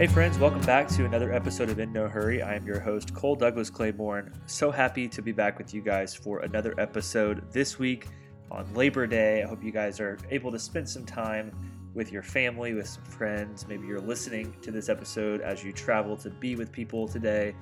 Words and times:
Hey, 0.00 0.06
friends, 0.06 0.38
welcome 0.38 0.62
back 0.62 0.88
to 0.88 1.04
another 1.04 1.30
episode 1.30 1.68
of 1.68 1.78
In 1.78 1.92
No 1.92 2.08
Hurry. 2.08 2.40
I 2.40 2.54
am 2.54 2.66
your 2.66 2.80
host, 2.80 3.12
Cole 3.12 3.36
Douglas 3.36 3.68
Claiborne. 3.68 4.32
So 4.46 4.70
happy 4.70 5.06
to 5.08 5.20
be 5.20 5.30
back 5.30 5.58
with 5.58 5.74
you 5.74 5.82
guys 5.82 6.14
for 6.14 6.38
another 6.38 6.74
episode 6.78 7.44
this 7.52 7.78
week 7.78 8.06
on 8.50 8.66
Labor 8.72 9.06
Day. 9.06 9.42
I 9.42 9.46
hope 9.46 9.62
you 9.62 9.72
guys 9.72 10.00
are 10.00 10.16
able 10.30 10.50
to 10.52 10.58
spend 10.58 10.88
some 10.88 11.04
time 11.04 11.52
with 11.92 12.12
your 12.12 12.22
family, 12.22 12.72
with 12.72 12.88
some 12.88 13.04
friends. 13.04 13.68
Maybe 13.68 13.86
you're 13.86 14.00
listening 14.00 14.56
to 14.62 14.70
this 14.70 14.88
episode 14.88 15.42
as 15.42 15.62
you 15.62 15.70
travel 15.70 16.16
to 16.16 16.30
be 16.30 16.56
with 16.56 16.72
people 16.72 17.06
today. 17.06 17.54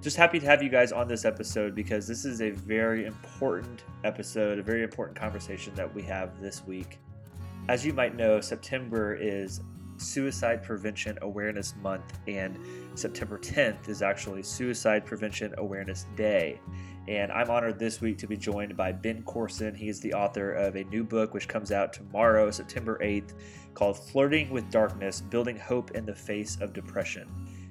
Just 0.00 0.16
happy 0.16 0.40
to 0.40 0.46
have 0.46 0.62
you 0.62 0.70
guys 0.70 0.92
on 0.92 1.06
this 1.06 1.26
episode 1.26 1.74
because 1.74 2.08
this 2.08 2.24
is 2.24 2.40
a 2.40 2.52
very 2.52 3.04
important 3.04 3.84
episode, 4.02 4.58
a 4.58 4.62
very 4.62 4.82
important 4.82 5.14
conversation 5.14 5.74
that 5.74 5.94
we 5.94 6.00
have 6.04 6.40
this 6.40 6.64
week. 6.64 6.98
As 7.68 7.84
you 7.84 7.92
might 7.92 8.16
know, 8.16 8.40
September 8.40 9.12
is 9.12 9.60
Suicide 9.98 10.62
Prevention 10.62 11.18
Awareness 11.22 11.74
Month, 11.82 12.18
and 12.26 12.58
September 12.94 13.38
10th 13.38 13.88
is 13.88 14.02
actually 14.02 14.42
Suicide 14.42 15.04
Prevention 15.04 15.54
Awareness 15.58 16.06
Day. 16.16 16.60
And 17.08 17.30
I'm 17.30 17.50
honored 17.50 17.78
this 17.78 18.00
week 18.00 18.18
to 18.18 18.26
be 18.26 18.36
joined 18.36 18.76
by 18.76 18.90
Ben 18.90 19.22
Corson. 19.22 19.74
He 19.74 19.88
is 19.88 20.00
the 20.00 20.12
author 20.12 20.52
of 20.52 20.74
a 20.74 20.84
new 20.84 21.04
book 21.04 21.34
which 21.34 21.46
comes 21.46 21.70
out 21.70 21.92
tomorrow, 21.92 22.50
September 22.50 22.98
8th, 23.00 23.34
called 23.74 23.98
Flirting 23.98 24.50
with 24.50 24.70
Darkness 24.70 25.20
Building 25.20 25.56
Hope 25.56 25.92
in 25.92 26.04
the 26.04 26.14
Face 26.14 26.58
of 26.60 26.72
Depression. 26.72 27.28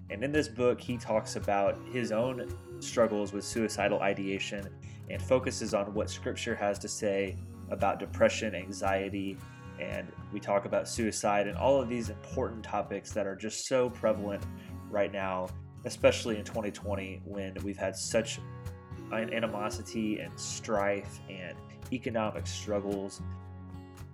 And 0.09 0.23
in 0.23 0.31
this 0.31 0.47
book, 0.47 0.80
he 0.80 0.97
talks 0.97 1.35
about 1.35 1.77
his 1.91 2.11
own 2.11 2.47
struggles 2.80 3.33
with 3.33 3.44
suicidal 3.44 3.99
ideation 3.99 4.69
and 5.09 5.21
focuses 5.21 5.73
on 5.73 5.94
what 5.94 6.09
scripture 6.09 6.55
has 6.55 6.80
to 6.80 6.88
say 6.88 7.38
about 7.69 7.99
depression, 7.99 8.55
anxiety, 8.55 9.38
and 9.80 10.11
we 10.36 10.41
talk 10.41 10.66
about 10.66 10.86
suicide 10.86 11.47
and 11.47 11.58
all 11.58 11.81
of 11.81 11.88
these 11.88 12.09
important 12.09 12.61
topics 12.61 13.11
that 13.14 13.25
are 13.25 13.38
just 13.38 13.67
so 13.67 13.89
prevalent 13.89 14.44
right 14.89 15.14
now, 15.14 15.47
especially 15.86 16.38
in 16.38 16.44
2020 16.44 17.22
when 17.23 17.55
we've 17.64 17.78
had 17.78 17.95
such 17.95 18.41
an 19.13 19.33
animosity 19.33 20.19
and 20.19 20.38
strife 20.38 21.22
and 21.30 21.56
economic 21.94 22.45
struggles, 22.45 23.22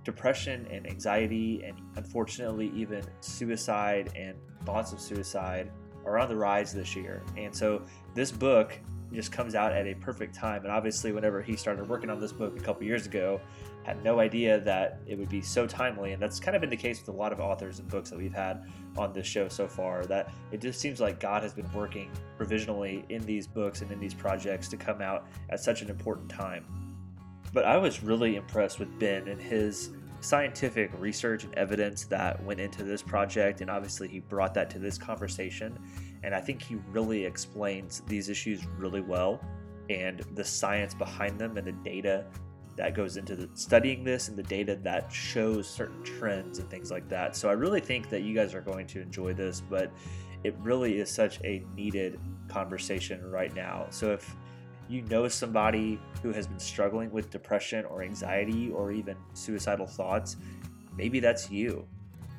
depression 0.03 0.67
and 0.69 0.86
anxiety, 0.86 1.64
and 1.64 1.81
unfortunately, 1.95 2.72
even 2.75 3.02
suicide 3.22 4.11
and 4.16 4.38
thoughts 4.64 4.94
of 4.94 5.02
suicide 5.02 5.72
are 6.05 6.19
on 6.19 6.30
the 6.30 6.36
rise 6.36 6.72
this 6.72 6.95
year. 6.95 7.23
And 7.36 7.55
so, 7.55 7.81
this 8.14 8.31
book 8.31 8.80
just 9.11 9.31
comes 9.31 9.55
out 9.55 9.73
at 9.73 9.88
a 9.88 9.95
perfect 9.95 10.36
time. 10.36 10.64
And 10.64 10.72
obviously, 10.72 11.14
whenever 11.14 11.42
he 11.42 11.55
started 11.55 11.89
working 11.89 12.11
on 12.11 12.19
this 12.19 12.31
book 12.31 12.59
a 12.59 12.61
couple 12.61 12.83
years 12.83 13.08
ago, 13.08 13.42
had 13.83 14.03
no 14.03 14.19
idea 14.19 14.59
that 14.59 14.99
it 15.07 15.17
would 15.17 15.29
be 15.29 15.41
so 15.41 15.65
timely. 15.65 16.13
And 16.13 16.21
that's 16.21 16.39
kind 16.39 16.55
of 16.55 16.61
been 16.61 16.69
the 16.69 16.77
case 16.77 16.99
with 16.99 17.09
a 17.09 17.17
lot 17.17 17.33
of 17.33 17.39
authors 17.39 17.79
and 17.79 17.87
books 17.87 18.09
that 18.09 18.17
we've 18.17 18.33
had 18.33 18.65
on 18.97 19.11
this 19.13 19.25
show 19.25 19.47
so 19.47 19.67
far. 19.67 20.05
That 20.05 20.31
it 20.51 20.61
just 20.61 20.79
seems 20.79 20.99
like 20.99 21.19
God 21.19 21.43
has 21.43 21.53
been 21.53 21.71
working 21.73 22.11
provisionally 22.37 23.05
in 23.09 23.25
these 23.25 23.47
books 23.47 23.81
and 23.81 23.91
in 23.91 23.99
these 23.99 24.13
projects 24.13 24.67
to 24.69 24.77
come 24.77 25.02
out 25.02 25.27
at 25.49 25.59
such 25.59 25.81
an 25.81 25.89
important 25.89 26.29
time. 26.29 26.65
But 27.53 27.65
I 27.65 27.77
was 27.77 28.03
really 28.03 28.35
impressed 28.35 28.79
with 28.79 28.97
Ben 28.99 29.27
and 29.27 29.41
his 29.41 29.89
scientific 30.21 30.91
research 30.99 31.43
and 31.43 31.53
evidence 31.55 32.05
that 32.05 32.41
went 32.43 32.59
into 32.59 32.83
this 32.83 33.02
project. 33.02 33.61
And 33.61 33.69
obviously, 33.69 34.07
he 34.07 34.19
brought 34.19 34.53
that 34.53 34.69
to 34.71 34.79
this 34.79 34.97
conversation. 34.97 35.77
And 36.23 36.35
I 36.35 36.39
think 36.39 36.61
he 36.61 36.75
really 36.91 37.25
explains 37.25 38.02
these 38.02 38.29
issues 38.29 38.65
really 38.77 39.02
well 39.02 39.41
and 39.89 40.19
the 40.35 40.43
science 40.43 40.93
behind 40.93 41.39
them 41.39 41.57
and 41.57 41.65
the 41.65 41.71
data 41.71 42.25
that 42.77 42.95
goes 42.95 43.17
into 43.17 43.36
the, 43.36 43.50
studying 43.53 44.03
this 44.03 44.27
and 44.30 44.38
the 44.38 44.44
data 44.44 44.77
that 44.83 45.11
shows 45.11 45.69
certain 45.69 46.03
trends 46.03 46.59
and 46.59 46.69
things 46.69 46.91
like 46.91 47.08
that. 47.09 47.36
So 47.36 47.50
I 47.50 47.53
really 47.53 47.81
think 47.81 48.09
that 48.09 48.22
you 48.22 48.33
guys 48.33 48.53
are 48.53 48.61
going 48.61 48.88
to 48.88 49.02
enjoy 49.02 49.33
this, 49.33 49.61
but 49.61 49.92
it 50.43 50.55
really 50.59 50.99
is 50.99 51.09
such 51.09 51.39
a 51.43 51.64
needed 51.76 52.20
conversation 52.48 53.30
right 53.30 53.54
now. 53.55 53.87
So 53.89 54.11
if 54.11 54.36
you 54.89 55.02
know 55.04 55.27
somebody 55.27 55.99
who 56.21 56.32
has 56.32 56.48
been 56.48 56.59
struggling 56.59 57.11
with 57.11 57.30
depression 57.30 57.86
or 57.86 58.04
anxiety 58.04 58.71
or 58.71 58.92
even 58.92 59.15
suicidal 59.33 59.88
thoughts, 59.88 60.38
maybe 60.98 61.20
that's 61.20 61.49
you. 61.52 61.88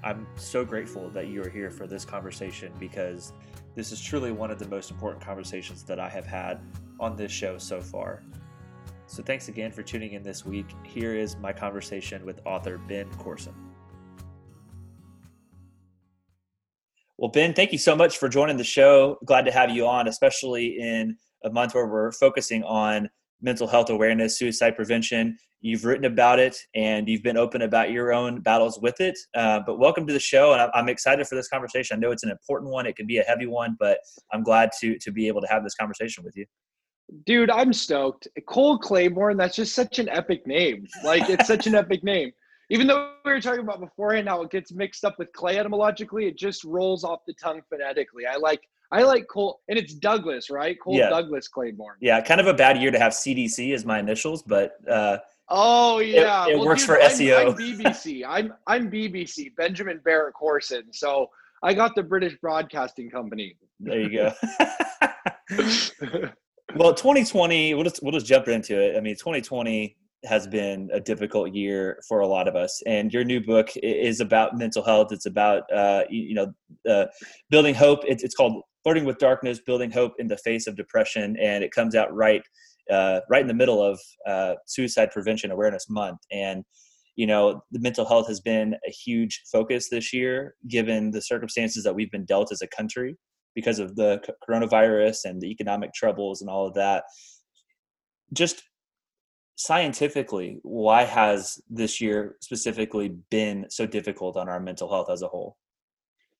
I'm 0.04 0.26
so 0.36 0.64
grateful 0.64 1.10
that 1.10 1.28
you 1.28 1.42
are 1.42 1.48
here 1.48 1.70
for 1.70 1.86
this 1.86 2.04
conversation 2.04 2.72
because 2.80 3.32
this 3.74 3.92
is 3.92 4.02
truly 4.02 4.32
one 4.32 4.50
of 4.50 4.58
the 4.58 4.68
most 4.68 4.90
important 4.90 5.24
conversations 5.24 5.84
that 5.84 6.00
I 6.00 6.08
have 6.08 6.26
had 6.26 6.60
on 6.98 7.16
this 7.16 7.30
show 7.30 7.56
so 7.56 7.80
far. 7.80 8.22
So 9.12 9.22
thanks 9.22 9.48
again 9.48 9.70
for 9.70 9.82
tuning 9.82 10.12
in 10.14 10.22
this 10.22 10.46
week. 10.46 10.64
Here 10.84 11.14
is 11.14 11.36
my 11.36 11.52
conversation 11.52 12.24
with 12.24 12.40
author 12.46 12.78
Ben 12.78 13.06
Corson. 13.18 13.52
Well, 17.18 17.30
Ben, 17.30 17.52
thank 17.52 17.72
you 17.72 17.78
so 17.78 17.94
much 17.94 18.16
for 18.16 18.30
joining 18.30 18.56
the 18.56 18.64
show. 18.64 19.18
Glad 19.26 19.44
to 19.44 19.52
have 19.52 19.68
you 19.68 19.86
on, 19.86 20.08
especially 20.08 20.78
in 20.80 21.18
a 21.44 21.50
month 21.50 21.74
where 21.74 21.86
we're 21.86 22.12
focusing 22.12 22.64
on 22.64 23.10
mental 23.42 23.66
health 23.66 23.90
awareness, 23.90 24.38
suicide 24.38 24.76
prevention. 24.76 25.36
You've 25.60 25.84
written 25.84 26.06
about 26.06 26.38
it 26.38 26.56
and 26.74 27.06
you've 27.06 27.22
been 27.22 27.36
open 27.36 27.60
about 27.60 27.90
your 27.90 28.14
own 28.14 28.40
battles 28.40 28.80
with 28.80 28.98
it. 28.98 29.18
Uh, 29.34 29.60
but 29.66 29.78
welcome 29.78 30.06
to 30.06 30.12
the 30.14 30.20
show, 30.20 30.54
and 30.54 30.70
I'm 30.72 30.88
excited 30.88 31.26
for 31.26 31.34
this 31.34 31.48
conversation. 31.48 31.98
I 31.98 32.00
know 32.00 32.12
it's 32.12 32.24
an 32.24 32.30
important 32.30 32.70
one; 32.70 32.86
it 32.86 32.96
can 32.96 33.06
be 33.06 33.18
a 33.18 33.24
heavy 33.24 33.46
one, 33.46 33.76
but 33.78 33.98
I'm 34.32 34.42
glad 34.42 34.70
to 34.80 34.96
to 34.98 35.12
be 35.12 35.28
able 35.28 35.42
to 35.42 35.48
have 35.48 35.64
this 35.64 35.74
conversation 35.74 36.24
with 36.24 36.34
you. 36.34 36.46
Dude, 37.26 37.50
I'm 37.50 37.72
stoked. 37.72 38.28
Cole 38.46 38.78
Claiborne, 38.78 39.36
that's 39.36 39.56
just 39.56 39.74
such 39.74 39.98
an 39.98 40.08
epic 40.08 40.46
name. 40.46 40.86
Like 41.04 41.28
it's 41.28 41.46
such 41.46 41.66
an 41.66 41.74
epic 41.74 42.02
name. 42.02 42.32
Even 42.70 42.86
though 42.86 43.12
we 43.24 43.32
were 43.32 43.40
talking 43.40 43.60
about 43.60 43.80
beforehand 43.80 44.28
how 44.28 44.42
it 44.42 44.50
gets 44.50 44.72
mixed 44.72 45.04
up 45.04 45.18
with 45.18 45.32
clay 45.32 45.58
etymologically, 45.58 46.26
it 46.26 46.38
just 46.38 46.64
rolls 46.64 47.04
off 47.04 47.20
the 47.26 47.34
tongue 47.34 47.60
phonetically. 47.68 48.24
I 48.24 48.36
like 48.36 48.62
I 48.90 49.02
like 49.02 49.26
Cole, 49.26 49.60
and 49.68 49.78
it's 49.78 49.94
Douglas, 49.94 50.50
right? 50.50 50.78
Cole 50.80 50.96
yeah. 50.96 51.08
Douglas 51.08 51.48
Claiborne. 51.48 51.96
Yeah, 52.00 52.20
kind 52.20 52.40
of 52.40 52.46
a 52.46 52.54
bad 52.54 52.80
year 52.80 52.90
to 52.90 52.98
have 52.98 53.12
CDC 53.12 53.74
as 53.74 53.84
my 53.84 53.98
initials, 53.98 54.42
but 54.42 54.76
uh, 54.88 55.18
oh 55.48 55.98
yeah, 55.98 56.46
it, 56.46 56.52
it 56.52 56.56
well, 56.56 56.66
works 56.66 56.82
dude, 56.82 56.88
for 56.88 57.02
I'm, 57.02 57.10
SEO. 57.10 57.48
I'm 57.48 57.54
BBC. 57.54 58.24
I'm 58.26 58.54
I'm 58.66 58.90
BBC. 58.90 59.54
Benjamin 59.56 60.00
Barrett 60.04 60.34
Corson. 60.34 60.92
So 60.92 61.28
I 61.62 61.74
got 61.74 61.94
the 61.94 62.02
British 62.02 62.36
Broadcasting 62.40 63.10
Company. 63.10 63.56
There 63.80 64.00
you 64.00 64.10
go. 64.10 64.32
well, 66.76 66.94
2020. 66.94 67.74
We'll 67.74 67.84
just 67.84 68.02
we'll 68.02 68.12
just 68.12 68.26
jump 68.26 68.48
into 68.48 68.80
it. 68.80 68.96
I 68.96 69.00
mean, 69.00 69.14
2020 69.16 69.96
has 70.24 70.46
been 70.46 70.88
a 70.92 71.00
difficult 71.00 71.52
year 71.52 72.00
for 72.08 72.20
a 72.20 72.26
lot 72.26 72.46
of 72.46 72.54
us. 72.54 72.80
And 72.86 73.12
your 73.12 73.24
new 73.24 73.40
book 73.40 73.70
is 73.82 74.20
about 74.20 74.56
mental 74.56 74.82
health. 74.82 75.08
It's 75.10 75.26
about 75.26 75.64
uh, 75.72 76.04
you, 76.08 76.34
know 76.34 76.52
uh, 76.88 77.06
building 77.50 77.74
hope. 77.74 78.00
It's, 78.06 78.22
it's 78.22 78.34
called 78.34 78.62
Flirting 78.82 79.04
with 79.04 79.18
Darkness: 79.18 79.60
Building 79.60 79.90
Hope 79.90 80.14
in 80.18 80.28
the 80.28 80.36
Face 80.38 80.66
of 80.66 80.76
Depression, 80.76 81.36
and 81.40 81.64
it 81.64 81.72
comes 81.72 81.94
out 81.94 82.14
right 82.14 82.42
uh, 82.90 83.20
right 83.28 83.42
in 83.42 83.48
the 83.48 83.54
middle 83.54 83.82
of 83.82 84.00
uh, 84.26 84.54
Suicide 84.66 85.10
Prevention 85.10 85.50
Awareness 85.50 85.86
Month. 85.90 86.20
And 86.30 86.64
you 87.16 87.26
know 87.26 87.62
the 87.70 87.80
mental 87.80 88.06
health 88.06 88.28
has 88.28 88.40
been 88.40 88.74
a 88.86 88.90
huge 88.90 89.42
focus 89.50 89.88
this 89.90 90.12
year, 90.12 90.54
given 90.68 91.10
the 91.10 91.22
circumstances 91.22 91.84
that 91.84 91.94
we've 91.94 92.10
been 92.10 92.24
dealt 92.24 92.52
as 92.52 92.62
a 92.62 92.68
country 92.68 93.16
because 93.54 93.78
of 93.78 93.96
the 93.96 94.22
coronavirus 94.48 95.24
and 95.24 95.40
the 95.40 95.50
economic 95.50 95.92
troubles 95.92 96.40
and 96.40 96.50
all 96.50 96.66
of 96.66 96.74
that. 96.74 97.04
Just 98.32 98.62
scientifically, 99.56 100.58
why 100.62 101.04
has 101.04 101.60
this 101.68 102.00
year 102.00 102.36
specifically 102.40 103.16
been 103.30 103.66
so 103.68 103.86
difficult 103.86 104.36
on 104.36 104.48
our 104.48 104.60
mental 104.60 104.90
health 104.90 105.10
as 105.10 105.22
a 105.22 105.28
whole? 105.28 105.56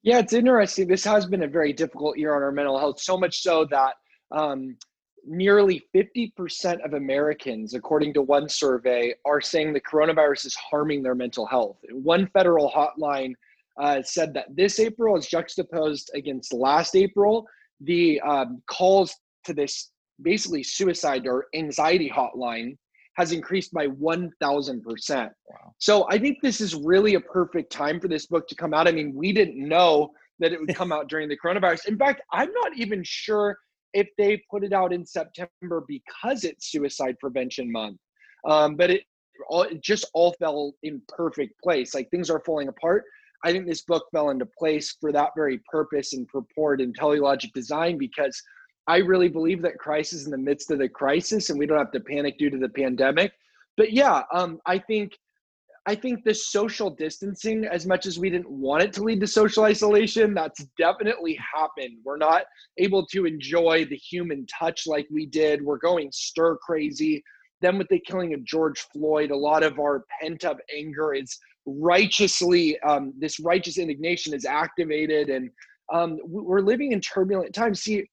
Yeah, 0.02 0.18
it's 0.18 0.32
interesting. 0.32 0.88
This 0.88 1.04
has 1.04 1.26
been 1.26 1.44
a 1.44 1.48
very 1.48 1.72
difficult 1.72 2.18
year 2.18 2.34
on 2.34 2.42
our 2.42 2.50
mental 2.50 2.78
health, 2.78 3.00
so 3.00 3.16
much 3.16 3.40
so 3.40 3.64
that 3.66 3.94
um, 4.32 4.76
nearly 5.24 5.82
50% 5.94 6.84
of 6.84 6.94
Americans, 6.94 7.74
according 7.74 8.12
to 8.14 8.22
one 8.22 8.48
survey, 8.48 9.14
are 9.24 9.40
saying 9.40 9.72
the 9.72 9.80
coronavirus 9.80 10.46
is 10.46 10.56
harming 10.56 11.02
their 11.02 11.14
mental 11.14 11.46
health. 11.46 11.76
One 11.92 12.26
federal 12.28 12.70
hotline 12.70 13.34
uh, 13.80 14.02
said 14.02 14.34
that 14.34 14.46
this 14.54 14.78
April 14.78 15.16
is 15.16 15.26
juxtaposed 15.26 16.10
against 16.14 16.52
last 16.52 16.94
April. 16.94 17.46
The 17.80 18.20
um, 18.20 18.62
calls 18.70 19.14
to 19.44 19.54
this 19.54 19.90
basically 20.22 20.62
suicide 20.62 21.26
or 21.26 21.46
anxiety 21.54 22.10
hotline 22.10 22.76
has 23.16 23.32
increased 23.32 23.72
by 23.72 23.88
1000%. 23.88 24.32
Wow. 25.10 25.30
So 25.78 26.06
I 26.08 26.18
think 26.18 26.38
this 26.42 26.60
is 26.60 26.74
really 26.74 27.14
a 27.14 27.20
perfect 27.20 27.70
time 27.70 28.00
for 28.00 28.08
this 28.08 28.26
book 28.26 28.48
to 28.48 28.54
come 28.54 28.72
out. 28.72 28.88
I 28.88 28.92
mean, 28.92 29.12
we 29.14 29.32
didn't 29.32 29.56
know 29.56 30.12
that 30.38 30.52
it 30.52 30.60
would 30.60 30.74
come 30.74 30.92
out 30.92 31.08
during 31.08 31.28
the 31.28 31.36
coronavirus. 31.36 31.88
In 31.88 31.98
fact, 31.98 32.22
I'm 32.32 32.50
not 32.52 32.76
even 32.76 33.02
sure 33.04 33.56
if 33.94 34.08
they 34.16 34.42
put 34.50 34.64
it 34.64 34.72
out 34.72 34.92
in 34.92 35.04
September 35.04 35.84
because 35.86 36.44
it's 36.44 36.70
suicide 36.70 37.16
prevention 37.20 37.70
month. 37.70 37.98
Um, 38.48 38.76
but 38.76 38.90
it 38.90 39.02
all 39.48 39.62
it 39.62 39.82
just 39.82 40.06
all 40.14 40.34
fell 40.38 40.74
in 40.82 41.00
perfect 41.08 41.54
place. 41.62 41.94
Like 41.94 42.10
things 42.10 42.30
are 42.30 42.42
falling 42.44 42.68
apart. 42.68 43.04
I 43.44 43.52
think 43.52 43.66
this 43.66 43.82
book 43.82 44.06
fell 44.12 44.30
into 44.30 44.46
place 44.46 44.96
for 45.00 45.12
that 45.12 45.30
very 45.36 45.60
purpose 45.70 46.12
and 46.12 46.28
purport 46.28 46.80
and 46.80 46.96
teleologic 46.96 47.52
design 47.52 47.98
because 47.98 48.40
I 48.86 48.98
really 48.98 49.28
believe 49.28 49.62
that 49.62 49.78
Christ 49.78 50.12
is 50.12 50.24
in 50.24 50.30
the 50.30 50.38
midst 50.38 50.70
of 50.70 50.78
the 50.78 50.88
crisis 50.88 51.50
and 51.50 51.58
we 51.58 51.66
don't 51.66 51.78
have 51.78 51.92
to 51.92 52.00
panic 52.00 52.38
due 52.38 52.50
to 52.50 52.58
the 52.58 52.68
pandemic. 52.68 53.32
But 53.76 53.92
yeah, 53.92 54.22
um, 54.32 54.60
I 54.66 54.78
think 54.78 55.12
I 55.84 55.96
think 55.96 56.22
the 56.22 56.34
social 56.34 56.90
distancing, 56.90 57.64
as 57.64 57.86
much 57.86 58.06
as 58.06 58.16
we 58.16 58.30
didn't 58.30 58.50
want 58.50 58.84
it 58.84 58.92
to 58.94 59.02
lead 59.02 59.20
to 59.20 59.26
social 59.26 59.64
isolation, 59.64 60.32
that's 60.32 60.64
definitely 60.78 61.36
happened. 61.54 61.96
We're 62.04 62.18
not 62.18 62.44
able 62.78 63.04
to 63.06 63.26
enjoy 63.26 63.86
the 63.86 63.96
human 63.96 64.46
touch 64.46 64.86
like 64.86 65.08
we 65.10 65.26
did. 65.26 65.60
We're 65.60 65.78
going 65.78 66.10
stir 66.12 66.56
crazy. 66.58 67.24
Then, 67.60 67.78
with 67.78 67.88
the 67.88 67.98
killing 67.98 68.32
of 68.32 68.44
George 68.44 68.80
Floyd, 68.92 69.32
a 69.32 69.36
lot 69.36 69.64
of 69.64 69.80
our 69.80 70.04
pent 70.20 70.44
up 70.44 70.58
anger 70.72 71.14
is 71.14 71.36
righteously, 71.66 72.78
um, 72.80 73.12
this 73.18 73.40
righteous 73.40 73.78
indignation 73.78 74.34
is 74.34 74.44
activated. 74.44 75.28
And 75.28 75.50
um, 75.92 76.18
we're 76.24 76.60
living 76.60 76.92
in 76.92 77.00
turbulent 77.00 77.54
times. 77.54 77.82
See, 77.82 78.04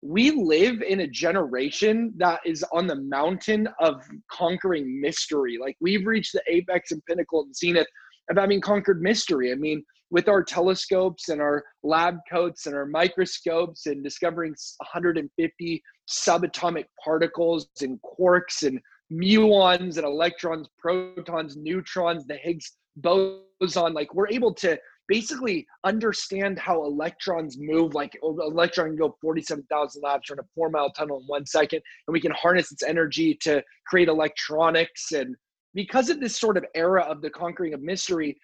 we 0.00 0.30
live 0.30 0.80
in 0.82 1.00
a 1.00 1.06
generation 1.08 2.12
that 2.18 2.40
is 2.44 2.64
on 2.72 2.86
the 2.86 2.94
mountain 2.94 3.68
of 3.80 4.02
conquering 4.30 5.00
mystery. 5.00 5.58
Like 5.60 5.76
we've 5.80 6.06
reached 6.06 6.32
the 6.32 6.42
apex 6.46 6.92
and 6.92 7.04
pinnacle 7.06 7.42
and 7.42 7.54
zenith 7.54 7.88
of 8.30 8.36
having 8.36 8.60
conquered 8.60 9.02
mystery. 9.02 9.50
I 9.50 9.56
mean, 9.56 9.84
with 10.10 10.28
our 10.28 10.42
telescopes 10.42 11.28
and 11.28 11.40
our 11.40 11.64
lab 11.82 12.18
coats 12.30 12.66
and 12.66 12.74
our 12.74 12.86
microscopes 12.86 13.86
and 13.86 14.02
discovering 14.02 14.54
150 14.78 15.82
subatomic 16.08 16.84
particles 17.04 17.68
and 17.82 17.98
quarks 18.02 18.62
and 18.66 18.80
muons 19.12 19.96
and 19.96 20.04
electrons, 20.04 20.68
protons, 20.78 21.56
neutrons, 21.56 22.26
the 22.26 22.36
Higgs 22.36 22.77
boson, 22.96 23.92
like 23.92 24.14
we're 24.14 24.28
able 24.28 24.52
to 24.54 24.78
basically 25.08 25.66
understand 25.84 26.58
how 26.58 26.84
electrons 26.84 27.56
move. 27.58 27.94
Like 27.94 28.16
oh, 28.22 28.32
an 28.32 28.52
electron 28.52 28.88
can 28.88 28.96
go 28.96 29.16
47,000 29.20 30.02
laps 30.02 30.30
in 30.30 30.38
a 30.38 30.42
four 30.54 30.70
mile 30.70 30.90
tunnel 30.90 31.20
in 31.20 31.26
one 31.26 31.46
second, 31.46 31.82
and 32.06 32.12
we 32.12 32.20
can 32.20 32.32
harness 32.32 32.70
its 32.70 32.82
energy 32.82 33.34
to 33.42 33.62
create 33.86 34.08
electronics. 34.08 35.12
And 35.12 35.34
because 35.74 36.10
of 36.10 36.20
this 36.20 36.38
sort 36.38 36.56
of 36.56 36.64
era 36.74 37.02
of 37.02 37.22
the 37.22 37.30
conquering 37.30 37.74
of 37.74 37.80
mystery, 37.80 38.38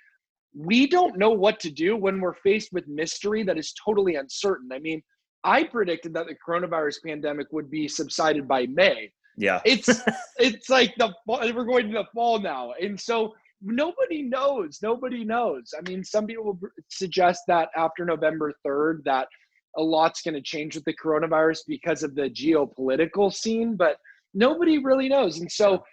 we 0.57 0.87
don't 0.87 1.19
know 1.19 1.31
what 1.31 1.61
to 1.61 1.71
do 1.71 1.97
when 1.97 2.21
we're 2.21 2.35
faced 2.35 2.73
with 2.73 2.87
mystery 2.89 3.43
that 3.43 3.59
is 3.59 3.75
totally 3.85 4.17
uncertain. 4.17 4.69
I 4.73 4.79
mean, 4.79 5.03
I 5.43 5.65
predicted 5.65 6.15
that 6.15 6.27
the 6.27 6.37
coronavirus 6.47 6.97
pandemic 7.05 7.49
would 7.53 7.71
be 7.71 7.87
subsided 7.89 8.49
by 8.49 8.67
May. 8.67 9.11
Yeah. 9.37 9.61
It's 9.65 9.91
it's 10.39 10.71
like 10.71 10.95
the 10.97 11.13
we're 11.27 11.65
going 11.65 11.89
to 11.89 11.93
the 11.93 12.05
fall 12.15 12.39
now. 12.39 12.73
And 12.81 12.99
so 12.99 13.35
nobody 13.65 14.23
knows. 14.23 14.79
Nobody 14.83 15.25
knows. 15.25 15.73
I 15.77 15.89
mean, 15.89 16.05
some 16.05 16.27
people 16.27 16.59
suggest 16.91 17.43
that 17.49 17.71
after 17.77 18.05
November 18.05 18.53
3rd, 18.67 19.05
that 19.05 19.29
a 19.77 19.83
lot's 19.83 20.23
going 20.23 20.35
to 20.35 20.43
change 20.43 20.75
with 20.75 20.85
the 20.85 20.95
coronavirus 20.95 21.61
because 21.67 22.03
of 22.03 22.15
the 22.15 22.31
geopolitical 22.31 23.33
scene, 23.33 23.77
but 23.77 23.97
nobody 24.33 24.79
really 24.79 25.09
knows. 25.09 25.39
And 25.39 25.51
so, 25.51 25.85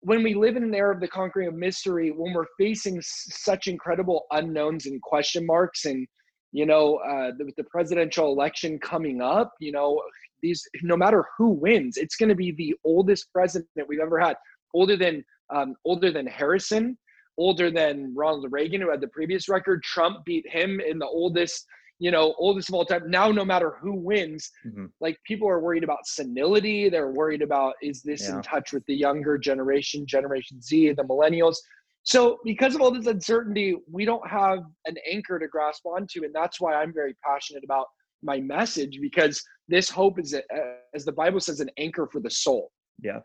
when 0.00 0.22
we 0.22 0.34
live 0.34 0.56
in 0.56 0.62
an 0.62 0.74
era 0.74 0.94
of 0.94 1.00
the 1.00 1.08
conquering 1.08 1.48
of 1.48 1.54
mystery, 1.54 2.10
when 2.10 2.34
we're 2.34 2.44
facing 2.58 3.00
such 3.00 3.68
incredible 3.68 4.26
unknowns 4.32 4.84
and 4.84 5.00
question 5.00 5.46
marks, 5.46 5.86
and 5.86 6.06
you 6.52 6.66
know, 6.66 6.96
uh, 6.96 7.30
the, 7.38 7.50
the 7.56 7.64
presidential 7.64 8.30
election 8.30 8.78
coming 8.78 9.22
up, 9.22 9.52
you 9.60 9.72
know, 9.72 10.02
these 10.42 10.62
no 10.82 10.94
matter 10.94 11.24
who 11.38 11.48
wins, 11.48 11.96
it's 11.96 12.16
going 12.16 12.28
to 12.28 12.34
be 12.34 12.52
the 12.52 12.74
oldest 12.84 13.32
president 13.32 13.70
that 13.76 13.88
we've 13.88 13.98
ever 13.98 14.20
had, 14.20 14.36
older 14.74 14.96
than 14.96 15.24
um, 15.54 15.74
older 15.86 16.12
than 16.12 16.26
Harrison, 16.26 16.98
older 17.38 17.70
than 17.70 18.12
Ronald 18.14 18.46
Reagan, 18.50 18.80
who 18.80 18.90
had 18.90 19.00
the 19.00 19.08
previous 19.08 19.48
record. 19.48 19.82
Trump 19.82 20.24
beat 20.24 20.48
him 20.48 20.80
in 20.80 20.98
the 20.98 21.06
oldest, 21.06 21.66
you 21.98 22.10
know, 22.10 22.34
oldest 22.38 22.68
of 22.68 22.74
all 22.74 22.84
time. 22.84 23.10
Now, 23.10 23.30
no 23.30 23.44
matter 23.44 23.74
who 23.80 23.94
wins, 23.94 24.50
mm-hmm. 24.66 24.86
like 25.00 25.18
people 25.26 25.48
are 25.48 25.60
worried 25.60 25.84
about 25.84 26.06
senility. 26.06 26.88
They're 26.88 27.12
worried 27.12 27.42
about 27.42 27.74
is 27.82 28.02
this 28.02 28.28
yeah. 28.28 28.36
in 28.36 28.42
touch 28.42 28.72
with 28.72 28.84
the 28.86 28.94
younger 28.94 29.38
generation, 29.38 30.06
Generation 30.06 30.60
Z, 30.60 30.92
the 30.92 31.02
millennials. 31.04 31.56
So, 32.04 32.38
because 32.44 32.74
of 32.74 32.82
all 32.82 32.90
this 32.90 33.06
uncertainty, 33.06 33.76
we 33.90 34.04
don't 34.04 34.28
have 34.28 34.58
an 34.84 34.96
anchor 35.10 35.38
to 35.38 35.48
grasp 35.48 35.86
onto. 35.86 36.24
And 36.24 36.34
that's 36.34 36.60
why 36.60 36.74
I'm 36.74 36.92
very 36.92 37.16
passionate 37.24 37.64
about 37.64 37.86
my 38.22 38.40
message 38.40 38.98
because 39.00 39.42
this 39.68 39.88
hope 39.88 40.18
is, 40.18 40.34
as 40.94 41.04
the 41.04 41.12
Bible 41.12 41.40
says, 41.40 41.60
an 41.60 41.70
anchor 41.78 42.08
for 42.10 42.20
the 42.20 42.30
soul. 42.30 42.70
Yeah. 43.02 43.20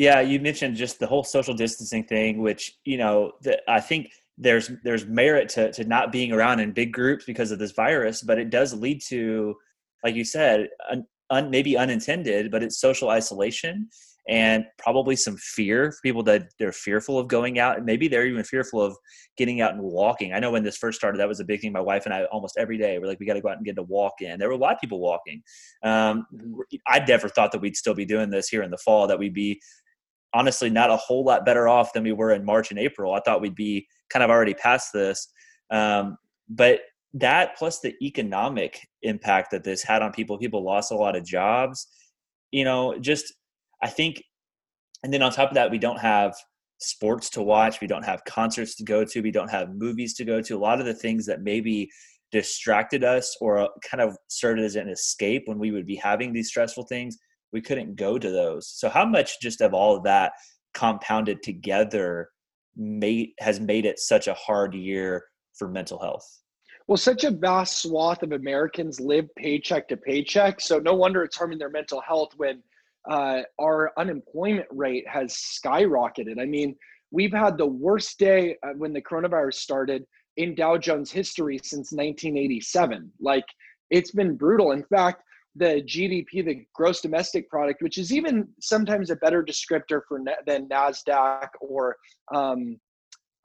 Yeah, 0.00 0.20
you 0.22 0.40
mentioned 0.40 0.76
just 0.76 0.98
the 0.98 1.06
whole 1.06 1.24
social 1.24 1.52
distancing 1.52 2.04
thing, 2.04 2.40
which 2.40 2.78
you 2.86 2.96
know, 2.96 3.32
the, 3.42 3.60
I 3.70 3.80
think 3.80 4.10
there's 4.38 4.70
there's 4.82 5.04
merit 5.04 5.50
to 5.50 5.70
to 5.72 5.84
not 5.84 6.10
being 6.10 6.32
around 6.32 6.60
in 6.60 6.72
big 6.72 6.90
groups 6.90 7.26
because 7.26 7.50
of 7.50 7.58
this 7.58 7.72
virus, 7.72 8.22
but 8.22 8.38
it 8.38 8.48
does 8.48 8.72
lead 8.72 9.02
to, 9.08 9.54
like 10.02 10.14
you 10.14 10.24
said, 10.24 10.70
un, 10.90 11.04
un, 11.28 11.50
maybe 11.50 11.76
unintended, 11.76 12.50
but 12.50 12.62
it's 12.62 12.80
social 12.80 13.10
isolation 13.10 13.90
and 14.28 14.64
probably 14.78 15.16
some 15.16 15.36
fear 15.36 15.90
for 15.90 15.98
people 16.02 16.22
that 16.22 16.44
they're 16.58 16.72
fearful 16.72 17.18
of 17.18 17.26
going 17.26 17.58
out 17.58 17.76
and 17.76 17.86
maybe 17.86 18.06
they're 18.06 18.26
even 18.26 18.44
fearful 18.44 18.80
of 18.80 18.96
getting 19.36 19.60
out 19.60 19.72
and 19.72 19.82
walking. 19.82 20.32
I 20.32 20.38
know 20.38 20.52
when 20.52 20.62
this 20.62 20.76
first 20.76 20.98
started 20.98 21.18
that 21.18 21.28
was 21.28 21.40
a 21.40 21.44
big 21.44 21.60
thing 21.60 21.72
my 21.72 21.80
wife 21.80 22.04
and 22.04 22.14
i 22.14 22.24
almost 22.24 22.56
every 22.58 22.78
day 22.78 22.98
we're 22.98 23.06
like 23.06 23.18
we 23.18 23.26
got 23.26 23.34
to 23.34 23.40
go 23.40 23.48
out 23.48 23.56
and 23.56 23.64
get 23.64 23.78
a 23.78 23.82
walk 23.82 24.20
in. 24.20 24.38
There 24.38 24.48
were 24.48 24.54
a 24.54 24.58
lot 24.58 24.74
of 24.74 24.80
people 24.80 25.00
walking. 25.00 25.42
Um, 25.82 26.26
i 26.86 27.00
never 27.00 27.28
thought 27.28 27.52
that 27.52 27.60
we'd 27.60 27.76
still 27.76 27.94
be 27.94 28.04
doing 28.04 28.30
this 28.30 28.48
here 28.48 28.62
in 28.62 28.70
the 28.70 28.78
fall 28.78 29.06
that 29.06 29.18
we'd 29.18 29.34
be 29.34 29.60
honestly 30.34 30.70
not 30.70 30.90
a 30.90 30.96
whole 30.96 31.24
lot 31.24 31.44
better 31.44 31.68
off 31.68 31.92
than 31.92 32.04
we 32.04 32.12
were 32.12 32.32
in 32.32 32.44
March 32.44 32.70
and 32.70 32.78
April. 32.78 33.14
I 33.14 33.20
thought 33.20 33.40
we'd 33.40 33.54
be 33.54 33.86
kind 34.08 34.22
of 34.22 34.30
already 34.30 34.54
past 34.54 34.92
this. 34.92 35.28
Um, 35.70 36.16
but 36.48 36.80
that 37.14 37.56
plus 37.56 37.80
the 37.80 37.94
economic 38.02 38.86
impact 39.02 39.50
that 39.50 39.64
this 39.64 39.82
had 39.82 40.02
on 40.02 40.12
people, 40.12 40.38
people 40.38 40.64
lost 40.64 40.92
a 40.92 40.96
lot 40.96 41.16
of 41.16 41.24
jobs, 41.24 41.88
you 42.52 42.64
know, 42.64 42.98
just 42.98 43.32
I 43.82 43.88
think, 43.88 44.22
and 45.02 45.12
then 45.12 45.22
on 45.22 45.32
top 45.32 45.50
of 45.50 45.54
that, 45.54 45.70
we 45.70 45.78
don't 45.78 45.98
have 45.98 46.34
sports 46.78 47.30
to 47.30 47.42
watch, 47.42 47.80
we 47.80 47.86
don't 47.86 48.04
have 48.04 48.24
concerts 48.24 48.74
to 48.76 48.84
go 48.84 49.04
to, 49.04 49.22
we 49.22 49.30
don't 49.30 49.50
have 49.50 49.74
movies 49.74 50.14
to 50.14 50.24
go 50.24 50.40
to. 50.42 50.56
A 50.56 50.58
lot 50.58 50.80
of 50.80 50.86
the 50.86 50.94
things 50.94 51.26
that 51.26 51.42
maybe 51.42 51.90
distracted 52.32 53.02
us 53.02 53.36
or 53.40 53.68
kind 53.88 54.00
of 54.00 54.16
served 54.28 54.60
as 54.60 54.76
an 54.76 54.88
escape 54.88 55.42
when 55.46 55.58
we 55.58 55.72
would 55.72 55.86
be 55.86 55.96
having 55.96 56.32
these 56.32 56.48
stressful 56.48 56.84
things 56.84 57.18
we 57.52 57.60
couldn't 57.60 57.96
go 57.96 58.18
to 58.18 58.30
those. 58.30 58.68
So 58.68 58.88
how 58.88 59.04
much 59.04 59.40
just 59.40 59.60
of 59.60 59.74
all 59.74 59.96
of 59.96 60.04
that 60.04 60.32
compounded 60.74 61.42
together 61.42 62.30
made 62.76 63.30
has 63.40 63.60
made 63.60 63.84
it 63.84 63.98
such 63.98 64.28
a 64.28 64.34
hard 64.34 64.74
year 64.74 65.24
for 65.54 65.68
mental 65.68 65.98
health? 65.98 66.26
Well, 66.86 66.96
such 66.96 67.24
a 67.24 67.30
vast 67.30 67.82
swath 67.82 68.22
of 68.22 68.32
Americans 68.32 69.00
live 69.00 69.26
paycheck 69.36 69.88
to 69.88 69.96
paycheck. 69.96 70.60
So 70.60 70.78
no 70.78 70.94
wonder 70.94 71.22
it's 71.22 71.36
harming 71.36 71.58
their 71.58 71.70
mental 71.70 72.00
health 72.00 72.30
when 72.36 72.62
uh, 73.08 73.42
our 73.60 73.92
unemployment 73.96 74.66
rate 74.70 75.06
has 75.08 75.32
skyrocketed. 75.32 76.40
I 76.40 76.46
mean, 76.46 76.74
we've 77.10 77.32
had 77.32 77.56
the 77.56 77.66
worst 77.66 78.18
day 78.18 78.56
uh, 78.62 78.72
when 78.76 78.92
the 78.92 79.02
coronavirus 79.02 79.54
started 79.54 80.04
in 80.36 80.54
Dow 80.54 80.76
Jones 80.78 81.12
history 81.12 81.58
since 81.62 81.92
1987. 81.92 83.12
Like, 83.20 83.44
it's 83.90 84.10
been 84.10 84.36
brutal. 84.36 84.72
In 84.72 84.84
fact, 84.84 85.22
the 85.56 85.82
GDP, 85.82 86.44
the 86.44 86.64
gross 86.74 87.00
domestic 87.00 87.48
product, 87.48 87.82
which 87.82 87.98
is 87.98 88.12
even 88.12 88.48
sometimes 88.60 89.10
a 89.10 89.16
better 89.16 89.42
descriptor 89.42 90.00
for 90.06 90.20
than 90.46 90.68
Nasdaq 90.68 91.48
or 91.60 91.96
um, 92.32 92.78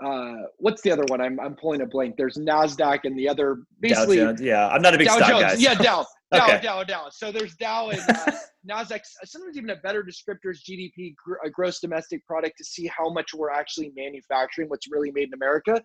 uh, 0.03 0.35
what's 0.57 0.81
the 0.81 0.91
other 0.91 1.05
one? 1.07 1.21
I'm 1.21 1.39
I'm 1.39 1.55
pulling 1.55 1.81
a 1.81 1.85
blank. 1.85 2.15
There's 2.17 2.37
Nasdaq 2.37 3.01
and 3.05 3.17
the 3.17 3.29
other 3.29 3.59
basically. 3.79 4.17
Yeah, 4.39 4.67
I'm 4.67 4.81
not 4.81 4.93
a 4.93 4.97
big 4.97 5.07
Dow 5.07 5.17
stock 5.17 5.29
Jones. 5.29 5.43
guy. 5.43 5.53
Yeah, 5.57 5.75
Dow, 5.75 6.05
Dow, 6.33 6.45
okay. 6.47 6.61
Dow, 6.61 6.83
Dow. 6.83 7.07
So 7.09 7.31
there's 7.31 7.55
Dow 7.55 7.89
and 7.89 8.01
uh, 8.09 8.31
Nasdaq. 8.69 9.01
Sometimes 9.23 9.57
even 9.57 9.69
a 9.69 9.77
better 9.77 10.03
descriptor 10.03 10.51
is 10.51 10.63
GDP, 10.69 11.15
gr- 11.15 11.47
gross 11.53 11.79
domestic 11.79 12.25
product, 12.27 12.57
to 12.57 12.65
see 12.65 12.87
how 12.87 13.09
much 13.09 13.33
we're 13.33 13.51
actually 13.51 13.93
manufacturing, 13.95 14.67
what's 14.67 14.91
really 14.91 15.11
made 15.11 15.29
in 15.29 15.33
America. 15.33 15.81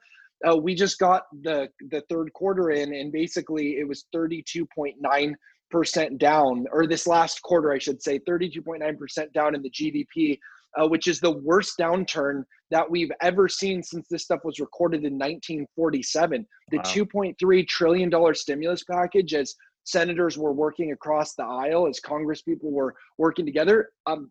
Uh, 0.49 0.57
we 0.57 0.75
just 0.75 0.99
got 0.99 1.23
the 1.43 1.69
the 1.91 2.03
third 2.11 2.33
quarter 2.33 2.71
in, 2.71 2.93
and 2.93 3.13
basically 3.13 3.79
it 3.79 3.87
was 3.87 4.07
32.9 4.15 5.35
percent 5.71 6.19
down, 6.19 6.67
or 6.73 6.87
this 6.87 7.07
last 7.07 7.43
quarter, 7.43 7.73
I 7.73 7.79
should 7.79 8.03
say, 8.03 8.19
32.9% 8.21 9.33
down 9.33 9.55
in 9.55 9.63
the 9.63 9.71
GDP, 9.71 10.39
uh, 10.81 10.87
which 10.87 11.07
is 11.07 11.21
the 11.21 11.39
worst 11.39 11.79
downturn 11.79 12.45
that 12.71 12.89
we've 12.89 13.11
ever 13.21 13.49
seen 13.49 13.83
since 13.83 14.07
this 14.09 14.25
stuff 14.25 14.41
was 14.45 14.61
recorded 14.61 15.05
in 15.05 15.15
1947. 15.15 16.47
The 16.71 16.77
wow. 16.79 16.83
2.3 16.85 17.69
trillion 17.69 18.11
dollar 18.11 18.35
stimulus 18.35 18.85
package, 18.85 19.35
as 19.35 19.55
senators 19.85 20.39
were 20.39 20.53
working 20.53 20.93
across 20.93 21.35
the 21.35 21.45
aisle, 21.45 21.89
as 21.89 22.01
Congress 22.01 22.43
people 22.43 22.71
were 22.71 22.95
working 23.19 23.47
together, 23.47 23.91
um, 24.07 24.31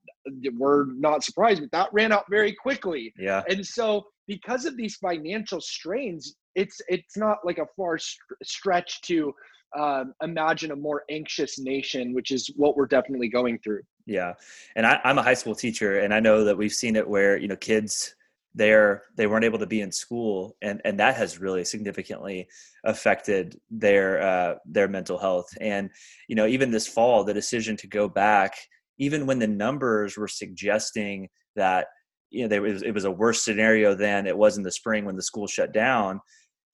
we're 0.58 0.86
not 0.94 1.24
surprised, 1.24 1.62
but 1.62 1.72
that 1.72 1.90
ran 1.92 2.12
out 2.12 2.26
very 2.30 2.54
quickly. 2.54 3.14
Yeah, 3.18 3.44
and 3.50 3.66
so 3.66 4.06
because 4.28 4.66
of 4.66 4.78
these 4.78 4.96
financial 4.98 5.60
strains, 5.60 6.36
it's 6.56 6.80
it's 6.88 7.18
not 7.18 7.40
like 7.44 7.58
a 7.58 7.66
far 7.76 7.98
stretch 8.44 9.02
to 9.02 9.34
um, 9.78 10.14
imagine 10.22 10.72
a 10.72 10.76
more 10.76 11.04
anxious 11.10 11.60
nation, 11.60 12.14
which 12.14 12.32
is 12.32 12.50
what 12.56 12.76
we're 12.76 12.88
definitely 12.88 13.30
going 13.30 13.60
through. 13.60 13.82
Yeah, 14.06 14.34
and 14.76 14.86
I, 14.86 15.00
I'm 15.04 15.18
a 15.18 15.24
high 15.24 15.34
school 15.34 15.56
teacher, 15.56 16.00
and 16.00 16.14
I 16.14 16.20
know 16.20 16.44
that 16.46 16.58
we've 16.58 16.74
seen 16.74 16.96
it 16.96 17.08
where 17.08 17.38
you 17.38 17.48
know 17.48 17.56
kids 17.56 18.16
they're 18.56 19.04
they 19.16 19.28
weren't 19.28 19.46
able 19.46 19.60
to 19.60 19.68
be 19.68 19.82
in 19.82 19.92
school 19.92 20.58
and 20.64 20.82
and 20.84 21.00
that 21.00 21.16
has 21.16 21.40
really 21.40 21.64
significantly 21.64 22.48
affected 22.84 23.60
their 23.70 24.22
uh, 24.22 24.56
their 24.66 24.88
mental 24.88 25.20
health 25.20 25.48
and 25.62 25.92
you 26.28 26.36
know 26.36 26.48
even 26.48 26.72
this 26.72 26.88
fall 26.88 27.24
the 27.24 27.34
decision 27.34 27.78
to 27.78 27.86
go 27.86 28.10
back 28.10 28.56
even 28.98 29.28
when 29.28 29.38
the 29.38 29.48
numbers 29.48 30.18
were 30.18 30.28
suggesting 30.28 31.30
that 31.56 31.88
you 32.30 32.44
know, 32.44 32.48
they, 32.48 32.58
it, 32.58 32.62
was, 32.62 32.82
it 32.84 32.94
was 32.94 33.06
a 33.06 33.12
worse 33.12 33.44
scenario 33.44 33.96
than 33.96 34.28
it 34.28 34.38
was 34.38 34.58
in 34.58 34.64
the 34.64 34.72
spring 34.72 35.06
when 35.06 35.16
the 35.16 35.22
school 35.22 35.48
shut 35.48 35.74
down. 35.74 36.20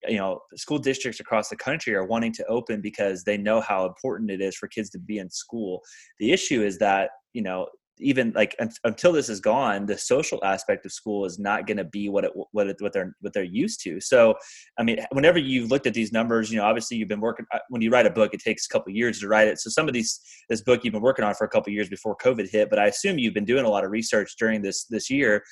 You 0.07 0.17
know, 0.17 0.39
school 0.55 0.77
districts 0.77 1.19
across 1.19 1.49
the 1.49 1.55
country 1.55 1.95
are 1.95 2.05
wanting 2.05 2.33
to 2.33 2.45
open 2.47 2.81
because 2.81 3.23
they 3.23 3.37
know 3.37 3.61
how 3.61 3.85
important 3.85 4.31
it 4.31 4.41
is 4.41 4.55
for 4.55 4.67
kids 4.67 4.89
to 4.91 4.99
be 4.99 5.17
in 5.17 5.29
school. 5.29 5.81
The 6.19 6.31
issue 6.31 6.63
is 6.63 6.77
that, 6.79 7.09
you 7.33 7.41
know, 7.41 7.67
even 7.99 8.33
like 8.35 8.55
until 8.83 9.13
this 9.13 9.29
is 9.29 9.39
gone 9.39 9.85
the 9.85 9.97
social 9.97 10.43
aspect 10.43 10.85
of 10.85 10.91
school 10.91 11.23
is 11.25 11.39
not 11.39 11.65
going 11.65 11.77
to 11.77 11.83
be 11.83 12.09
what 12.09 12.25
it 12.25 12.31
what 12.51 12.67
it, 12.67 12.75
what 12.79 12.91
they're 12.91 13.15
what 13.21 13.31
they're 13.33 13.43
used 13.43 13.81
to. 13.81 13.99
So 14.01 14.35
i 14.77 14.83
mean 14.83 14.99
whenever 15.11 15.37
you've 15.37 15.71
looked 15.71 15.87
at 15.87 15.93
these 15.93 16.11
numbers 16.11 16.51
you 16.51 16.57
know 16.57 16.65
obviously 16.65 16.97
you've 16.97 17.07
been 17.07 17.21
working 17.21 17.45
uh, 17.53 17.59
when 17.69 17.81
you 17.81 17.89
write 17.89 18.05
a 18.05 18.09
book 18.09 18.33
it 18.33 18.41
takes 18.41 18.65
a 18.65 18.69
couple 18.69 18.91
years 18.91 19.19
to 19.19 19.27
write 19.27 19.47
it. 19.47 19.59
So 19.59 19.69
some 19.69 19.87
of 19.87 19.93
these 19.93 20.19
this 20.49 20.61
book 20.61 20.83
you've 20.83 20.93
been 20.93 21.01
working 21.01 21.23
on 21.23 21.35
for 21.35 21.45
a 21.45 21.49
couple 21.49 21.71
years 21.71 21.89
before 21.89 22.15
covid 22.17 22.49
hit 22.49 22.69
but 22.69 22.79
i 22.79 22.87
assume 22.87 23.17
you've 23.17 23.33
been 23.33 23.45
doing 23.45 23.65
a 23.65 23.69
lot 23.69 23.85
of 23.85 23.91
research 23.91 24.35
during 24.37 24.61
this 24.61 24.85
this 24.85 25.09
year. 25.09 25.43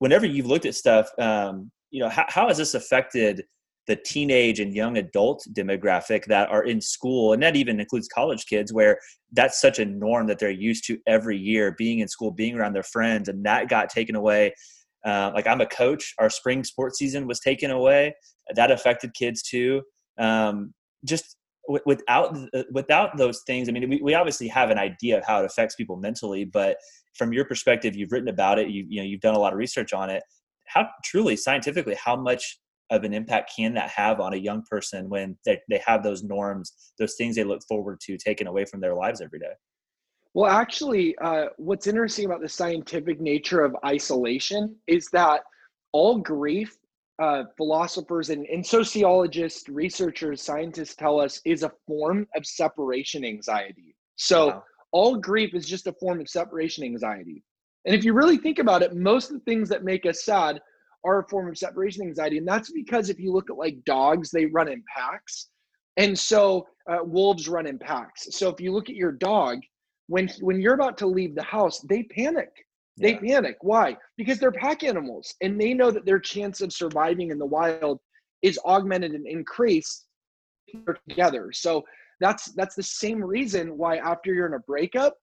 Whenever 0.00 0.26
you've 0.26 0.46
looked 0.46 0.66
at 0.66 0.74
stuff 0.74 1.08
um, 1.18 1.70
you 1.90 2.00
know 2.00 2.08
how, 2.08 2.26
how 2.28 2.48
has 2.48 2.58
this 2.58 2.74
affected 2.74 3.44
the 3.86 3.96
teenage 3.96 4.60
and 4.60 4.74
young 4.74 4.96
adult 4.96 5.46
demographic 5.52 6.24
that 6.26 6.48
are 6.50 6.64
in 6.64 6.80
school 6.80 7.32
and 7.32 7.42
that 7.42 7.56
even 7.56 7.80
includes 7.80 8.08
college 8.08 8.46
kids 8.46 8.72
where 8.72 8.98
that's 9.32 9.60
such 9.60 9.78
a 9.78 9.84
norm 9.84 10.26
that 10.26 10.38
they're 10.38 10.50
used 10.50 10.86
to 10.86 10.98
every 11.06 11.36
year 11.36 11.74
being 11.76 11.98
in 11.98 12.08
school 12.08 12.30
being 12.30 12.56
around 12.56 12.72
their 12.72 12.82
friends 12.82 13.28
and 13.28 13.44
that 13.44 13.68
got 13.68 13.88
taken 13.88 14.16
away. 14.16 14.54
Uh, 15.04 15.30
like 15.34 15.46
i'm 15.46 15.60
a 15.60 15.66
coach. 15.66 16.14
Our 16.18 16.30
spring 16.30 16.64
sports 16.64 16.98
season 16.98 17.26
was 17.26 17.40
taken 17.40 17.70
away. 17.70 18.14
That 18.54 18.70
affected 18.70 19.12
kids 19.14 19.42
too. 19.42 19.82
Um, 20.18 20.72
just 21.04 21.36
w- 21.68 21.82
without 21.84 22.36
uh, 22.54 22.62
without 22.72 23.16
those 23.18 23.42
things 23.46 23.68
i 23.68 23.72
mean 23.72 23.90
we, 23.90 24.00
we 24.00 24.14
obviously 24.14 24.48
have 24.48 24.70
an 24.70 24.78
idea 24.78 25.18
of 25.18 25.24
how 25.26 25.40
it 25.40 25.44
affects 25.44 25.74
people 25.74 25.96
mentally 25.96 26.44
but 26.44 26.78
from 27.14 27.32
your 27.32 27.44
perspective 27.44 27.96
you've 27.96 28.12
written 28.12 28.28
about 28.28 28.58
it. 28.58 28.68
You, 28.68 28.84
you 28.88 29.00
know 29.00 29.06
you've 29.06 29.20
done 29.20 29.34
a 29.34 29.38
lot 29.38 29.52
of 29.52 29.58
research 29.58 29.92
on 29.92 30.10
it. 30.10 30.22
How 30.66 30.88
truly 31.04 31.36
scientifically 31.36 31.96
how 32.02 32.16
much 32.16 32.58
of 32.90 33.04
an 33.04 33.14
impact 33.14 33.52
can 33.56 33.74
that 33.74 33.90
have 33.90 34.20
on 34.20 34.34
a 34.34 34.36
young 34.36 34.62
person 34.70 35.08
when 35.08 35.36
they, 35.44 35.58
they 35.68 35.80
have 35.86 36.02
those 36.02 36.22
norms 36.22 36.92
those 36.98 37.14
things 37.14 37.36
they 37.36 37.44
look 37.44 37.62
forward 37.66 37.98
to 38.00 38.16
taken 38.16 38.46
away 38.46 38.64
from 38.64 38.80
their 38.80 38.94
lives 38.94 39.20
every 39.20 39.38
day? 39.38 39.52
Well 40.34 40.50
actually 40.50 41.16
uh, 41.18 41.46
what's 41.56 41.86
interesting 41.86 42.26
about 42.26 42.40
the 42.40 42.48
scientific 42.48 43.20
nature 43.20 43.64
of 43.64 43.76
isolation 43.84 44.76
is 44.86 45.08
that 45.12 45.42
all 45.92 46.18
grief 46.18 46.76
uh, 47.22 47.44
philosophers 47.56 48.30
and, 48.30 48.44
and 48.46 48.66
sociologists 48.66 49.68
researchers 49.68 50.42
scientists 50.42 50.96
tell 50.96 51.20
us 51.20 51.40
is 51.44 51.62
a 51.62 51.72
form 51.86 52.26
of 52.34 52.44
separation 52.44 53.24
anxiety. 53.24 53.94
So 54.16 54.48
wow. 54.48 54.64
all 54.92 55.16
grief 55.16 55.54
is 55.54 55.66
just 55.66 55.86
a 55.86 55.92
form 55.92 56.20
of 56.20 56.28
separation 56.28 56.84
anxiety. 56.84 57.44
And 57.84 57.94
if 57.94 58.04
you 58.04 58.14
really 58.14 58.38
think 58.38 58.58
about 58.58 58.82
it 58.82 58.94
most 58.96 59.30
of 59.30 59.34
the 59.34 59.44
things 59.44 59.68
that 59.68 59.84
make 59.84 60.06
us 60.06 60.24
sad 60.24 60.60
are 61.04 61.20
a 61.20 61.28
form 61.28 61.48
of 61.48 61.58
separation 61.58 62.02
anxiety. 62.02 62.38
And 62.38 62.48
that's 62.48 62.72
because 62.72 63.10
if 63.10 63.18
you 63.18 63.32
look 63.32 63.50
at 63.50 63.56
like 63.56 63.84
dogs, 63.84 64.30
they 64.30 64.46
run 64.46 64.68
in 64.68 64.82
packs. 64.94 65.48
And 65.96 66.18
so 66.18 66.66
uh, 66.90 66.98
wolves 67.04 67.48
run 67.48 67.66
in 67.66 67.78
packs. 67.78 68.28
So 68.30 68.48
if 68.48 68.60
you 68.60 68.72
look 68.72 68.88
at 68.88 68.96
your 68.96 69.12
dog, 69.12 69.58
when 70.08 70.28
when 70.40 70.60
you're 70.60 70.74
about 70.74 70.98
to 70.98 71.06
leave 71.06 71.34
the 71.34 71.42
house, 71.42 71.80
they 71.80 72.02
panic. 72.04 72.50
They 72.96 73.12
yeah. 73.12 73.20
panic. 73.20 73.56
Why? 73.60 73.96
Because 74.16 74.38
they're 74.38 74.52
pack 74.52 74.82
animals 74.82 75.34
and 75.40 75.60
they 75.60 75.74
know 75.74 75.90
that 75.90 76.04
their 76.04 76.20
chance 76.20 76.60
of 76.60 76.72
surviving 76.72 77.30
in 77.30 77.38
the 77.38 77.46
wild 77.46 78.00
is 78.42 78.58
augmented 78.64 79.12
and 79.12 79.26
increased 79.26 80.06
together. 81.08 81.50
So 81.52 81.84
that's 82.20 82.52
that's 82.52 82.74
the 82.74 82.82
same 82.82 83.22
reason 83.22 83.76
why 83.76 83.96
after 83.96 84.32
you're 84.32 84.46
in 84.46 84.54
a 84.54 84.60
breakup, 84.60 85.16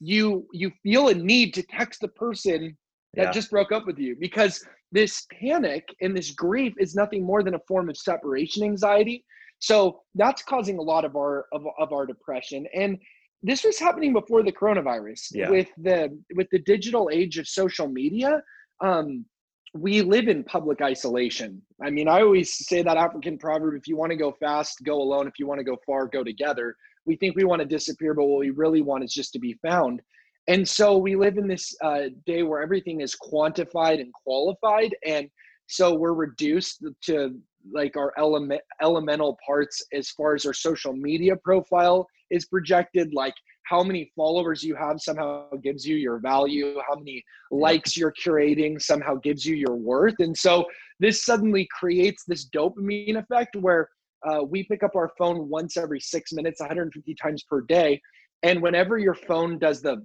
you 0.00 0.46
you 0.52 0.70
feel 0.82 1.08
a 1.08 1.14
need 1.14 1.54
to 1.54 1.62
text 1.62 2.00
the 2.00 2.08
person 2.08 2.76
that 3.14 3.24
yeah. 3.24 3.32
just 3.32 3.50
broke 3.50 3.72
up 3.72 3.86
with 3.86 3.98
you 3.98 4.16
because 4.20 4.64
this 4.96 5.26
panic 5.30 5.86
and 6.00 6.16
this 6.16 6.30
grief 6.30 6.72
is 6.78 6.94
nothing 6.94 7.22
more 7.22 7.42
than 7.42 7.54
a 7.54 7.60
form 7.68 7.90
of 7.90 7.98
separation 7.98 8.62
anxiety. 8.62 9.22
So 9.58 10.00
that's 10.14 10.42
causing 10.42 10.78
a 10.78 10.82
lot 10.82 11.04
of 11.04 11.16
our 11.16 11.44
of, 11.52 11.66
of 11.78 11.92
our 11.92 12.06
depression. 12.06 12.66
And 12.74 12.96
this 13.42 13.62
was 13.62 13.78
happening 13.78 14.14
before 14.14 14.42
the 14.42 14.52
coronavirus 14.52 15.20
yeah. 15.32 15.50
with 15.50 15.68
the 15.76 16.18
with 16.34 16.48
the 16.50 16.60
digital 16.60 17.10
age 17.12 17.36
of 17.36 17.46
social 17.46 17.88
media. 17.88 18.42
Um 18.82 19.26
we 19.74 20.00
live 20.00 20.28
in 20.28 20.42
public 20.44 20.80
isolation. 20.80 21.60
I 21.86 21.90
mean 21.90 22.08
i 22.08 22.22
always 22.22 22.66
say 22.66 22.80
that 22.82 22.96
african 22.96 23.36
proverb 23.36 23.74
if 23.76 23.86
you 23.86 23.98
want 23.98 24.12
to 24.12 24.16
go 24.16 24.32
fast 24.40 24.82
go 24.82 24.96
alone. 25.02 25.26
If 25.26 25.38
you 25.38 25.46
want 25.46 25.58
to 25.58 25.64
go 25.64 25.76
far 25.84 26.06
go 26.06 26.24
together. 26.24 26.74
We 27.04 27.16
think 27.16 27.36
we 27.36 27.44
want 27.44 27.60
to 27.60 27.68
disappear 27.78 28.14
but 28.14 28.24
what 28.24 28.40
we 28.40 28.50
really 28.50 28.80
want 28.80 29.04
is 29.04 29.12
just 29.12 29.34
to 29.34 29.38
be 29.38 29.58
found 29.66 30.00
and 30.48 30.66
so 30.66 30.96
we 30.96 31.16
live 31.16 31.38
in 31.38 31.48
this 31.48 31.74
uh, 31.82 32.04
day 32.24 32.42
where 32.42 32.62
everything 32.62 33.00
is 33.00 33.16
quantified 33.16 34.00
and 34.00 34.12
qualified 34.12 34.94
and 35.04 35.28
so 35.66 35.94
we're 35.94 36.14
reduced 36.14 36.84
to 37.02 37.34
like 37.72 37.96
our 37.96 38.12
element 38.16 38.60
elemental 38.80 39.36
parts 39.44 39.84
as 39.92 40.10
far 40.10 40.34
as 40.34 40.46
our 40.46 40.54
social 40.54 40.92
media 40.92 41.34
profile 41.36 42.06
is 42.30 42.46
projected 42.46 43.12
like 43.12 43.34
how 43.64 43.82
many 43.82 44.12
followers 44.14 44.62
you 44.62 44.76
have 44.76 45.00
somehow 45.00 45.50
gives 45.62 45.84
you 45.84 45.96
your 45.96 46.18
value 46.20 46.76
how 46.88 46.94
many 46.96 47.22
likes 47.50 47.96
you're 47.96 48.12
curating 48.12 48.80
somehow 48.80 49.14
gives 49.16 49.44
you 49.44 49.54
your 49.54 49.74
worth. 49.76 50.14
And 50.18 50.36
so 50.36 50.64
this 51.00 51.24
suddenly 51.24 51.68
creates 51.78 52.24
this 52.26 52.48
dopamine 52.48 53.16
effect 53.16 53.56
where 53.56 53.88
uh, 54.26 54.42
we 54.42 54.64
pick 54.64 54.82
up 54.82 54.96
our 54.96 55.10
phone 55.18 55.48
once 55.48 55.76
every 55.76 56.00
six 56.00 56.32
minutes 56.32 56.60
150 56.60 57.14
times 57.14 57.44
per 57.44 57.60
day 57.60 58.00
and 58.46 58.62
whenever 58.62 58.96
your 58.96 59.14
phone 59.14 59.58
does 59.58 59.82
the 59.82 59.96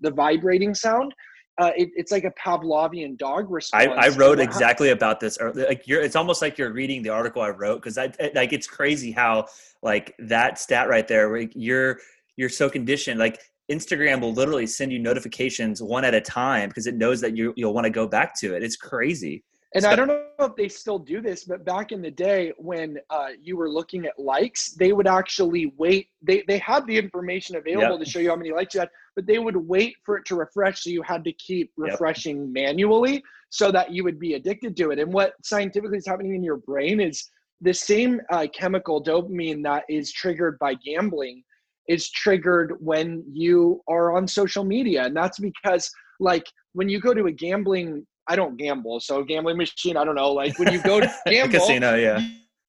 the 0.00 0.10
vibrating 0.10 0.74
sound 0.74 1.14
uh, 1.58 1.72
it, 1.76 1.90
it's 1.94 2.10
like 2.10 2.24
a 2.24 2.30
Pavlovian 2.30 3.18
dog 3.18 3.50
response. 3.50 3.88
I, 3.98 4.06
I 4.06 4.08
wrote 4.10 4.40
exactly 4.40 4.90
about 4.90 5.20
this. 5.20 5.38
Like 5.54 5.86
you're, 5.86 6.00
it's 6.00 6.16
almost 6.16 6.40
like 6.40 6.56
you're 6.56 6.72
reading 6.72 7.02
the 7.02 7.10
article 7.10 7.42
I 7.42 7.50
wrote 7.50 7.82
because 7.82 7.98
I 7.98 8.10
like 8.34 8.54
it's 8.54 8.66
crazy 8.66 9.12
how 9.12 9.46
like 9.82 10.14
that 10.20 10.58
stat 10.58 10.88
right 10.88 11.06
there. 11.06 11.28
Where 11.28 11.48
you're 11.54 11.98
you're 12.36 12.48
so 12.48 12.70
conditioned. 12.70 13.18
Like 13.18 13.42
Instagram 13.70 14.22
will 14.22 14.32
literally 14.32 14.66
send 14.66 14.90
you 14.90 14.98
notifications 14.98 15.82
one 15.82 16.02
at 16.04 16.14
a 16.14 16.20
time 16.20 16.70
because 16.70 16.86
it 16.86 16.94
knows 16.94 17.20
that 17.20 17.36
you 17.36 17.52
you'll 17.56 17.74
want 17.74 17.84
to 17.84 17.90
go 17.90 18.06
back 18.06 18.34
to 18.40 18.54
it. 18.56 18.62
It's 18.62 18.76
crazy. 18.76 19.44
And 19.74 19.84
so, 19.84 19.90
I 19.90 19.96
don't 19.96 20.08
know 20.08 20.24
if 20.40 20.56
they 20.56 20.68
still 20.68 20.98
do 20.98 21.20
this, 21.20 21.44
but 21.44 21.64
back 21.64 21.92
in 21.92 22.02
the 22.02 22.10
day 22.10 22.52
when 22.58 22.98
uh, 23.08 23.28
you 23.40 23.56
were 23.56 23.70
looking 23.70 24.04
at 24.04 24.18
likes, 24.18 24.72
they 24.72 24.92
would 24.92 25.06
actually 25.06 25.72
wait. 25.78 26.08
They 26.22 26.42
they 26.48 26.58
had 26.58 26.86
the 26.86 26.98
information 26.98 27.54
available 27.54 27.96
yep. 27.96 28.04
to 28.04 28.10
show 28.10 28.18
you 28.18 28.30
how 28.30 28.36
many 28.36 28.50
likes 28.50 28.74
you 28.74 28.80
had, 28.80 28.90
but 29.14 29.26
they 29.26 29.38
would 29.38 29.56
wait 29.56 29.96
for 30.04 30.16
it 30.16 30.24
to 30.26 30.34
refresh. 30.34 30.82
So 30.82 30.90
you 30.90 31.02
had 31.02 31.22
to 31.24 31.32
keep 31.34 31.72
refreshing 31.76 32.46
yep. 32.46 32.48
manually 32.48 33.22
so 33.50 33.70
that 33.70 33.92
you 33.92 34.02
would 34.02 34.18
be 34.18 34.34
addicted 34.34 34.76
to 34.76 34.90
it. 34.90 34.98
And 34.98 35.12
what 35.12 35.34
scientifically 35.44 35.98
is 35.98 36.06
happening 36.06 36.34
in 36.34 36.42
your 36.42 36.56
brain 36.56 37.00
is 37.00 37.30
the 37.60 37.74
same 37.74 38.20
uh, 38.30 38.46
chemical 38.52 39.02
dopamine 39.02 39.62
that 39.64 39.84
is 39.88 40.12
triggered 40.12 40.58
by 40.58 40.74
gambling 40.74 41.44
is 41.88 42.10
triggered 42.10 42.76
when 42.78 43.24
you 43.32 43.82
are 43.88 44.16
on 44.16 44.26
social 44.26 44.64
media, 44.64 45.04
and 45.04 45.16
that's 45.16 45.38
because 45.38 45.90
like 46.20 46.46
when 46.72 46.88
you 46.88 47.00
go 47.00 47.12
to 47.12 47.26
a 47.26 47.32
gambling 47.32 48.06
I 48.28 48.36
don't 48.36 48.56
gamble, 48.56 49.00
so 49.00 49.24
gambling 49.24 49.56
machine. 49.56 49.96
I 49.96 50.04
don't 50.04 50.14
know. 50.14 50.32
Like 50.32 50.58
when 50.58 50.72
you 50.72 50.82
go 50.82 51.00
to 51.00 51.12
gamble, 51.26 51.58
casino, 51.58 51.96
yeah. 51.96 52.20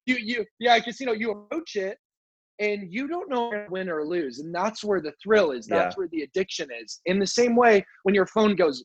You 0.06 0.16
you 0.16 0.46
yeah, 0.60 0.80
casino. 0.80 1.12
You 1.12 1.32
approach 1.32 1.76
it, 1.76 1.98
and 2.60 2.92
you 2.94 3.08
don't 3.08 3.30
know 3.30 3.52
win 3.70 3.90
or 3.90 4.06
lose, 4.06 4.40
and 4.40 4.54
that's 4.54 4.84
where 4.84 5.02
the 5.02 5.14
thrill 5.22 5.52
is. 5.52 5.66
That's 5.68 5.94
yeah. 5.94 5.98
where 5.98 6.08
the 6.12 6.22
addiction 6.22 6.70
is. 6.82 7.02
In 7.06 7.20
the 7.20 7.28
same 7.28 7.56
way, 7.56 7.86
when 8.04 8.16
your 8.16 8.28
phone 8.28 8.56
goes, 8.56 8.84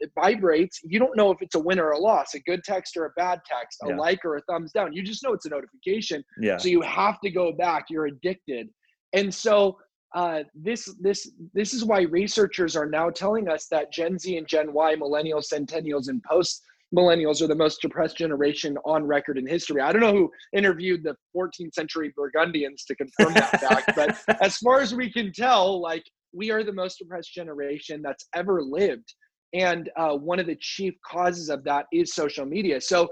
it 0.00 0.10
vibrates. 0.14 0.80
You 0.84 0.98
don't 0.98 1.16
know 1.16 1.30
if 1.30 1.38
it's 1.40 1.54
a 1.54 1.58
win 1.58 1.80
or 1.80 1.90
a 1.90 1.98
loss, 1.98 2.34
a 2.34 2.40
good 2.40 2.62
text 2.62 2.96
or 2.96 3.06
a 3.06 3.10
bad 3.16 3.40
text, 3.50 3.78
a 3.84 3.88
yeah. 3.88 3.96
like 3.96 4.24
or 4.24 4.36
a 4.36 4.42
thumbs 4.42 4.72
down. 4.72 4.92
You 4.92 5.02
just 5.02 5.22
know 5.22 5.32
it's 5.32 5.46
a 5.46 5.50
notification. 5.50 6.22
Yeah. 6.38 6.58
So 6.58 6.68
you 6.68 6.82
have 6.82 7.20
to 7.20 7.30
go 7.30 7.52
back. 7.52 7.86
You're 7.90 8.06
addicted, 8.06 8.68
and 9.12 9.32
so 9.34 9.78
uh, 10.14 10.42
this 10.54 10.92
this 11.00 11.30
this 11.54 11.72
is 11.72 11.84
why 11.84 12.02
researchers 12.02 12.76
are 12.76 12.86
now 12.86 13.10
telling 13.10 13.48
us 13.48 13.66
that 13.66 13.92
Gen 13.92 14.18
Z 14.18 14.36
and 14.36 14.46
Gen 14.46 14.72
Y, 14.72 14.96
millennials, 14.96 15.44
centennials, 15.44 16.08
and 16.08 16.22
post 16.22 16.62
millennials 16.94 17.40
are 17.40 17.46
the 17.46 17.54
most 17.54 17.80
depressed 17.80 18.16
generation 18.16 18.76
on 18.84 19.04
record 19.04 19.38
in 19.38 19.46
history. 19.46 19.80
I 19.80 19.92
don't 19.92 20.00
know 20.00 20.12
who 20.12 20.30
interviewed 20.52 21.04
the 21.04 21.16
14th 21.36 21.74
century 21.74 22.12
Burgundians 22.16 22.84
to 22.86 22.96
confirm 22.96 23.34
that 23.34 23.60
fact, 23.60 23.92
but 23.94 24.18
as 24.42 24.56
far 24.56 24.80
as 24.80 24.94
we 24.94 25.12
can 25.12 25.32
tell, 25.32 25.80
like 25.80 26.04
we 26.32 26.50
are 26.50 26.64
the 26.64 26.72
most 26.72 26.98
depressed 26.98 27.32
generation 27.32 28.02
that's 28.02 28.26
ever 28.34 28.62
lived. 28.62 29.14
And 29.52 29.90
uh, 29.96 30.16
one 30.16 30.38
of 30.38 30.46
the 30.46 30.56
chief 30.60 30.94
causes 31.04 31.48
of 31.48 31.64
that 31.64 31.86
is 31.92 32.14
social 32.14 32.46
media. 32.46 32.80
So 32.80 33.08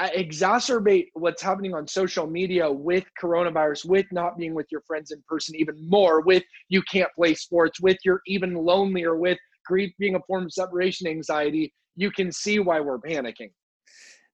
exacerbate 0.00 1.06
what's 1.14 1.42
happening 1.42 1.74
on 1.74 1.86
social 1.86 2.26
media 2.26 2.70
with 2.70 3.04
coronavirus, 3.20 3.86
with 3.86 4.06
not 4.10 4.36
being 4.36 4.54
with 4.54 4.66
your 4.70 4.82
friends 4.82 5.10
in 5.12 5.22
person 5.28 5.54
even 5.56 5.88
more, 5.88 6.20
with 6.20 6.42
you 6.68 6.82
can't 6.90 7.10
play 7.16 7.34
sports, 7.34 7.80
with 7.80 7.96
you're 8.04 8.20
even 8.26 8.54
lonelier, 8.54 9.16
with 9.16 9.38
grief 9.64 9.92
being 9.98 10.14
a 10.14 10.20
form 10.26 10.44
of 10.44 10.52
separation 10.52 11.06
anxiety, 11.06 11.72
you 11.96 12.10
can 12.10 12.32
see 12.32 12.58
why 12.58 12.80
we're 12.80 12.98
panicking. 12.98 13.50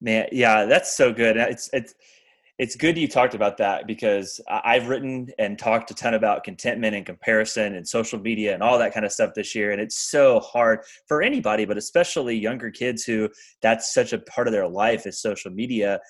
Man, 0.00 0.26
yeah, 0.32 0.64
that's 0.64 0.96
so 0.96 1.12
good. 1.12 1.36
It's 1.36 1.68
it's 1.72 1.94
it's 2.60 2.76
good 2.76 2.98
you 2.98 3.08
talked 3.08 3.34
about 3.34 3.56
that 3.56 3.86
because 3.86 4.38
I've 4.46 4.88
written 4.88 5.28
and 5.38 5.58
talked 5.58 5.90
a 5.92 5.94
ton 5.94 6.12
about 6.12 6.44
contentment 6.44 6.94
and 6.94 7.06
comparison 7.06 7.74
and 7.74 7.88
social 7.88 8.20
media 8.20 8.52
and 8.52 8.62
all 8.62 8.78
that 8.78 8.92
kind 8.92 9.06
of 9.06 9.12
stuff 9.12 9.30
this 9.34 9.54
year. 9.54 9.70
And 9.70 9.80
it's 9.80 9.96
so 9.96 10.40
hard 10.40 10.80
for 11.08 11.22
anybody, 11.22 11.64
but 11.64 11.78
especially 11.78 12.36
younger 12.36 12.70
kids 12.70 13.02
who 13.02 13.30
that's 13.62 13.94
such 13.94 14.12
a 14.12 14.18
part 14.18 14.46
of 14.46 14.52
their 14.52 14.68
life 14.68 15.06
is 15.06 15.22
social 15.22 15.50
media. 15.50 16.00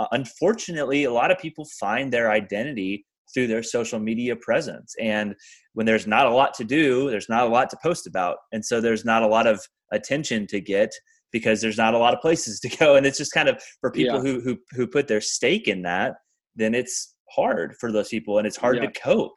Uh, 0.00 0.08
unfortunately, 0.10 1.04
a 1.04 1.12
lot 1.12 1.30
of 1.30 1.38
people 1.38 1.64
find 1.78 2.12
their 2.12 2.32
identity 2.32 3.06
through 3.32 3.46
their 3.46 3.62
social 3.62 4.00
media 4.00 4.34
presence. 4.34 4.96
And 5.00 5.36
when 5.74 5.86
there's 5.86 6.08
not 6.08 6.26
a 6.26 6.34
lot 6.34 6.54
to 6.54 6.64
do, 6.64 7.08
there's 7.08 7.28
not 7.28 7.46
a 7.46 7.50
lot 7.50 7.70
to 7.70 7.78
post 7.80 8.08
about. 8.08 8.38
And 8.50 8.64
so 8.64 8.80
there's 8.80 9.04
not 9.04 9.22
a 9.22 9.28
lot 9.28 9.46
of 9.46 9.64
attention 9.92 10.48
to 10.48 10.60
get 10.60 10.92
because 11.34 11.60
there's 11.60 11.76
not 11.76 11.94
a 11.94 11.98
lot 11.98 12.14
of 12.14 12.20
places 12.20 12.60
to 12.64 12.68
go 12.68 12.94
and 12.94 13.04
it's 13.04 13.18
just 13.18 13.32
kind 13.32 13.48
of 13.48 13.62
for 13.80 13.90
people 13.90 14.16
yeah. 14.16 14.22
who 14.22 14.40
who 14.40 14.56
who 14.70 14.86
put 14.86 15.06
their 15.06 15.20
stake 15.20 15.68
in 15.68 15.82
that 15.82 16.14
then 16.56 16.74
it's 16.74 17.14
hard 17.30 17.74
for 17.80 17.90
those 17.92 18.08
people 18.08 18.38
and 18.38 18.46
it's 18.46 18.56
hard 18.56 18.76
yeah. 18.76 18.86
to 18.86 19.00
cope 19.00 19.34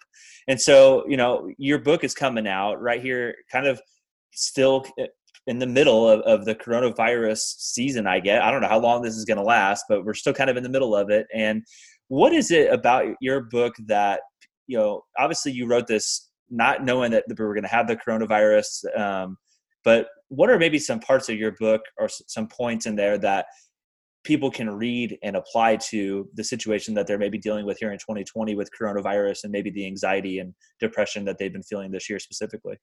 and 0.48 0.62
so 0.62 1.04
you 1.10 1.18
know 1.18 1.50
your 1.58 1.80
book 1.80 2.04
is 2.04 2.14
coming 2.14 2.48
out 2.48 2.80
right 2.82 3.02
here 3.02 3.36
kind 3.52 3.66
of 3.66 3.82
still 4.32 4.86
in 5.48 5.58
the 5.58 5.66
middle 5.66 6.08
of, 6.08 6.20
of 6.22 6.46
the 6.46 6.54
coronavirus 6.54 7.40
season 7.58 8.06
i 8.06 8.20
get 8.20 8.44
i 8.44 8.52
don't 8.52 8.62
know 8.62 8.68
how 8.68 8.80
long 8.80 9.02
this 9.02 9.16
is 9.16 9.26
going 9.26 9.38
to 9.38 9.44
last 9.44 9.86
but 9.90 10.06
we're 10.06 10.14
still 10.14 10.34
kind 10.34 10.50
of 10.50 10.58
in 10.58 10.64
the 10.64 10.70
middle 10.70 10.96
of 10.96 11.10
it 11.10 11.26
and 11.34 11.64
what 12.10 12.32
is 12.34 12.52
it 12.52 12.72
about 12.72 13.06
your 13.20 13.42
book 13.42 13.74
that 13.88 14.22
you 14.68 14.78
know 14.78 15.02
obviously 15.18 15.52
you 15.52 15.66
wrote 15.66 15.88
this 15.88 16.30
not 16.50 16.84
knowing 16.84 17.12
that 17.12 17.24
we 17.28 17.44
were 17.44 17.54
going 17.54 17.64
to 17.64 17.70
have 17.70 17.88
the 17.88 17.96
coronavirus 17.96 18.86
um, 18.98 19.38
but 19.88 20.10
what 20.28 20.50
are 20.50 20.60
maybe 20.60 20.78
some 20.78 21.00
parts 21.00 21.30
of 21.30 21.38
your 21.38 21.54
book 21.62 21.82
or 21.98 22.10
some 22.10 22.46
points 22.46 22.88
in 22.88 22.94
there 22.98 23.18
that 23.18 23.46
people 24.26 24.52
can 24.52 24.70
read 24.70 25.18
and 25.24 25.38
apply 25.38 25.78
to 25.78 26.28
the 26.34 26.44
situation 26.44 26.94
that 26.94 27.08
they're 27.08 27.18
maybe 27.18 27.38
dealing 27.38 27.66
with 27.66 27.78
here 27.80 27.94
in 27.94 27.98
2020 27.98 28.54
with 28.54 28.70
coronavirus 28.78 29.46
and 29.46 29.52
maybe 29.54 29.70
the 29.70 29.86
anxiety 29.86 30.40
and 30.40 30.54
depression 30.82 31.24
that 31.24 31.38
they've 31.38 31.54
been 31.54 31.64
feeling 31.64 31.90
this 31.90 32.10
year 32.10 32.20
specifically? 32.20 32.76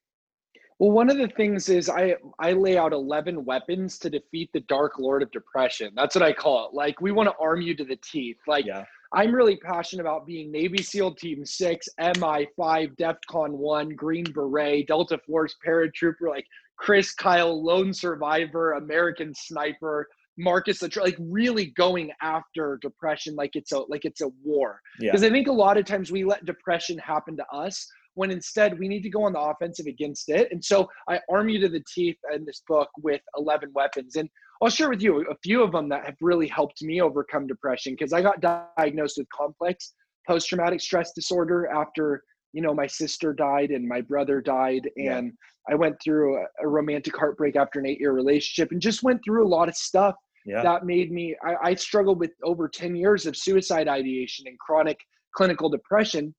Well, 0.78 0.92
one 0.92 1.11
of 1.11 1.18
the 1.18 1.28
things 1.28 1.68
is 1.68 1.90
I 1.90 2.16
I 2.40 2.52
lay 2.52 2.78
out 2.78 2.94
11 2.94 3.44
weapons 3.44 3.99
to 3.99 4.08
defeat 4.08 4.49
the 4.54 4.61
dark 4.61 4.99
lord 4.99 5.23
of 5.23 5.30
depression. 5.30 5.92
That's 5.94 6.14
what 6.14 6.25
I 6.25 6.32
call 6.32 6.68
it. 6.68 6.75
Like 6.75 7.02
we 7.02 7.12
want 7.12 7.28
to 7.28 7.34
arm 7.38 7.61
you 7.61 7.76
to 7.76 7.84
the 7.84 7.96
teeth. 7.96 8.38
Like 8.46 8.64
yeah. 8.64 8.84
I'm 9.12 9.32
really 9.32 9.56
passionate 9.58 10.00
about 10.00 10.26
being 10.26 10.50
Navy 10.50 10.82
SEAL 10.82 11.14
Team 11.14 11.44
6, 11.44 11.88
MI5, 12.00 12.96
DEFCON 12.96 13.50
1, 13.52 13.90
Green 13.90 14.25
Beret, 14.25 14.88
Delta 14.88 15.18
Force 15.25 15.54
paratrooper 15.64 16.28
like 16.28 16.46
Chris 16.76 17.14
Kyle, 17.14 17.62
lone 17.64 17.93
survivor, 17.93 18.73
American 18.73 19.33
sniper, 19.35 20.09
Marcus, 20.37 20.83
like 20.83 21.16
really 21.19 21.66
going 21.76 22.11
after 22.21 22.78
depression 22.83 23.37
like 23.37 23.54
it's 23.54 23.73
a 23.73 23.78
like 23.88 24.04
it's 24.04 24.21
a 24.21 24.28
war. 24.43 24.81
Because 24.99 25.23
yeah. 25.23 25.28
I 25.28 25.31
think 25.31 25.49
a 25.49 25.52
lot 25.52 25.78
of 25.78 25.85
times 25.85 26.11
we 26.11 26.25
let 26.25 26.45
depression 26.45 26.99
happen 26.99 27.37
to 27.37 27.47
us 27.52 27.87
when 28.14 28.31
instead 28.31 28.78
we 28.78 28.88
need 28.88 29.02
to 29.02 29.11
go 29.11 29.25
on 29.25 29.33
the 29.33 29.40
offensive 29.40 29.87
against 29.87 30.28
it. 30.28 30.49
And 30.50 30.64
so 30.64 30.88
I 31.09 31.21
arm 31.31 31.49
you 31.49 31.61
to 31.61 31.69
the 31.69 31.83
teeth 31.93 32.16
in 32.33 32.45
this 32.45 32.62
book 32.66 32.88
with 33.02 33.21
11 33.37 33.71
weapons. 33.75 34.16
And 34.16 34.28
I'll 34.62 34.71
share 34.71 34.88
with 34.88 35.02
you 35.02 35.21
a 35.23 35.37
few 35.43 35.62
of 35.62 35.73
them 35.73 35.88
that 35.88 36.04
have 36.04 36.16
really 36.21 36.49
helped 36.49 36.81
me 36.83 37.00
overcome 37.00 37.47
depression 37.47 37.95
because 37.95 38.12
I 38.12 38.23
got 38.23 38.40
diagnosed 38.40 39.19
with 39.19 39.28
complex 39.31 39.95
post 40.26 40.49
traumatic 40.49 40.81
stress 40.81 41.12
disorder 41.12 41.69
after 41.69 42.23
you 42.54 42.62
know 42.62 42.73
my 42.73 42.87
sister 42.87 43.34
died 43.34 43.70
and 43.70 43.87
my 43.87 44.00
brother 44.00 44.40
died 44.40 44.88
and 44.96 45.26
yeah. 45.26 45.73
i 45.73 45.75
went 45.75 45.96
through 46.02 46.38
a, 46.38 46.44
a, 46.62 46.68
romantic 46.68 47.14
heartbreak 47.16 47.56
after 47.56 47.80
an 47.80 47.87
eight 47.87 48.00
year 48.00 48.12
relationship 48.12 48.70
and 48.70 48.80
just 48.80 49.02
went 49.02 49.20
through 49.25 49.44
a 49.44 49.52
lot 49.56 49.68
of 49.68 49.76
stuff 49.76 50.14
yeah. 50.46 50.62
that 50.62 50.87
made 50.87 51.11
me 51.12 51.37
I, 51.44 51.70
I 51.70 51.75
struggled 51.75 52.20
with 52.20 52.30
over 52.42 52.68
10 52.68 52.94
years 52.94 53.26
of 53.26 53.37
suicide 53.37 53.88
ideation 53.88 54.46
and 54.46 54.58
chronic 54.58 54.99
clinical 55.37 55.68
depression 55.68 56.34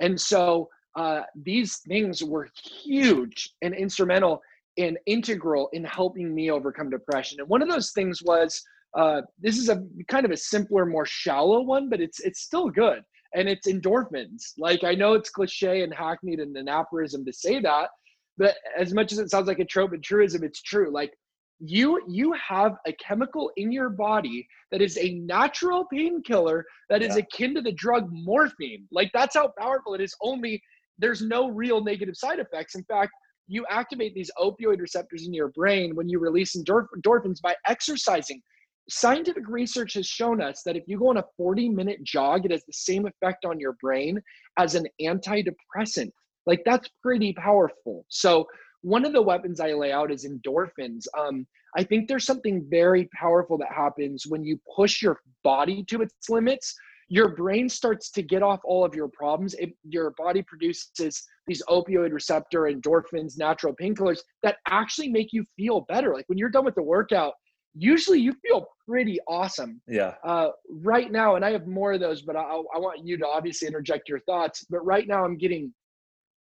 and 0.00 0.18
so 0.18 0.68
uh, 0.96 1.20
these 1.44 1.76
things 1.86 2.24
were 2.24 2.48
huge 2.82 3.50
and 3.62 3.74
instrumental 3.74 4.40
and 4.78 4.98
integral 5.06 5.68
in 5.72 5.84
helping 5.84 6.34
me 6.34 6.50
overcome 6.50 6.88
depression 6.88 7.38
and 7.40 7.48
one 7.48 7.62
of 7.62 7.68
those 7.68 7.92
things 7.92 8.22
was 8.22 8.62
uh, 8.96 9.20
this 9.38 9.58
is 9.58 9.68
a 9.68 9.84
kind 10.08 10.24
of 10.24 10.30
a 10.30 10.36
simpler 10.36 10.86
more 10.86 11.04
shallow 11.04 11.60
one 11.60 11.90
but 11.90 12.00
it's 12.00 12.20
it's 12.20 12.40
still 12.40 12.70
good 12.70 13.02
and 13.34 13.48
it's 13.48 13.68
endorphins. 13.68 14.52
Like 14.58 14.84
I 14.84 14.94
know 14.94 15.14
it's 15.14 15.30
cliche 15.30 15.82
and 15.82 15.92
hackneyed 15.92 16.40
and 16.40 16.56
an 16.56 16.68
aphorism 16.68 17.24
to 17.24 17.32
say 17.32 17.60
that, 17.60 17.90
but 18.36 18.56
as 18.76 18.94
much 18.94 19.12
as 19.12 19.18
it 19.18 19.30
sounds 19.30 19.48
like 19.48 19.58
a 19.58 19.64
trope 19.64 19.92
and 19.92 20.02
truism, 20.02 20.44
it's 20.44 20.62
true. 20.62 20.90
Like 20.92 21.12
you 21.60 22.00
you 22.08 22.32
have 22.34 22.76
a 22.86 22.92
chemical 22.94 23.50
in 23.56 23.72
your 23.72 23.90
body 23.90 24.46
that 24.70 24.80
is 24.80 24.96
a 24.96 25.14
natural 25.14 25.86
painkiller 25.92 26.64
that 26.88 27.02
yeah. 27.02 27.08
is 27.08 27.16
akin 27.16 27.54
to 27.54 27.60
the 27.60 27.72
drug 27.72 28.08
morphine. 28.10 28.86
Like 28.92 29.10
that's 29.12 29.34
how 29.34 29.52
powerful 29.58 29.94
it 29.94 30.00
is. 30.00 30.14
Only 30.22 30.62
there's 30.98 31.22
no 31.22 31.50
real 31.50 31.82
negative 31.82 32.16
side 32.16 32.38
effects. 32.38 32.74
In 32.74 32.84
fact, 32.84 33.12
you 33.48 33.64
activate 33.70 34.14
these 34.14 34.30
opioid 34.38 34.80
receptors 34.80 35.26
in 35.26 35.32
your 35.32 35.48
brain 35.48 35.96
when 35.96 36.08
you 36.08 36.18
release 36.18 36.54
endorphins 36.54 37.40
by 37.40 37.56
exercising 37.66 38.40
scientific 38.88 39.48
research 39.48 39.94
has 39.94 40.06
shown 40.06 40.40
us 40.40 40.62
that 40.64 40.76
if 40.76 40.84
you 40.86 40.98
go 40.98 41.10
on 41.10 41.18
a 41.18 41.24
40 41.36 41.68
minute 41.68 42.02
jog, 42.02 42.44
it 42.44 42.50
has 42.50 42.64
the 42.64 42.72
same 42.72 43.06
effect 43.06 43.44
on 43.44 43.60
your 43.60 43.76
brain 43.80 44.20
as 44.58 44.74
an 44.74 44.86
antidepressant. 45.00 46.10
Like 46.46 46.62
that's 46.64 46.88
pretty 47.02 47.32
powerful. 47.34 48.06
So, 48.08 48.46
one 48.82 49.04
of 49.04 49.12
the 49.12 49.20
weapons 49.20 49.58
I 49.58 49.72
lay 49.72 49.90
out 49.90 50.12
is 50.12 50.24
endorphins. 50.24 51.04
Um, 51.18 51.46
I 51.76 51.82
think 51.82 52.06
there's 52.06 52.24
something 52.24 52.64
very 52.70 53.08
powerful 53.12 53.58
that 53.58 53.72
happens 53.72 54.24
when 54.26 54.44
you 54.44 54.58
push 54.74 55.02
your 55.02 55.20
body 55.42 55.82
to 55.88 56.00
its 56.02 56.14
limits. 56.28 56.74
Your 57.08 57.34
brain 57.34 57.68
starts 57.68 58.10
to 58.12 58.22
get 58.22 58.42
off 58.42 58.60
all 58.64 58.84
of 58.84 58.94
your 58.94 59.08
problems. 59.08 59.54
It, 59.54 59.70
your 59.82 60.12
body 60.16 60.42
produces 60.42 61.24
these 61.46 61.62
opioid 61.68 62.12
receptor 62.12 62.62
endorphins, 62.62 63.36
natural 63.36 63.74
painkillers 63.74 64.20
that 64.44 64.58
actually 64.68 65.08
make 65.08 65.32
you 65.32 65.44
feel 65.56 65.80
better. 65.88 66.14
Like 66.14 66.28
when 66.28 66.38
you're 66.38 66.48
done 66.48 66.64
with 66.64 66.76
the 66.76 66.82
workout, 66.82 67.34
usually 67.78 68.20
you 68.20 68.34
feel 68.46 68.66
pretty 68.86 69.18
awesome. 69.28 69.80
Yeah. 69.86 70.14
Uh, 70.24 70.48
right 70.68 71.10
now, 71.10 71.36
and 71.36 71.44
I 71.44 71.52
have 71.52 71.66
more 71.66 71.92
of 71.92 72.00
those, 72.00 72.22
but 72.22 72.36
I, 72.36 72.42
I 72.42 72.78
want 72.78 73.06
you 73.06 73.16
to 73.18 73.26
obviously 73.26 73.68
interject 73.68 74.08
your 74.08 74.20
thoughts. 74.20 74.64
But 74.68 74.84
right 74.84 75.06
now, 75.06 75.24
I'm 75.24 75.36
getting 75.36 75.72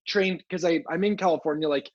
trained 0.07 0.43
because 0.49 0.65
I 0.65 0.83
I'm 0.89 1.03
in 1.03 1.17
California 1.17 1.67
like 1.67 1.89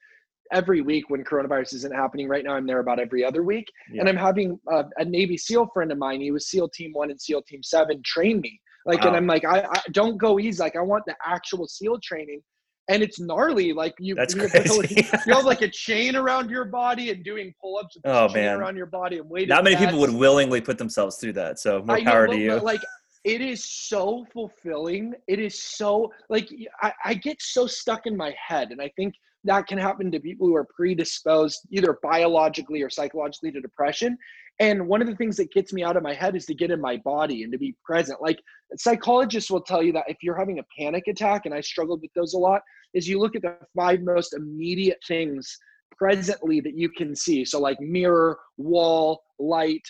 every 0.53 0.83
week 0.83 1.09
when 1.09 1.25
coronavirus 1.25 1.75
isn't 1.75 1.95
happening. 1.95 2.29
Right 2.29 2.45
now, 2.45 2.55
I'm 2.55 2.67
there 2.67 2.81
about 2.81 3.01
every 3.01 3.25
other 3.25 3.43
week, 3.43 3.67
yeah. 3.91 4.01
and 4.01 4.09
I'm 4.09 4.17
having 4.17 4.59
a, 4.71 4.85
a, 4.99 5.05
Navy 5.05 5.37
SEAL 5.37 5.71
friend 5.73 5.91
of 5.91 5.99
mine. 5.99 6.21
He 6.21 6.31
was 6.31 6.49
SEAL 6.49 6.69
Team 6.71 6.93
One 6.93 7.11
and 7.11 7.21
SEAL 7.21 7.43
Team 7.43 7.63
Seven 7.63 8.03
train 8.05 8.41
me. 8.41 8.61
Like, 8.85 9.03
wow. 9.03 9.09
and 9.09 9.17
I'm 9.17 9.27
like, 9.27 9.45
I, 9.45 9.65
I 9.71 9.81
don't 9.93 10.19
go 10.19 10.39
easy. 10.39 10.61
Like, 10.61 10.77
I 10.77 10.81
want 10.81 11.05
the 11.07 11.15
actual 11.25 11.69
SEAL 11.69 12.01
training 12.03 12.43
and 12.89 13.03
it's 13.03 13.21
gnarly. 13.21 13.73
Like 13.73 13.95
you, 13.99 14.15
That's 14.15 14.35
you, 14.35 14.49
crazy. 14.49 15.07
you 15.27 15.35
have 15.35 15.45
like 15.45 15.63
a 15.63 15.69
chain 15.69 16.17
around 16.17 16.51
your 16.51 16.65
body 16.65 17.11
and 17.11 17.25
doing 17.25 17.55
pull-ups 17.61 17.97
with 17.97 18.07
oh, 18.07 18.29
chain 18.29 18.45
man. 18.45 18.61
around 18.61 18.77
your 18.77 18.87
body 18.87 19.19
and 19.19 19.29
waiting. 19.29 19.49
Not 19.49 19.65
many 19.65 19.77
people 19.77 19.99
would 20.01 20.11
willingly 20.13 20.61
put 20.61 20.79
themselves 20.79 21.17
through 21.17 21.35
that. 21.35 21.59
So 21.59 21.83
more 21.83 22.01
power 22.01 22.27
know, 22.27 22.33
to 22.35 22.39
you. 22.39 22.61
Like 22.61 22.81
it 23.25 23.41
is 23.41 23.65
so 23.65 24.27
fulfilling. 24.33 25.15
It 25.29 25.39
is 25.39 25.63
so 25.63 26.13
like 26.29 26.49
I, 26.83 26.93
I 27.05 27.15
get 27.15 27.41
so 27.41 27.67
stuck 27.67 28.07
in 28.07 28.17
my 28.17 28.35
head, 28.37 28.73
and 28.73 28.81
I 28.81 28.91
think 28.97 29.15
that 29.45 29.67
can 29.67 29.79
happen 29.79 30.11
to 30.11 30.21
people 30.21 30.47
who 30.47 30.55
are 30.55 30.67
predisposed 30.75 31.67
either 31.71 31.99
biologically 32.03 32.83
or 32.83 32.91
psychologically 32.91 33.51
to 33.53 33.61
depression. 33.61 34.17
And 34.61 34.87
one 34.87 35.01
of 35.01 35.09
the 35.09 35.17
things 35.17 35.37
that 35.39 35.53
gets 35.53 35.73
me 35.73 35.83
out 35.83 35.97
of 35.97 36.03
my 36.03 36.15
head 36.15 36.37
is 36.37 36.47
to 36.47 36.55
get 36.55 36.71
in 36.71 36.81
my 36.81 36.99
body 36.99 37.43
and 37.43 37.51
to 37.53 37.59
be 37.59 37.75
present. 37.85 38.23
Like 38.23 38.39
psychologists 38.77 39.51
will 39.51 39.63
tell 39.63 39.83
you 39.83 39.93
that 39.95 40.05
if 40.09 40.19
you're 40.23 40.37
having 40.37 40.59
a 40.59 40.65
panic 40.79 41.05
attack, 41.09 41.47
and 41.47 41.55
I 41.55 41.61
struggled 41.61 42.03
with 42.03 42.13
those 42.15 42.35
a 42.35 42.39
lot, 42.39 42.63
is 42.95 43.09
you 43.09 43.19
look 43.19 43.35
at 43.35 43.43
the 43.43 43.57
five 43.75 44.03
most 44.03 44.35
immediate 44.35 45.01
things 45.09 45.59
presently 45.97 46.61
that 46.61 46.77
you 46.77 46.91
can 46.91 47.17
see. 47.17 47.45
So 47.45 47.59
like 47.61 47.81
mirror, 47.81 48.39
wall, 48.59 49.23
light, 49.39 49.83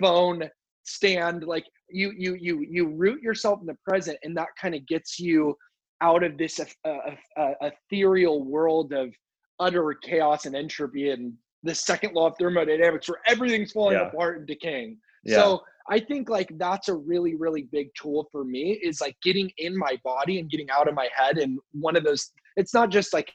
phone, 0.00 0.48
stand, 0.84 1.44
like 1.44 1.64
you 1.88 2.12
you 2.16 2.36
you 2.40 2.66
you 2.68 2.88
root 2.88 3.22
yourself 3.22 3.60
in 3.60 3.66
the 3.66 3.76
present 3.86 4.18
and 4.22 4.36
that 4.36 4.48
kind 4.60 4.74
of 4.74 4.86
gets 4.86 5.18
you 5.18 5.56
out 6.00 6.22
of 6.22 6.38
this 6.38 6.60
uh, 6.60 6.88
uh, 6.88 7.14
uh, 7.36 7.52
ethereal 7.62 8.42
world 8.44 8.92
of 8.92 9.14
utter 9.58 9.94
chaos 10.02 10.46
and 10.46 10.56
entropy 10.56 11.10
and 11.10 11.34
the 11.62 11.74
second 11.74 12.14
law 12.14 12.28
of 12.28 12.34
thermodynamics 12.38 13.08
where 13.08 13.20
everything's 13.26 13.72
falling 13.72 13.96
yeah. 13.96 14.08
apart 14.08 14.38
and 14.38 14.46
decaying. 14.46 14.96
Yeah. 15.24 15.36
So 15.36 15.62
I 15.90 15.98
think 15.98 16.30
like 16.30 16.50
that's 16.56 16.88
a 16.88 16.94
really, 16.94 17.34
really 17.34 17.68
big 17.70 17.90
tool 17.94 18.28
for 18.32 18.44
me 18.44 18.80
is 18.82 19.00
like 19.00 19.16
getting 19.22 19.50
in 19.58 19.76
my 19.76 19.98
body 20.02 20.38
and 20.38 20.50
getting 20.50 20.70
out 20.70 20.88
of 20.88 20.94
my 20.94 21.08
head. 21.14 21.36
And 21.36 21.58
one 21.72 21.96
of 21.96 22.04
those, 22.04 22.30
it's 22.56 22.72
not 22.72 22.90
just 22.90 23.12
like 23.12 23.30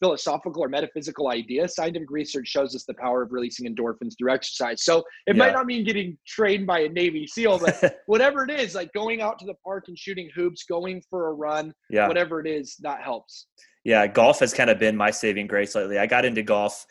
philosophical 0.00 0.62
or 0.62 0.68
metaphysical 0.68 1.30
idea. 1.30 1.68
Scientific 1.68 2.10
research 2.10 2.48
shows 2.48 2.74
us 2.74 2.84
the 2.84 2.94
power 2.94 3.22
of 3.22 3.32
releasing 3.32 3.72
endorphins 3.72 4.12
through 4.18 4.32
exercise. 4.32 4.82
So 4.82 4.98
it 4.98 5.04
yeah. 5.28 5.32
might 5.34 5.52
not 5.52 5.66
mean 5.66 5.84
getting 5.84 6.18
trained 6.26 6.66
by 6.66 6.80
a 6.80 6.88
Navy 6.88 7.26
SEAL, 7.26 7.60
but 7.60 8.00
whatever 8.06 8.44
it 8.44 8.50
is, 8.50 8.74
like 8.74 8.92
going 8.92 9.20
out 9.20 9.38
to 9.40 9.46
the 9.46 9.54
park 9.64 9.84
and 9.88 9.98
shooting 9.98 10.30
hoops, 10.34 10.64
going 10.64 11.02
for 11.08 11.28
a 11.28 11.32
run, 11.32 11.72
yeah. 11.90 12.08
whatever 12.08 12.40
it 12.40 12.46
is, 12.46 12.76
that 12.82 13.02
helps. 13.02 13.46
Yeah, 13.84 14.06
golf 14.06 14.40
has 14.40 14.54
kind 14.54 14.70
of 14.70 14.78
been 14.78 14.96
my 14.96 15.10
saving 15.10 15.46
grace 15.46 15.74
lately. 15.74 15.98
I 15.98 16.06
got 16.06 16.24
into 16.24 16.42
golf 16.42 16.86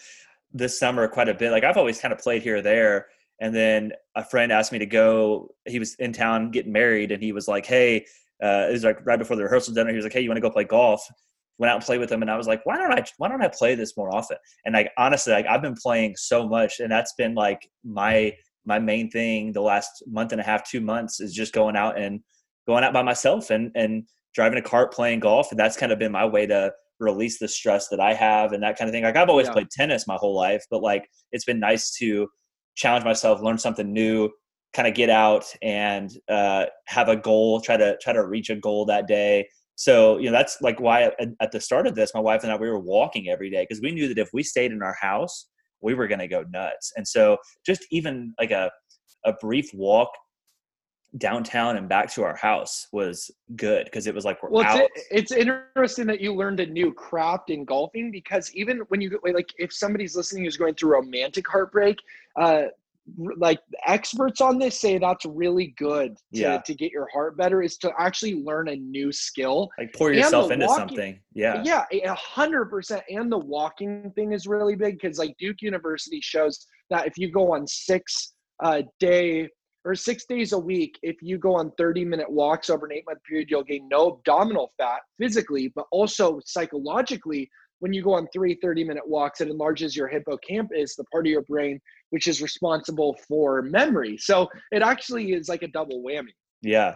this 0.53 0.79
summer 0.79 1.07
quite 1.07 1.29
a 1.29 1.33
bit. 1.33 1.51
Like 1.51 1.63
I've 1.63 1.77
always 1.77 1.99
kind 1.99 2.13
of 2.13 2.19
played 2.19 2.43
here 2.43 2.57
or 2.57 2.61
there. 2.61 3.07
And 3.41 3.53
then 3.53 3.91
a 4.15 4.23
friend 4.23 4.51
asked 4.51 4.71
me 4.71 4.79
to 4.79 4.85
go. 4.85 5.49
He 5.65 5.79
was 5.79 5.95
in 5.95 6.13
town 6.13 6.51
getting 6.51 6.71
married, 6.71 7.11
and 7.11 7.21
he 7.21 7.31
was 7.31 7.47
like, 7.47 7.65
"Hey." 7.65 8.05
Uh, 8.43 8.67
it 8.67 8.73
was 8.73 8.83
like 8.83 9.05
right 9.05 9.19
before 9.19 9.37
the 9.37 9.43
rehearsal 9.43 9.73
dinner. 9.73 9.89
He 9.89 9.95
was 9.95 10.03
like, 10.03 10.13
"Hey, 10.13 10.21
you 10.21 10.29
want 10.29 10.37
to 10.37 10.41
go 10.41 10.49
play 10.49 10.65
golf?" 10.65 11.05
Went 11.63 11.71
out 11.71 11.77
and 11.77 11.85
played 11.85 12.01
with 12.01 12.11
him, 12.11 12.21
and 12.21 12.29
I 12.29 12.35
was 12.35 12.45
like, 12.45 12.59
"Why 12.65 12.75
don't 12.75 12.91
I? 12.91 13.05
Why 13.19 13.29
don't 13.29 13.41
I 13.41 13.47
play 13.47 13.73
this 13.73 13.95
more 13.95 14.13
often?" 14.13 14.35
And 14.65 14.73
like 14.73 14.91
honestly, 14.97 15.31
like 15.31 15.45
I've 15.45 15.61
been 15.61 15.77
playing 15.81 16.17
so 16.17 16.45
much, 16.45 16.81
and 16.81 16.91
that's 16.91 17.13
been 17.13 17.35
like 17.35 17.65
my 17.85 18.33
my 18.65 18.79
main 18.79 19.09
thing 19.09 19.53
the 19.53 19.61
last 19.61 20.03
month 20.05 20.33
and 20.33 20.41
a 20.41 20.43
half, 20.43 20.69
two 20.69 20.81
months 20.81 21.21
is 21.21 21.33
just 21.33 21.53
going 21.53 21.77
out 21.77 21.97
and 21.97 22.19
going 22.67 22.83
out 22.83 22.91
by 22.91 23.01
myself 23.01 23.49
and 23.49 23.71
and 23.75 24.03
driving 24.35 24.59
a 24.59 24.61
cart, 24.61 24.91
playing 24.91 25.21
golf, 25.21 25.51
and 25.51 25.57
that's 25.57 25.77
kind 25.77 25.93
of 25.93 25.99
been 25.99 26.11
my 26.11 26.25
way 26.25 26.45
to 26.47 26.73
release 26.99 27.39
the 27.39 27.47
stress 27.47 27.87
that 27.87 28.01
I 28.01 28.13
have 28.13 28.51
and 28.51 28.61
that 28.61 28.77
kind 28.77 28.89
of 28.89 28.93
thing. 28.93 29.05
Like 29.05 29.15
I've 29.15 29.29
always 29.29 29.47
yeah. 29.47 29.53
played 29.53 29.69
tennis 29.71 30.05
my 30.05 30.17
whole 30.17 30.35
life, 30.35 30.65
but 30.69 30.81
like 30.81 31.07
it's 31.31 31.45
been 31.45 31.61
nice 31.61 31.91
to 31.99 32.27
challenge 32.75 33.05
myself, 33.05 33.41
learn 33.41 33.57
something 33.57 33.93
new, 33.93 34.29
kind 34.73 34.85
of 34.85 34.95
get 34.95 35.09
out 35.09 35.45
and 35.61 36.11
uh, 36.27 36.65
have 36.87 37.07
a 37.07 37.15
goal, 37.15 37.61
try 37.61 37.77
to 37.77 37.95
try 38.01 38.11
to 38.11 38.25
reach 38.25 38.49
a 38.49 38.55
goal 38.57 38.85
that 38.87 39.07
day. 39.07 39.47
So 39.75 40.17
you 40.17 40.25
know 40.25 40.31
that's 40.31 40.61
like 40.61 40.79
why 40.79 41.03
at, 41.03 41.29
at 41.39 41.51
the 41.51 41.59
start 41.59 41.87
of 41.87 41.95
this, 41.95 42.11
my 42.13 42.19
wife 42.19 42.43
and 42.43 42.51
I 42.51 42.55
we 42.55 42.69
were 42.69 42.79
walking 42.79 43.29
every 43.29 43.49
day 43.49 43.65
because 43.67 43.81
we 43.81 43.91
knew 43.91 44.07
that 44.07 44.17
if 44.17 44.29
we 44.33 44.43
stayed 44.43 44.71
in 44.71 44.83
our 44.83 44.95
house, 44.99 45.47
we 45.81 45.93
were 45.93 46.07
going 46.07 46.19
to 46.19 46.27
go 46.27 46.43
nuts. 46.51 46.93
And 46.95 47.07
so 47.07 47.37
just 47.65 47.85
even 47.91 48.33
like 48.39 48.51
a 48.51 48.71
a 49.25 49.33
brief 49.33 49.69
walk 49.73 50.09
downtown 51.17 51.77
and 51.77 51.87
back 51.87 52.11
to 52.11 52.23
our 52.23 52.35
house 52.35 52.87
was 52.91 53.29
good 53.55 53.85
because 53.85 54.07
it 54.07 54.15
was 54.15 54.25
like 54.25 54.41
we're 54.41 54.49
well, 54.49 54.65
out. 54.65 54.89
It's, 55.11 55.31
it's 55.31 55.31
interesting 55.31 56.07
that 56.07 56.19
you 56.19 56.33
learned 56.33 56.59
a 56.59 56.65
new 56.65 56.91
craft 56.91 57.51
in 57.51 57.65
golfing 57.65 58.11
because 58.11 58.53
even 58.55 58.79
when 58.87 58.99
you 58.99 59.19
like, 59.23 59.49
if 59.57 59.71
somebody's 59.71 60.15
listening 60.15 60.45
who's 60.45 60.57
going 60.57 60.73
through 60.75 60.93
romantic 60.93 61.47
heartbreak, 61.47 61.99
uh, 62.39 62.63
like 63.37 63.59
experts 63.85 64.39
on 64.39 64.57
this 64.57 64.79
say 64.79 64.97
that's 64.97 65.25
really 65.25 65.73
good 65.77 66.15
to, 66.33 66.39
yeah. 66.39 66.57
to 66.59 66.73
get 66.73 66.91
your 66.91 67.07
heart 67.11 67.37
better 67.37 67.61
is 67.61 67.77
to 67.77 67.91
actually 67.99 68.35
learn 68.35 68.69
a 68.69 68.75
new 68.77 69.11
skill 69.11 69.69
like 69.77 69.93
pour 69.93 70.13
yourself 70.13 70.51
into 70.51 70.65
walking, 70.65 70.87
something 70.87 71.19
yeah 71.33 71.61
yeah 71.65 71.83
a 71.91 72.13
hundred 72.15 72.65
percent 72.65 73.03
and 73.09 73.29
the 73.29 73.37
walking 73.37 74.09
thing 74.15 74.31
is 74.31 74.47
really 74.47 74.75
big 74.75 74.97
because 74.99 75.17
like 75.17 75.35
duke 75.37 75.61
university 75.61 76.21
shows 76.21 76.65
that 76.89 77.05
if 77.05 77.17
you 77.17 77.29
go 77.29 77.53
on 77.53 77.67
six 77.67 78.33
uh, 78.63 78.81
day 78.99 79.49
or 79.85 79.95
six 79.95 80.25
days 80.25 80.53
a 80.53 80.59
week, 80.59 80.97
if 81.03 81.17
you 81.21 81.37
go 81.37 81.55
on 81.55 81.71
30 81.77 82.05
minute 82.05 82.29
walks 82.29 82.69
over 82.69 82.85
an 82.85 82.93
eight 82.93 83.03
month 83.05 83.19
period, 83.23 83.49
you'll 83.49 83.63
gain 83.63 83.87
no 83.89 84.13
abdominal 84.13 84.71
fat 84.77 84.99
physically, 85.19 85.71
but 85.75 85.85
also 85.91 86.39
psychologically. 86.45 87.49
When 87.83 87.91
you 87.91 88.01
go 88.01 88.13
on 88.13 88.27
three 88.31 88.57
30 88.61 88.85
minute 88.85 89.05
walks, 89.05 89.41
it 89.41 89.49
enlarges 89.49 89.93
your 89.93 90.07
hippocampus, 90.07 90.95
the 90.95 91.03
part 91.05 91.27
of 91.27 91.31
your 91.31 91.41
brain 91.41 91.81
which 92.13 92.27
is 92.27 92.43
responsible 92.43 93.17
for 93.27 93.63
memory. 93.63 94.17
So 94.17 94.47
it 94.71 94.83
actually 94.83 95.33
is 95.33 95.49
like 95.49 95.63
a 95.63 95.67
double 95.67 96.03
whammy. 96.03 96.29
Yeah. 96.61 96.93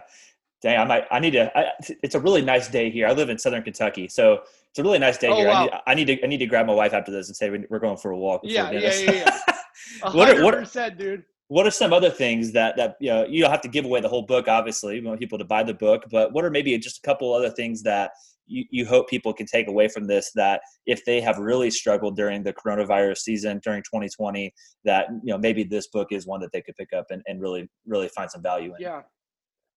Dang, 0.62 0.78
I 0.78 0.84
might, 0.84 1.04
I 1.10 1.18
need 1.18 1.32
to, 1.32 1.50
I, 1.58 1.72
it's 2.04 2.14
a 2.14 2.20
really 2.20 2.40
nice 2.40 2.68
day 2.68 2.88
here. 2.88 3.08
I 3.08 3.12
live 3.12 3.28
in 3.28 3.36
Southern 3.36 3.64
Kentucky. 3.64 4.06
So 4.06 4.42
it's 4.70 4.78
a 4.78 4.82
really 4.84 5.00
nice 5.00 5.18
day 5.18 5.26
oh, 5.26 5.34
here. 5.34 5.48
Wow. 5.48 5.82
I, 5.88 5.94
need, 5.96 6.08
I, 6.08 6.12
need, 6.12 6.20
to, 6.20 6.24
I 6.24 6.26
need 6.28 6.38
to 6.38 6.46
grab 6.46 6.66
my 6.66 6.72
wife 6.72 6.94
after 6.94 7.10
this 7.10 7.26
and 7.26 7.36
say 7.36 7.50
we're 7.50 7.80
going 7.80 7.96
for 7.96 8.12
a 8.12 8.16
walk. 8.16 8.42
Yeah, 8.44 8.70
yeah, 8.70 8.78
yeah, 8.78 8.94
yeah, 8.94 9.12
yeah. 9.12 10.10
what 10.12 10.30
are, 10.30 10.44
what 10.44 10.54
are, 10.54 10.90
dude 10.90 11.24
what 11.48 11.66
are 11.66 11.70
some 11.70 11.94
other 11.94 12.10
things 12.10 12.52
that 12.52 12.76
that 12.76 12.96
you 13.00 13.08
know 13.08 13.24
you 13.26 13.40
don't 13.40 13.50
have 13.50 13.62
to 13.62 13.68
give 13.68 13.86
away 13.86 14.02
the 14.02 14.08
whole 14.08 14.22
book 14.22 14.48
obviously 14.48 15.00
we 15.00 15.06
want 15.06 15.18
people 15.18 15.38
to 15.38 15.46
buy 15.46 15.62
the 15.62 15.72
book 15.72 16.04
but 16.10 16.30
what 16.32 16.44
are 16.44 16.50
maybe 16.50 16.76
just 16.76 16.98
a 16.98 17.00
couple 17.00 17.32
other 17.32 17.48
things 17.48 17.82
that 17.82 18.10
you, 18.48 18.64
you 18.70 18.86
hope 18.86 19.08
people 19.08 19.32
can 19.32 19.46
take 19.46 19.68
away 19.68 19.88
from 19.88 20.06
this 20.06 20.32
that 20.34 20.60
if 20.86 21.04
they 21.04 21.20
have 21.20 21.38
really 21.38 21.70
struggled 21.70 22.16
during 22.16 22.42
the 22.42 22.52
coronavirus 22.52 23.18
season 23.18 23.60
during 23.62 23.82
2020 23.82 24.52
that 24.84 25.06
you 25.22 25.32
know 25.32 25.38
maybe 25.38 25.62
this 25.62 25.88
book 25.88 26.08
is 26.10 26.26
one 26.26 26.40
that 26.40 26.50
they 26.52 26.62
could 26.62 26.76
pick 26.76 26.92
up 26.92 27.06
and, 27.10 27.22
and 27.26 27.40
really 27.40 27.68
really 27.86 28.08
find 28.08 28.30
some 28.30 28.42
value 28.42 28.70
in. 28.70 28.80
Yeah. 28.80 29.02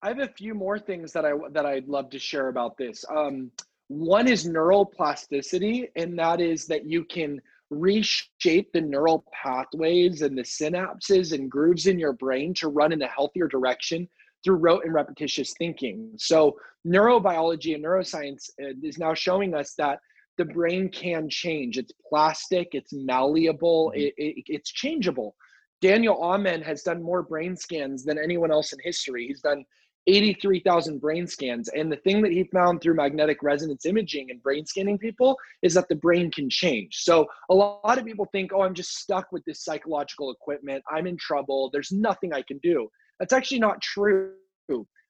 I 0.01 0.07
have 0.07 0.19
a 0.19 0.29
few 0.29 0.55
more 0.55 0.79
things 0.79 1.11
that 1.13 1.25
i 1.25 1.33
that 1.51 1.65
i'd 1.65 1.87
love 1.87 2.09
to 2.11 2.19
share 2.19 2.47
about 2.47 2.77
this. 2.77 3.05
Um, 3.13 3.51
one 3.87 4.27
is 4.27 4.47
neuroplasticity 4.47 5.89
and 5.95 6.17
that 6.17 6.39
is 6.39 6.65
that 6.67 6.85
you 6.85 7.03
can 7.03 7.41
reshape 7.69 8.71
the 8.73 8.81
neural 8.81 9.25
pathways 9.31 10.21
and 10.21 10.37
the 10.37 10.43
synapses 10.43 11.33
and 11.33 11.49
grooves 11.49 11.87
in 11.87 11.97
your 11.97 12.13
brain 12.13 12.53
to 12.53 12.67
run 12.67 12.91
in 12.91 13.01
a 13.01 13.07
healthier 13.07 13.47
direction 13.47 14.07
through 14.43 14.55
rote 14.55 14.83
and 14.85 14.93
repetitious 14.93 15.53
thinking. 15.57 16.11
So, 16.17 16.57
neurobiology 16.87 17.75
and 17.75 17.83
neuroscience 17.83 18.49
uh, 18.61 18.73
is 18.83 18.97
now 18.97 19.13
showing 19.13 19.53
us 19.53 19.73
that 19.77 19.99
the 20.37 20.45
brain 20.45 20.89
can 20.89 21.29
change. 21.29 21.77
It's 21.77 21.93
plastic, 22.09 22.69
it's 22.71 22.93
malleable, 22.93 23.91
mm-hmm. 23.91 24.01
it, 24.01 24.13
it, 24.17 24.43
it's 24.47 24.71
changeable. 24.71 25.35
Daniel 25.81 26.21
Amen 26.21 26.61
has 26.61 26.83
done 26.83 27.01
more 27.01 27.23
brain 27.23 27.55
scans 27.55 28.03
than 28.03 28.19
anyone 28.19 28.51
else 28.51 28.71
in 28.71 28.79
history. 28.83 29.27
He's 29.27 29.41
done 29.41 29.65
83,000 30.07 30.99
brain 30.99 31.27
scans. 31.27 31.69
And 31.69 31.91
the 31.91 31.97
thing 31.97 32.21
that 32.21 32.31
he 32.31 32.43
found 32.45 32.81
through 32.81 32.95
magnetic 32.95 33.43
resonance 33.43 33.85
imaging 33.85 34.31
and 34.31 34.41
brain 34.41 34.65
scanning 34.65 34.97
people 34.97 35.37
is 35.61 35.73
that 35.75 35.87
the 35.89 35.95
brain 35.95 36.31
can 36.31 36.49
change. 36.49 36.97
So 36.97 37.27
a 37.49 37.55
lot 37.55 37.97
of 37.97 38.05
people 38.05 38.27
think, 38.31 38.51
oh, 38.53 38.61
I'm 38.61 38.73
just 38.73 38.97
stuck 38.97 39.31
with 39.31 39.45
this 39.45 39.63
psychological 39.63 40.31
equipment. 40.31 40.83
I'm 40.89 41.07
in 41.07 41.17
trouble. 41.17 41.69
There's 41.71 41.91
nothing 41.91 42.33
I 42.33 42.41
can 42.41 42.57
do. 42.59 42.89
That's 43.21 43.33
actually 43.33 43.59
not 43.59 43.81
true. 43.81 44.33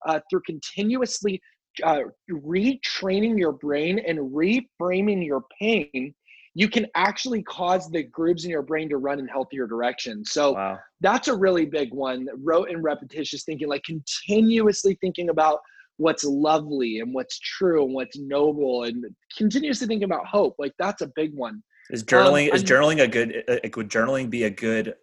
Uh, 0.06 0.19
through 0.30 0.41
continuously 0.45 1.39
uh, 1.84 2.02
retraining 2.30 3.38
your 3.38 3.54
brain 3.54 4.00
and 4.00 4.19
reframing 4.19 5.26
your 5.26 5.45
pain, 5.60 6.13
you 6.54 6.67
can 6.67 6.88
actually 6.95 7.41
cause 7.43 7.89
the 7.89 8.04
grooves 8.04 8.43
in 8.43 8.52
your 8.52 8.63
brain 8.63 8.89
to 8.89 8.97
run 8.97 9.19
in 9.19 9.28
healthier 9.28 9.65
directions. 9.65 10.32
So 10.32 10.54
wow. 10.54 10.80
that's 11.00 11.30
a 11.30 11.36
really 11.36 11.65
big 11.65 11.93
one. 11.93 12.28
Rote 12.43 12.69
and 12.69 12.84
repetitious 12.84 13.43
thinking, 13.45 13.69
like 13.69 13.84
continuously 13.84 14.97
thinking 15.00 15.30
about 15.30 15.60
what's 15.95 16.26
lovely 16.26 17.00
and 17.00 17.13
what's 17.13 17.39
true 17.39 17.86
and 17.86 17.93
what's 17.93 18.17
noble 18.17 18.84
and 18.84 19.06
continuously 19.38 19.88
thinking 19.88 20.04
about 20.04 20.26
hope. 20.26 20.56
Like 20.60 20.74
that's 20.78 21.02
a 21.02 21.12
big 21.15 21.34
one. 21.34 21.63
Is 21.89 22.04
journaling 22.04 22.50
um, 22.50 22.56
is 22.56 22.63
journaling 22.63 23.02
a 23.02 23.08
good? 23.08 23.43
Uh, 23.47 23.58
would 23.78 23.89
journaling 23.89 24.30
be 24.30 24.43
a 24.43 24.50
good 24.50 24.95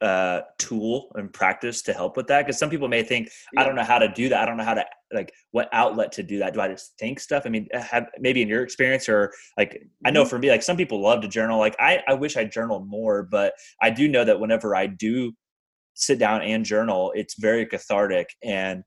uh, 0.00 0.40
tool 0.58 1.10
and 1.14 1.32
practice 1.32 1.82
to 1.82 1.92
help 1.92 2.16
with 2.16 2.26
that? 2.28 2.46
Because 2.46 2.58
some 2.58 2.70
people 2.70 2.88
may 2.88 3.02
think, 3.02 3.30
yeah. 3.52 3.60
I 3.60 3.64
don't 3.64 3.74
know 3.74 3.84
how 3.84 3.98
to 3.98 4.08
do 4.08 4.28
that. 4.28 4.42
I 4.42 4.46
don't 4.46 4.56
know 4.56 4.64
how 4.64 4.74
to 4.74 4.84
like 5.12 5.32
what 5.50 5.68
outlet 5.72 6.12
to 6.12 6.22
do 6.22 6.38
that. 6.38 6.54
Do 6.54 6.60
I 6.60 6.68
just 6.68 6.94
think 6.98 7.20
stuff? 7.20 7.42
I 7.46 7.48
mean, 7.48 7.68
have 7.72 8.06
maybe 8.18 8.42
in 8.42 8.48
your 8.48 8.62
experience 8.62 9.08
or 9.08 9.32
like. 9.56 9.82
I 10.04 10.10
know 10.10 10.22
mm-hmm. 10.22 10.30
for 10.30 10.38
me, 10.38 10.50
like 10.50 10.62
some 10.62 10.76
people 10.76 11.00
love 11.00 11.22
to 11.22 11.28
journal. 11.28 11.58
Like 11.58 11.76
I, 11.78 12.00
I 12.08 12.14
wish 12.14 12.36
I 12.36 12.44
journaled 12.44 12.88
more, 12.88 13.22
but 13.22 13.54
I 13.82 13.90
do 13.90 14.08
know 14.08 14.24
that 14.24 14.40
whenever 14.40 14.74
I 14.76 14.86
do 14.86 15.32
sit 15.94 16.18
down 16.18 16.42
and 16.42 16.64
journal, 16.64 17.12
it's 17.14 17.34
very 17.38 17.66
cathartic 17.66 18.28
and 18.42 18.84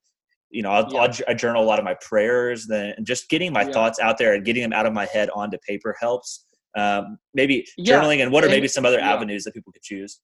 you 0.53 0.61
know, 0.61 0.69
I'll, 0.69 0.93
yeah. 0.93 0.99
I'll, 0.99 1.09
I 1.27 1.33
journal 1.33 1.63
a 1.63 1.65
lot 1.65 1.79
of 1.79 1.85
my 1.85 1.95
prayers. 1.95 2.67
Then 2.67 2.93
just 3.03 3.27
getting 3.27 3.51
my 3.51 3.63
yeah. 3.63 3.71
thoughts 3.71 3.99
out 3.99 4.17
there 4.17 4.35
and 4.35 4.45
getting 4.45 4.61
them 4.61 4.71
out 4.71 4.85
of 4.85 4.93
my 4.93 5.05
head 5.05 5.29
onto 5.31 5.57
paper 5.67 5.95
helps. 5.99 6.45
Um, 6.75 7.17
maybe 7.33 7.67
journaling 7.79 8.23
and 8.23 8.31
what 8.31 8.43
are 8.43 8.49
maybe 8.49 8.67
some 8.67 8.85
other 8.85 8.99
avenues 8.99 9.43
that 9.43 9.53
people 9.53 9.71
could 9.71 9.83
choose? 9.83 10.19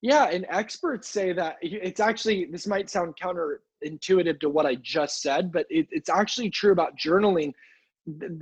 Yeah, 0.00 0.26
and 0.26 0.46
experts 0.48 1.08
say 1.08 1.32
that 1.32 1.56
it's 1.60 2.00
actually 2.00 2.46
this 2.46 2.66
might 2.66 2.88
sound 2.88 3.14
counterintuitive 3.20 4.40
to 4.40 4.48
what 4.48 4.66
I 4.66 4.76
just 4.76 5.22
said, 5.22 5.50
but 5.52 5.66
it, 5.70 5.88
it's 5.90 6.08
actually 6.08 6.50
true 6.50 6.72
about 6.72 6.96
journaling. 6.96 7.52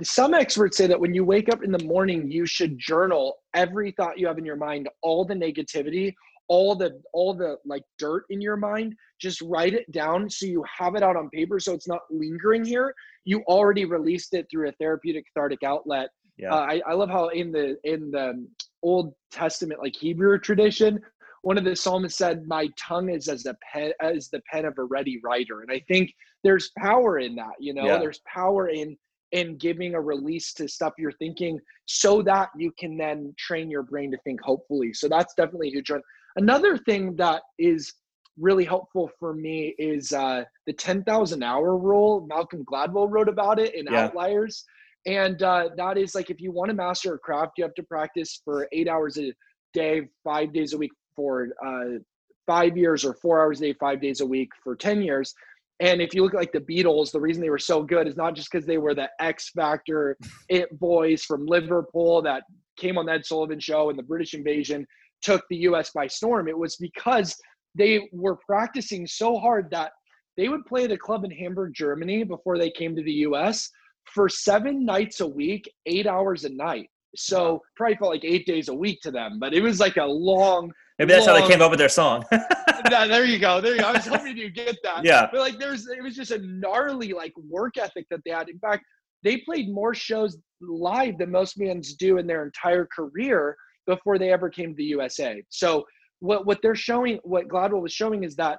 Some 0.03 0.33
experts 0.33 0.77
say 0.77 0.87
that 0.87 0.99
when 0.99 1.13
you 1.13 1.25
wake 1.25 1.49
up 1.49 1.63
in 1.63 1.71
the 1.71 1.83
morning, 1.83 2.31
you 2.31 2.45
should 2.45 2.77
journal 2.77 3.37
every 3.53 3.91
thought 3.91 4.19
you 4.19 4.27
have 4.27 4.37
in 4.37 4.45
your 4.45 4.55
mind, 4.55 4.87
all 5.01 5.25
the 5.25 5.33
negativity, 5.33 6.13
all 6.47 6.75
the 6.75 7.01
all 7.11 7.33
the 7.33 7.57
like 7.65 7.83
dirt 7.97 8.25
in 8.29 8.39
your 8.39 8.55
mind. 8.55 8.95
Just 9.19 9.41
write 9.41 9.73
it 9.73 9.91
down 9.91 10.29
so 10.29 10.45
you 10.45 10.63
have 10.77 10.95
it 10.95 11.01
out 11.01 11.15
on 11.15 11.27
paper, 11.31 11.59
so 11.59 11.73
it's 11.73 11.87
not 11.87 12.01
lingering 12.11 12.65
here. 12.65 12.93
You 13.25 13.41
already 13.47 13.85
released 13.85 14.35
it 14.35 14.45
through 14.49 14.69
a 14.69 14.73
therapeutic 14.73 15.25
cathartic 15.33 15.63
outlet. 15.63 16.09
Yeah. 16.37 16.53
Uh, 16.53 16.59
I, 16.59 16.81
I 16.87 16.93
love 16.93 17.09
how 17.09 17.29
in 17.29 17.51
the 17.51 17.77
in 17.83 18.11
the 18.11 18.47
Old 18.83 19.13
Testament, 19.31 19.81
like 19.81 19.95
Hebrew 19.95 20.37
tradition, 20.37 20.99
one 21.41 21.57
of 21.57 21.63
the 21.63 21.75
psalmists 21.75 22.17
said, 22.17 22.47
"My 22.47 22.69
tongue 22.77 23.09
is 23.09 23.27
as 23.27 23.45
a 23.45 23.55
pen 23.71 23.93
as 24.01 24.29
the 24.29 24.41
pen 24.51 24.65
of 24.65 24.77
a 24.77 24.83
ready 24.83 25.19
writer," 25.23 25.61
and 25.61 25.71
I 25.71 25.79
think 25.87 26.13
there's 26.43 26.71
power 26.77 27.19
in 27.19 27.35
that. 27.35 27.53
You 27.59 27.73
know, 27.73 27.85
yeah. 27.85 27.97
there's 27.97 28.21
power 28.25 28.69
in 28.69 28.97
in 29.33 29.57
giving 29.57 29.93
a 29.93 30.01
release 30.01 30.53
to 30.53 30.67
stuff 30.67 30.93
you're 30.97 31.11
thinking, 31.11 31.59
so 31.85 32.21
that 32.21 32.49
you 32.57 32.71
can 32.79 32.97
then 32.97 33.33
train 33.37 33.69
your 33.69 33.83
brain 33.83 34.11
to 34.11 34.17
think 34.19 34.41
hopefully. 34.41 34.93
So 34.93 35.07
that's 35.07 35.33
definitely 35.33 35.69
a 35.69 35.71
huge 35.71 35.91
one. 35.91 36.01
Another 36.37 36.77
thing 36.77 37.15
that 37.17 37.41
is 37.57 37.93
really 38.37 38.65
helpful 38.65 39.09
for 39.19 39.33
me 39.33 39.75
is 39.77 40.13
uh, 40.13 40.43
the 40.65 40.73
10,000 40.73 41.43
hour 41.43 41.77
rule. 41.77 42.25
Malcolm 42.29 42.63
Gladwell 42.63 43.09
wrote 43.09 43.29
about 43.29 43.59
it 43.59 43.73
in 43.75 43.85
yeah. 43.91 44.05
Outliers. 44.05 44.63
And 45.05 45.41
uh, 45.41 45.69
that 45.77 45.97
is 45.97 46.15
like 46.15 46.29
if 46.29 46.41
you 46.41 46.51
want 46.51 46.69
to 46.69 46.75
master 46.75 47.13
a 47.13 47.19
craft, 47.19 47.53
you 47.57 47.63
have 47.63 47.73
to 47.75 47.83
practice 47.83 48.41
for 48.43 48.67
eight 48.71 48.87
hours 48.87 49.17
a 49.17 49.33
day, 49.73 50.01
five 50.23 50.53
days 50.53 50.73
a 50.73 50.77
week, 50.77 50.91
for 51.17 51.49
uh, 51.65 51.99
five 52.45 52.77
years 52.77 53.03
or 53.03 53.13
four 53.15 53.41
hours 53.41 53.59
a 53.59 53.65
day, 53.65 53.73
five 53.73 54.01
days 54.01 54.21
a 54.21 54.25
week 54.25 54.49
for 54.63 54.77
10 54.77 55.01
years. 55.01 55.33
And 55.81 56.01
if 56.01 56.13
you 56.13 56.23
look 56.23 56.33
at 56.33 56.39
like 56.39 56.53
the 56.53 56.61
Beatles, 56.61 57.11
the 57.11 57.19
reason 57.19 57.41
they 57.41 57.49
were 57.49 57.59
so 57.59 57.83
good 57.83 58.07
is 58.07 58.15
not 58.15 58.35
just 58.35 58.49
because 58.49 58.65
they 58.65 58.77
were 58.77 58.95
the 58.95 59.09
X 59.19 59.49
Factor 59.49 60.17
it 60.49 60.79
boys 60.79 61.23
from 61.23 61.45
Liverpool 61.45 62.21
that 62.21 62.43
came 62.77 62.97
on 62.97 63.07
the 63.07 63.11
Ed 63.11 63.25
Sullivan 63.25 63.59
show 63.59 63.89
and 63.89 63.99
the 63.99 64.03
British 64.03 64.33
invasion. 64.33 64.87
took 65.21 65.43
the 65.49 65.57
US 65.57 65.91
by 65.91 66.07
storm. 66.07 66.47
It 66.47 66.57
was 66.57 66.77
because 66.77 67.35
they 67.75 68.07
were 68.13 68.37
practicing 68.47 69.05
so 69.05 69.37
hard 69.37 69.69
that 69.71 69.91
they 70.37 70.49
would 70.49 70.65
play 70.65 70.85
at 70.85 70.91
a 70.91 70.97
club 70.97 71.25
in 71.25 71.31
Hamburg, 71.31 71.73
Germany 71.75 72.23
before 72.23 72.57
they 72.57 72.69
came 72.71 72.95
to 72.95 73.03
the 73.03 73.25
US 73.27 73.69
for 74.05 74.29
seven 74.29 74.85
nights 74.85 75.19
a 75.19 75.27
week, 75.27 75.69
eight 75.85 76.07
hours 76.07 76.45
a 76.45 76.49
night. 76.49 76.89
So 77.15 77.61
probably 77.75 77.95
felt 77.95 78.11
like 78.11 78.25
eight 78.25 78.45
days 78.45 78.69
a 78.69 78.73
week 78.73 79.01
to 79.01 79.11
them, 79.11 79.39
but 79.39 79.53
it 79.53 79.61
was 79.61 79.79
like 79.79 79.97
a 79.97 80.05
long. 80.05 80.71
Maybe 80.99 81.13
that's 81.13 81.27
long, 81.27 81.35
how 81.35 81.41
they 81.41 81.51
came 81.51 81.61
up 81.61 81.69
with 81.69 81.79
their 81.79 81.89
song. 81.89 82.25
there 82.89 83.25
you 83.25 83.37
go. 83.37 83.61
There 83.61 83.73
you 83.73 83.81
go. 83.81 83.87
I 83.87 83.93
was 83.93 84.07
hoping 84.07 84.35
you 84.35 84.49
get 84.49 84.77
that. 84.83 85.03
Yeah. 85.03 85.27
But 85.31 85.41
like, 85.41 85.59
there's 85.59 85.87
it 85.87 86.01
was 86.01 86.15
just 86.15 86.31
a 86.31 86.39
gnarly 86.39 87.13
like 87.13 87.33
work 87.49 87.77
ethic 87.77 88.07
that 88.09 88.21
they 88.25 88.31
had. 88.31 88.49
In 88.49 88.59
fact, 88.59 88.83
they 89.23 89.37
played 89.37 89.69
more 89.69 89.93
shows 89.93 90.37
live 90.61 91.17
than 91.17 91.31
most 91.31 91.57
bands 91.57 91.93
do 91.95 92.17
in 92.17 92.25
their 92.25 92.43
entire 92.43 92.87
career 92.87 93.55
before 93.85 94.17
they 94.17 94.31
ever 94.31 94.49
came 94.49 94.71
to 94.71 94.75
the 94.75 94.83
USA. 94.85 95.41
So 95.49 95.85
what 96.19 96.45
what 96.45 96.59
they're 96.61 96.75
showing, 96.75 97.19
what 97.23 97.47
Gladwell 97.47 97.81
was 97.81 97.93
showing, 97.93 98.23
is 98.23 98.35
that 98.37 98.57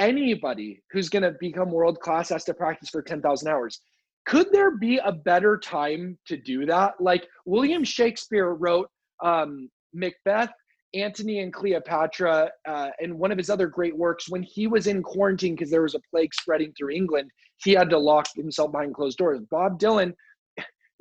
anybody 0.00 0.82
who's 0.90 1.08
going 1.08 1.22
to 1.22 1.34
become 1.38 1.70
world 1.70 2.00
class 2.00 2.30
has 2.30 2.42
to 2.44 2.54
practice 2.54 2.88
for 2.88 3.02
10,000 3.02 3.48
hours. 3.48 3.80
Could 4.26 4.50
there 4.50 4.76
be 4.76 4.98
a 4.98 5.12
better 5.12 5.58
time 5.58 6.18
to 6.26 6.36
do 6.36 6.66
that? 6.66 6.94
Like 7.00 7.26
William 7.44 7.84
Shakespeare 7.84 8.54
wrote 8.54 8.88
um, 9.22 9.68
Macbeth, 9.92 10.50
Antony 10.94 11.40
and 11.40 11.52
Cleopatra, 11.52 12.50
uh, 12.66 12.88
and 13.00 13.18
one 13.18 13.30
of 13.30 13.38
his 13.38 13.50
other 13.50 13.66
great 13.66 13.96
works. 13.96 14.28
When 14.28 14.42
he 14.42 14.66
was 14.66 14.86
in 14.86 15.02
quarantine 15.02 15.54
because 15.54 15.70
there 15.70 15.82
was 15.82 15.94
a 15.94 16.00
plague 16.10 16.34
spreading 16.34 16.72
through 16.76 16.90
England, 16.90 17.30
he 17.58 17.72
had 17.72 17.90
to 17.90 17.98
lock 17.98 18.26
himself 18.34 18.72
behind 18.72 18.94
closed 18.94 19.18
doors. 19.18 19.40
Bob 19.50 19.78
Dylan 19.78 20.14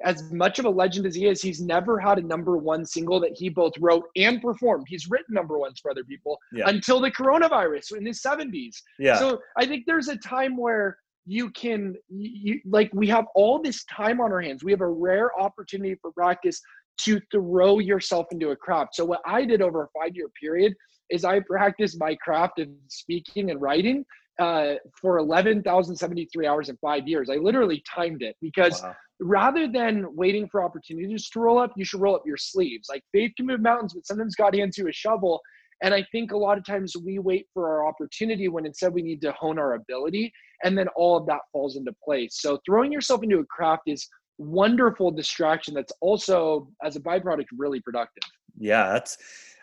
as 0.03 0.31
much 0.31 0.59
of 0.59 0.65
a 0.65 0.69
legend 0.69 1.05
as 1.05 1.15
he 1.15 1.25
is, 1.25 1.41
he's 1.41 1.61
never 1.61 1.99
had 1.99 2.17
a 2.17 2.21
number 2.21 2.57
one 2.57 2.85
single 2.85 3.19
that 3.19 3.35
he 3.35 3.49
both 3.49 3.73
wrote 3.79 4.05
and 4.15 4.41
performed. 4.41 4.85
He's 4.87 5.09
written 5.09 5.33
number 5.33 5.57
ones 5.57 5.79
for 5.79 5.91
other 5.91 6.03
people 6.03 6.37
yeah. 6.51 6.69
until 6.69 6.99
the 6.99 7.11
coronavirus 7.11 7.97
in 7.97 8.05
his 8.05 8.21
70s. 8.21 8.77
Yeah. 8.97 9.17
So 9.17 9.39
I 9.57 9.65
think 9.65 9.85
there's 9.85 10.07
a 10.07 10.17
time 10.17 10.57
where 10.57 10.97
you 11.25 11.51
can, 11.51 11.95
you, 12.07 12.59
like, 12.65 12.89
we 12.93 13.07
have 13.07 13.25
all 13.35 13.61
this 13.61 13.83
time 13.85 14.19
on 14.21 14.31
our 14.31 14.41
hands. 14.41 14.63
We 14.63 14.71
have 14.71 14.81
a 14.81 14.87
rare 14.87 15.37
opportunity 15.39 15.95
for 16.01 16.11
practice 16.11 16.59
to 17.05 17.21
throw 17.31 17.79
yourself 17.79 18.27
into 18.31 18.49
a 18.49 18.55
craft. 18.55 18.95
So 18.95 19.05
what 19.05 19.21
I 19.25 19.45
did 19.45 19.61
over 19.61 19.83
a 19.83 19.87
five 19.99 20.15
year 20.15 20.29
period 20.41 20.73
is 21.09 21.25
I 21.25 21.39
practiced 21.41 21.99
my 21.99 22.15
craft 22.15 22.59
of 22.59 22.67
speaking 22.87 23.51
and 23.51 23.61
writing 23.61 24.05
uh, 24.39 24.75
for 24.99 25.17
11,073 25.17 26.47
hours 26.47 26.69
in 26.69 26.77
five 26.77 27.07
years. 27.07 27.29
I 27.29 27.35
literally 27.35 27.83
timed 27.93 28.21
it 28.21 28.35
because 28.41 28.81
wow. 28.81 28.95
rather 29.19 29.67
than 29.67 30.15
waiting 30.15 30.47
for 30.49 30.63
opportunities 30.63 31.29
to 31.31 31.39
roll 31.39 31.57
up, 31.57 31.71
you 31.75 31.83
should 31.83 32.01
roll 32.01 32.15
up 32.15 32.23
your 32.25 32.37
sleeves. 32.37 32.87
Like 32.89 33.03
faith 33.11 33.31
can 33.35 33.47
move 33.47 33.61
mountains, 33.61 33.93
but 33.93 34.05
sometimes 34.05 34.35
God 34.35 34.55
hands 34.55 34.77
you 34.77 34.87
a 34.87 34.93
shovel. 34.93 35.41
And 35.81 35.93
I 35.93 36.05
think 36.11 36.31
a 36.31 36.37
lot 36.37 36.57
of 36.57 36.65
times 36.65 36.93
we 37.03 37.19
wait 37.19 37.47
for 37.53 37.69
our 37.69 37.87
opportunity 37.87 38.47
when 38.49 38.65
instead 38.65 38.93
we 38.93 39.01
need 39.01 39.21
to 39.21 39.31
hone 39.33 39.57
our 39.57 39.75
ability. 39.75 40.31
And 40.63 40.77
then 40.77 40.87
all 40.95 41.17
of 41.17 41.25
that 41.27 41.39
falls 41.51 41.77
into 41.77 41.93
place. 42.03 42.37
So 42.39 42.59
throwing 42.65 42.91
yourself 42.91 43.23
into 43.23 43.39
a 43.39 43.45
craft 43.45 43.83
is 43.87 44.07
wonderful 44.39 45.11
distraction 45.11 45.73
that's 45.73 45.93
also 46.01 46.69
as 46.83 46.95
a 46.95 46.99
byproduct 46.99 47.45
really 47.55 47.79
productive. 47.81 48.23
Yeah, 48.57 48.93
that's 48.93 49.17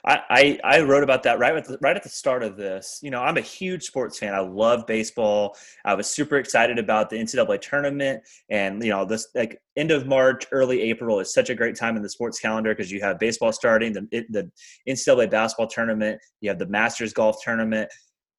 I, 0.09 0.61
I, 0.63 0.83
wrote 0.83 1.03
about 1.03 1.25
that 1.25 1.41
right 1.41 1.57
at 1.57 1.65
the, 1.65 1.79
right 1.81 1.97
at 1.97 2.05
the 2.05 2.09
start 2.09 2.45
of 2.45 2.57
this. 2.57 3.01
You 3.03 3.11
know, 3.11 3.23
I'm 3.23 3.39
a 3.39 3.41
huge 3.41 3.83
sports 3.83 4.19
fan. 4.19 4.35
I 4.35 4.39
love 4.39 4.87
baseball. 4.87 5.57
I 5.85 5.95
was 5.95 6.09
super 6.09 6.37
excited 6.37 6.79
about 6.79 7.11
the 7.11 7.17
NCAA 7.17 7.61
tournament, 7.61 8.23
and 8.49 8.83
you 8.85 8.91
know, 8.91 9.05
this 9.05 9.27
like 9.35 9.61
end 9.77 9.91
of 9.91 10.07
March, 10.07 10.47
early 10.53 10.81
April 10.83 11.19
is 11.19 11.35
such 11.35 11.51
a 11.51 11.57
great 11.57 11.75
time 11.75 11.97
in 11.97 12.03
the 12.03 12.09
sports 12.09 12.39
calendar 12.39 12.73
because 12.73 12.93
you 12.93 13.01
have 13.01 13.19
baseball 13.19 13.51
starting, 13.51 13.93
the 13.93 14.07
the 14.31 14.49
NCAA 14.89 15.29
basketball 15.29 15.67
tournament, 15.67 16.21
you 16.41 16.51
have 16.51 16.61
the 16.61 16.69
Masters 16.69 17.13
golf 17.13 17.39
tournament, 17.43 17.91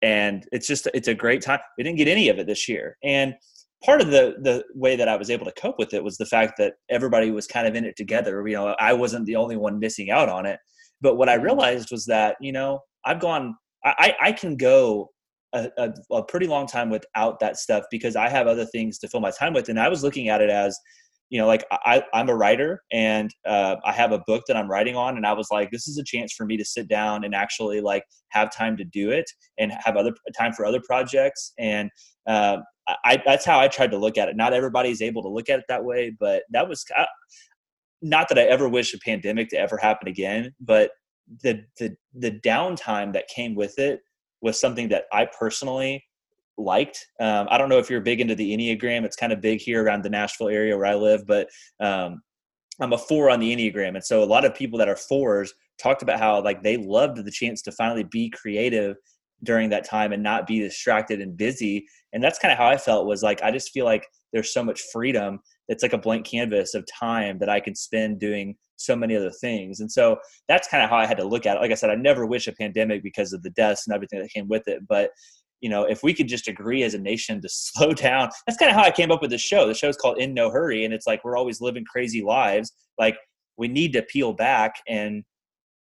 and 0.01 0.47
it's 0.53 0.67
just 0.67 0.87
it's 0.93 1.09
a 1.09 1.13
great 1.13 1.41
time. 1.41 1.59
We 1.77 1.83
didn't 1.83 1.97
get 1.97 2.07
any 2.07 2.29
of 2.29 2.39
it 2.39 2.47
this 2.47 2.69
year, 2.69 2.97
and 3.03 3.35
part 3.83 4.01
of 4.01 4.07
the 4.07 4.35
the 4.41 4.63
way 4.73 4.95
that 4.95 5.07
I 5.07 5.15
was 5.15 5.29
able 5.29 5.45
to 5.45 5.51
cope 5.53 5.77
with 5.77 5.93
it 5.93 6.03
was 6.03 6.17
the 6.17 6.25
fact 6.25 6.53
that 6.57 6.73
everybody 6.89 7.31
was 7.31 7.47
kind 7.47 7.67
of 7.67 7.75
in 7.75 7.85
it 7.85 7.95
together. 7.95 8.47
You 8.47 8.55
know, 8.55 8.75
I 8.79 8.93
wasn't 8.93 9.25
the 9.25 9.35
only 9.35 9.57
one 9.57 9.79
missing 9.79 10.09
out 10.09 10.29
on 10.29 10.45
it. 10.45 10.59
But 11.01 11.15
what 11.15 11.29
I 11.29 11.35
mm-hmm. 11.35 11.45
realized 11.45 11.91
was 11.91 12.05
that, 12.05 12.37
you 12.41 12.51
know, 12.51 12.81
I've 13.05 13.19
gone, 13.19 13.55
I, 13.83 14.15
I 14.21 14.31
can 14.31 14.57
go 14.57 15.11
a, 15.53 15.69
a, 15.77 15.93
a, 16.11 16.23
pretty 16.23 16.47
long 16.47 16.67
time 16.67 16.89
without 16.89 17.39
that 17.39 17.57
stuff 17.57 17.85
because 17.89 18.15
I 18.15 18.27
have 18.27 18.47
other 18.47 18.65
things 18.65 18.97
to 18.99 19.07
fill 19.07 19.21
my 19.21 19.31
time 19.31 19.53
with. 19.53 19.69
And 19.69 19.79
I 19.79 19.87
was 19.87 20.03
looking 20.03 20.27
at 20.27 20.41
it 20.41 20.49
as, 20.49 20.77
you 21.29 21.39
know, 21.39 21.47
like 21.47 21.65
I, 21.71 22.03
I'm 22.13 22.29
a 22.29 22.35
writer 22.35 22.83
and 22.91 23.33
uh, 23.45 23.75
I 23.85 23.93
have 23.93 24.11
a 24.11 24.23
book 24.27 24.43
that 24.47 24.57
I'm 24.57 24.69
writing 24.69 24.95
on. 24.95 25.17
And 25.17 25.25
I 25.25 25.33
was 25.33 25.47
like, 25.51 25.71
this 25.71 25.87
is 25.87 25.97
a 25.97 26.03
chance 26.03 26.33
for 26.33 26.45
me 26.45 26.57
to 26.57 26.65
sit 26.65 26.87
down 26.87 27.23
and 27.23 27.33
actually 27.33 27.79
like 27.81 28.03
have 28.29 28.53
time 28.53 28.75
to 28.77 28.83
do 28.83 29.11
it 29.11 29.29
and 29.57 29.71
have 29.83 29.95
other 29.95 30.13
time 30.37 30.53
for 30.53 30.65
other 30.65 30.81
projects. 30.85 31.53
And 31.57 31.89
uh, 32.27 32.57
I, 32.87 33.21
that's 33.25 33.45
how 33.45 33.59
I 33.59 33.67
tried 33.67 33.91
to 33.91 33.97
look 33.97 34.17
at 34.17 34.29
it. 34.29 34.37
Not 34.37 34.53
everybody's 34.53 35.01
able 35.01 35.21
to 35.23 35.29
look 35.29 35.49
at 35.49 35.59
it 35.59 35.65
that 35.67 35.83
way, 35.83 36.15
but 36.17 36.43
that 36.51 36.69
was, 36.69 36.85
not 38.01 38.29
that 38.29 38.39
I 38.39 38.43
ever 38.43 38.69
wish 38.69 38.93
a 38.93 38.99
pandemic 38.99 39.49
to 39.49 39.59
ever 39.59 39.77
happen 39.77 40.07
again, 40.07 40.53
but 40.59 40.91
the 41.43 41.63
the 41.77 41.95
the 42.13 42.31
downtime 42.31 43.13
that 43.13 43.27
came 43.27 43.55
with 43.55 43.77
it 43.79 43.99
was 44.41 44.59
something 44.59 44.87
that 44.89 45.05
I 45.11 45.25
personally 45.25 46.05
liked. 46.57 47.05
Um, 47.19 47.47
I 47.49 47.57
don't 47.57 47.69
know 47.69 47.79
if 47.79 47.89
you're 47.89 48.01
big 48.01 48.21
into 48.21 48.35
the 48.35 48.55
Enneagram. 48.55 49.03
It's 49.03 49.15
kind 49.15 49.33
of 49.33 49.41
big 49.41 49.59
here 49.59 49.83
around 49.83 50.03
the 50.03 50.09
Nashville 50.09 50.49
area 50.49 50.75
where 50.75 50.85
I 50.85 50.95
live, 50.95 51.25
but 51.27 51.49
um, 51.79 52.21
I'm 52.79 52.93
a 52.93 52.97
four 52.97 53.29
on 53.29 53.39
the 53.39 53.55
Enneagram, 53.55 53.95
and 53.95 54.03
so 54.03 54.23
a 54.23 54.25
lot 54.25 54.45
of 54.45 54.55
people 54.55 54.79
that 54.79 54.89
are 54.89 54.95
fours 54.95 55.53
talked 55.81 56.01
about 56.01 56.19
how 56.19 56.41
like 56.41 56.63
they 56.63 56.77
loved 56.77 57.23
the 57.23 57.31
chance 57.31 57.61
to 57.63 57.71
finally 57.71 58.03
be 58.03 58.29
creative 58.29 58.95
during 59.43 59.69
that 59.69 59.85
time 59.85 60.11
and 60.13 60.23
not 60.23 60.47
be 60.47 60.59
distracted 60.59 61.21
and 61.21 61.37
busy. 61.37 61.85
And 62.13 62.23
that's 62.23 62.39
kind 62.39 62.51
of 62.51 62.57
how 62.57 62.67
I 62.67 62.77
felt 62.77 63.05
was 63.05 63.23
like 63.23 63.41
I 63.41 63.51
just 63.51 63.71
feel 63.71 63.85
like 63.85 64.05
there's 64.33 64.53
so 64.53 64.63
much 64.63 64.81
freedom 64.91 65.39
it's 65.67 65.83
like 65.83 65.93
a 65.93 65.97
blank 65.97 66.25
canvas 66.25 66.73
of 66.73 66.85
time 66.87 67.39
that 67.39 67.49
I 67.49 67.59
can 67.59 67.75
spend 67.75 68.19
doing 68.19 68.55
so 68.77 68.95
many 68.95 69.15
other 69.15 69.31
things. 69.31 69.79
And 69.79 69.91
so 69.91 70.17
that's 70.47 70.67
kind 70.67 70.83
of 70.83 70.89
how 70.89 70.97
I 70.97 71.05
had 71.05 71.17
to 71.17 71.27
look 71.27 71.45
at 71.45 71.57
it. 71.57 71.59
Like 71.59 71.71
I 71.71 71.75
said, 71.75 71.89
I 71.89 71.95
never 71.95 72.25
wish 72.25 72.47
a 72.47 72.53
pandemic 72.53 73.03
because 73.03 73.33
of 73.33 73.43
the 73.43 73.49
deaths 73.51 73.85
and 73.85 73.93
everything 73.93 74.19
that 74.19 74.29
came 74.29 74.47
with 74.47 74.67
it. 74.67 74.87
But 74.87 75.11
you 75.59 75.69
know, 75.69 75.83
if 75.83 76.03
we 76.03 76.13
could 76.13 76.27
just 76.27 76.47
agree 76.47 76.83
as 76.83 76.93
a 76.93 76.99
nation 76.99 77.41
to 77.41 77.49
slow 77.51 77.93
down, 77.93 78.29
that's 78.45 78.57
kind 78.57 78.69
of 78.69 78.77
how 78.77 78.83
I 78.83 78.91
came 78.91 79.11
up 79.11 79.21
with 79.21 79.31
the 79.31 79.37
show. 79.37 79.67
The 79.67 79.73
show 79.73 79.89
is 79.89 79.97
called 79.97 80.19
In 80.19 80.33
No 80.33 80.49
Hurry, 80.51 80.85
and 80.85 80.93
it's 80.93 81.07
like 81.07 81.23
we're 81.23 81.37
always 81.37 81.61
living 81.61 81.83
crazy 81.83 82.21
lives. 82.21 82.71
Like 82.97 83.17
we 83.57 83.67
need 83.67 83.93
to 83.93 84.03
peel 84.03 84.33
back 84.33 84.75
and 84.87 85.23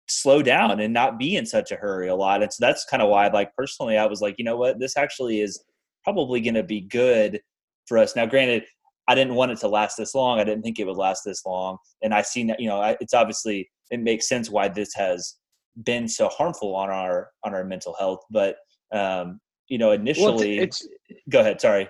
slow 0.08 0.42
down 0.42 0.80
and 0.80 0.92
not 0.92 1.18
be 1.18 1.36
in 1.36 1.46
such 1.46 1.72
a 1.72 1.76
hurry 1.76 2.08
a 2.08 2.14
lot. 2.14 2.42
And 2.42 2.52
so 2.52 2.64
that's 2.64 2.84
kind 2.84 3.02
of 3.02 3.08
why, 3.08 3.28
like 3.28 3.54
personally, 3.56 3.98
I 3.98 4.06
was 4.06 4.20
like, 4.20 4.36
you 4.38 4.44
know 4.44 4.56
what, 4.56 4.78
this 4.78 4.96
actually 4.96 5.40
is 5.40 5.62
probably 6.04 6.40
going 6.40 6.54
to 6.54 6.62
be 6.62 6.82
good 6.82 7.40
for 7.86 7.98
us. 7.98 8.14
Now, 8.14 8.26
granted, 8.26 8.64
I 9.08 9.14
didn't 9.14 9.34
want 9.34 9.52
it 9.52 9.58
to 9.58 9.68
last 9.68 9.96
this 9.96 10.14
long. 10.14 10.38
I 10.38 10.44
didn't 10.44 10.62
think 10.62 10.78
it 10.78 10.86
would 10.86 10.96
last 10.96 11.22
this 11.24 11.44
long. 11.44 11.78
And 12.02 12.12
I 12.12 12.22
seen 12.22 12.48
that, 12.48 12.60
you 12.60 12.68
know, 12.68 12.96
it's 13.00 13.14
obviously, 13.14 13.68
it 13.90 14.00
makes 14.00 14.28
sense 14.28 14.50
why 14.50 14.68
this 14.68 14.94
has 14.94 15.36
been 15.84 16.08
so 16.08 16.28
harmful 16.28 16.74
on 16.74 16.90
our, 16.90 17.30
on 17.44 17.54
our 17.54 17.64
mental 17.64 17.94
health. 17.98 18.20
But, 18.30 18.56
um, 18.92 19.40
you 19.68 19.78
know, 19.78 19.92
initially, 19.92 20.58
well, 20.58 20.64
it's, 20.64 20.86
it's, 21.08 21.20
go 21.28 21.40
ahead. 21.40 21.60
Sorry. 21.60 21.88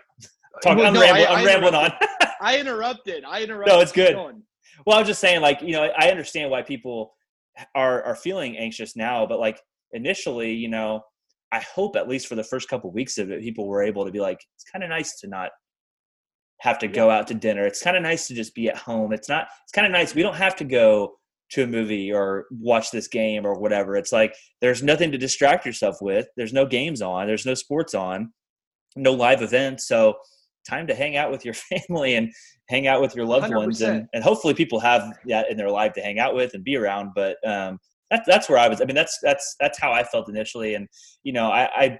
Talk, 0.62 0.76
well, 0.76 0.86
I'm, 0.86 0.94
no, 0.94 1.00
rambling, 1.00 1.26
I, 1.26 1.34
I'm 1.34 1.46
rambling 1.46 1.74
on. 1.74 1.92
I 2.40 2.58
interrupted. 2.58 3.24
I 3.24 3.42
interrupted. 3.42 3.74
No, 3.74 3.80
it's 3.80 3.92
good. 3.92 4.14
Well, 4.14 4.96
I 4.96 4.98
was 4.98 5.08
just 5.08 5.20
saying, 5.20 5.40
like, 5.40 5.62
you 5.62 5.72
know, 5.72 5.90
I 5.98 6.10
understand 6.10 6.50
why 6.50 6.62
people 6.62 7.15
are, 7.74 8.02
are 8.02 8.16
feeling 8.16 8.56
anxious 8.56 8.96
now, 8.96 9.26
but 9.26 9.38
like 9.38 9.60
initially, 9.92 10.52
you 10.52 10.68
know, 10.68 11.02
I 11.52 11.60
hope 11.60 11.96
at 11.96 12.08
least 12.08 12.26
for 12.26 12.34
the 12.34 12.44
first 12.44 12.68
couple 12.68 12.90
of 12.90 12.94
weeks 12.94 13.18
of 13.18 13.30
it, 13.30 13.42
people 13.42 13.66
were 13.68 13.82
able 13.82 14.04
to 14.04 14.10
be 14.10 14.20
like, 14.20 14.38
it's 14.54 14.64
kind 14.64 14.82
of 14.82 14.90
nice 14.90 15.18
to 15.20 15.28
not 15.28 15.50
have 16.60 16.78
to 16.80 16.88
go 16.88 17.10
out 17.10 17.28
to 17.28 17.34
dinner. 17.34 17.66
It's 17.66 17.82
kind 17.82 17.96
of 17.96 18.02
nice 18.02 18.26
to 18.28 18.34
just 18.34 18.54
be 18.54 18.68
at 18.68 18.76
home. 18.76 19.12
It's 19.12 19.28
not, 19.28 19.48
it's 19.64 19.72
kind 19.72 19.86
of 19.86 19.92
nice. 19.92 20.14
We 20.14 20.22
don't 20.22 20.36
have 20.36 20.56
to 20.56 20.64
go 20.64 21.14
to 21.50 21.62
a 21.62 21.66
movie 21.66 22.12
or 22.12 22.46
watch 22.50 22.90
this 22.90 23.08
game 23.08 23.46
or 23.46 23.58
whatever. 23.58 23.96
It's 23.96 24.12
like 24.12 24.34
there's 24.60 24.82
nothing 24.82 25.12
to 25.12 25.18
distract 25.18 25.64
yourself 25.64 25.96
with. 26.00 26.26
There's 26.36 26.52
no 26.52 26.66
games 26.66 27.02
on, 27.02 27.26
there's 27.26 27.46
no 27.46 27.54
sports 27.54 27.94
on, 27.94 28.32
no 28.96 29.12
live 29.12 29.42
events. 29.42 29.86
So, 29.86 30.14
time 30.68 30.88
to 30.88 30.94
hang 30.94 31.16
out 31.16 31.30
with 31.30 31.44
your 31.44 31.54
family 31.88 32.16
and 32.16 32.32
hang 32.68 32.86
out 32.86 33.00
with 33.00 33.14
your 33.14 33.24
loved 33.24 33.46
100%. 33.46 33.56
ones. 33.56 33.80
And, 33.82 34.08
and 34.12 34.24
hopefully, 34.24 34.54
people 34.54 34.80
have 34.80 35.16
that 35.26 35.50
in 35.50 35.56
their 35.56 35.70
life 35.70 35.92
to 35.94 36.00
hang 36.00 36.18
out 36.18 36.34
with 36.34 36.54
and 36.54 36.64
be 36.64 36.76
around. 36.76 37.12
But, 37.14 37.36
um, 37.46 37.78
that's 38.10 38.26
that's 38.26 38.48
where 38.48 38.58
I 38.58 38.68
was. 38.68 38.80
I 38.80 38.84
mean, 38.84 38.94
that's 38.94 39.18
that's 39.20 39.56
that's 39.58 39.80
how 39.80 39.92
I 39.92 40.04
felt 40.04 40.28
initially, 40.28 40.74
and 40.74 40.86
you 41.24 41.32
know, 41.32 41.50
I, 41.50 41.68
I 41.74 41.98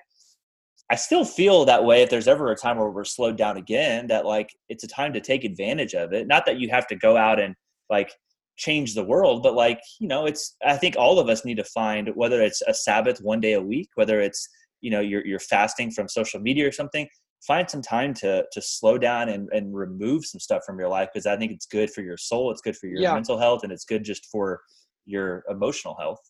I 0.91 0.95
still 0.95 1.25
feel 1.25 1.65
that 1.65 1.85
way 1.85 2.03
if 2.03 2.11
there's 2.11 2.29
ever 2.29 2.53
a 2.53 2.57
time 2.57 2.79
where 2.79 2.91
we're 2.91 3.05
slowed 3.05 3.37
down 3.37 3.57
again, 3.57 4.07
that 4.07 4.25
like 4.25 4.51
it's 4.69 4.85
a 4.85 4.89
time 4.89 5.13
to 5.15 5.21
take 5.21 5.45
advantage 5.45 5.95
of 5.95 6.13
it. 6.13 6.29
Not 6.29 6.47
that 6.47 6.61
you 6.61 6.69
have 6.71 6.87
to 6.89 6.97
go 6.97 7.17
out 7.17 7.41
and 7.41 7.55
like 7.91 8.13
change 8.57 8.95
the 8.95 9.05
world, 9.05 9.43
but 9.43 9.55
like, 9.55 9.81
you 10.01 10.07
know, 10.07 10.27
it's 10.27 10.57
I 10.65 10.77
think 10.77 10.97
all 10.97 11.19
of 11.19 11.29
us 11.29 11.45
need 11.45 11.57
to 11.57 11.65
find 11.65 12.11
whether 12.15 12.41
it's 12.41 12.63
a 12.69 12.75
Sabbath 12.75 13.19
one 13.21 13.41
day 13.41 13.55
a 13.55 13.61
week, 13.61 13.89
whether 13.97 14.21
it's, 14.21 14.49
you 14.81 14.91
know, 14.91 15.01
you're 15.01 15.27
you're 15.27 15.41
fasting 15.41 15.91
from 15.91 16.09
social 16.09 16.41
media 16.41 16.69
or 16.69 16.73
something, 16.73 17.09
find 17.47 17.69
some 17.71 17.83
time 17.83 18.13
to 18.15 18.45
to 18.53 18.63
slow 18.63 18.99
down 18.99 19.29
and, 19.29 19.49
and 19.53 19.75
remove 19.75 20.25
some 20.25 20.41
stuff 20.41 20.63
from 20.67 20.79
your 20.79 20.89
life 20.89 21.09
because 21.13 21.27
I 21.27 21.37
think 21.37 21.53
it's 21.53 21.67
good 21.67 21.91
for 21.91 22.03
your 22.03 22.17
soul, 22.17 22.51
it's 22.51 22.61
good 22.61 22.77
for 22.77 22.87
your 22.87 23.01
yeah. 23.01 23.15
mental 23.15 23.39
health, 23.39 23.63
and 23.63 23.73
it's 23.73 23.85
good 23.85 24.05
just 24.05 24.27
for 24.27 24.61
your 25.05 25.45
emotional 25.49 25.97
health. 25.99 26.21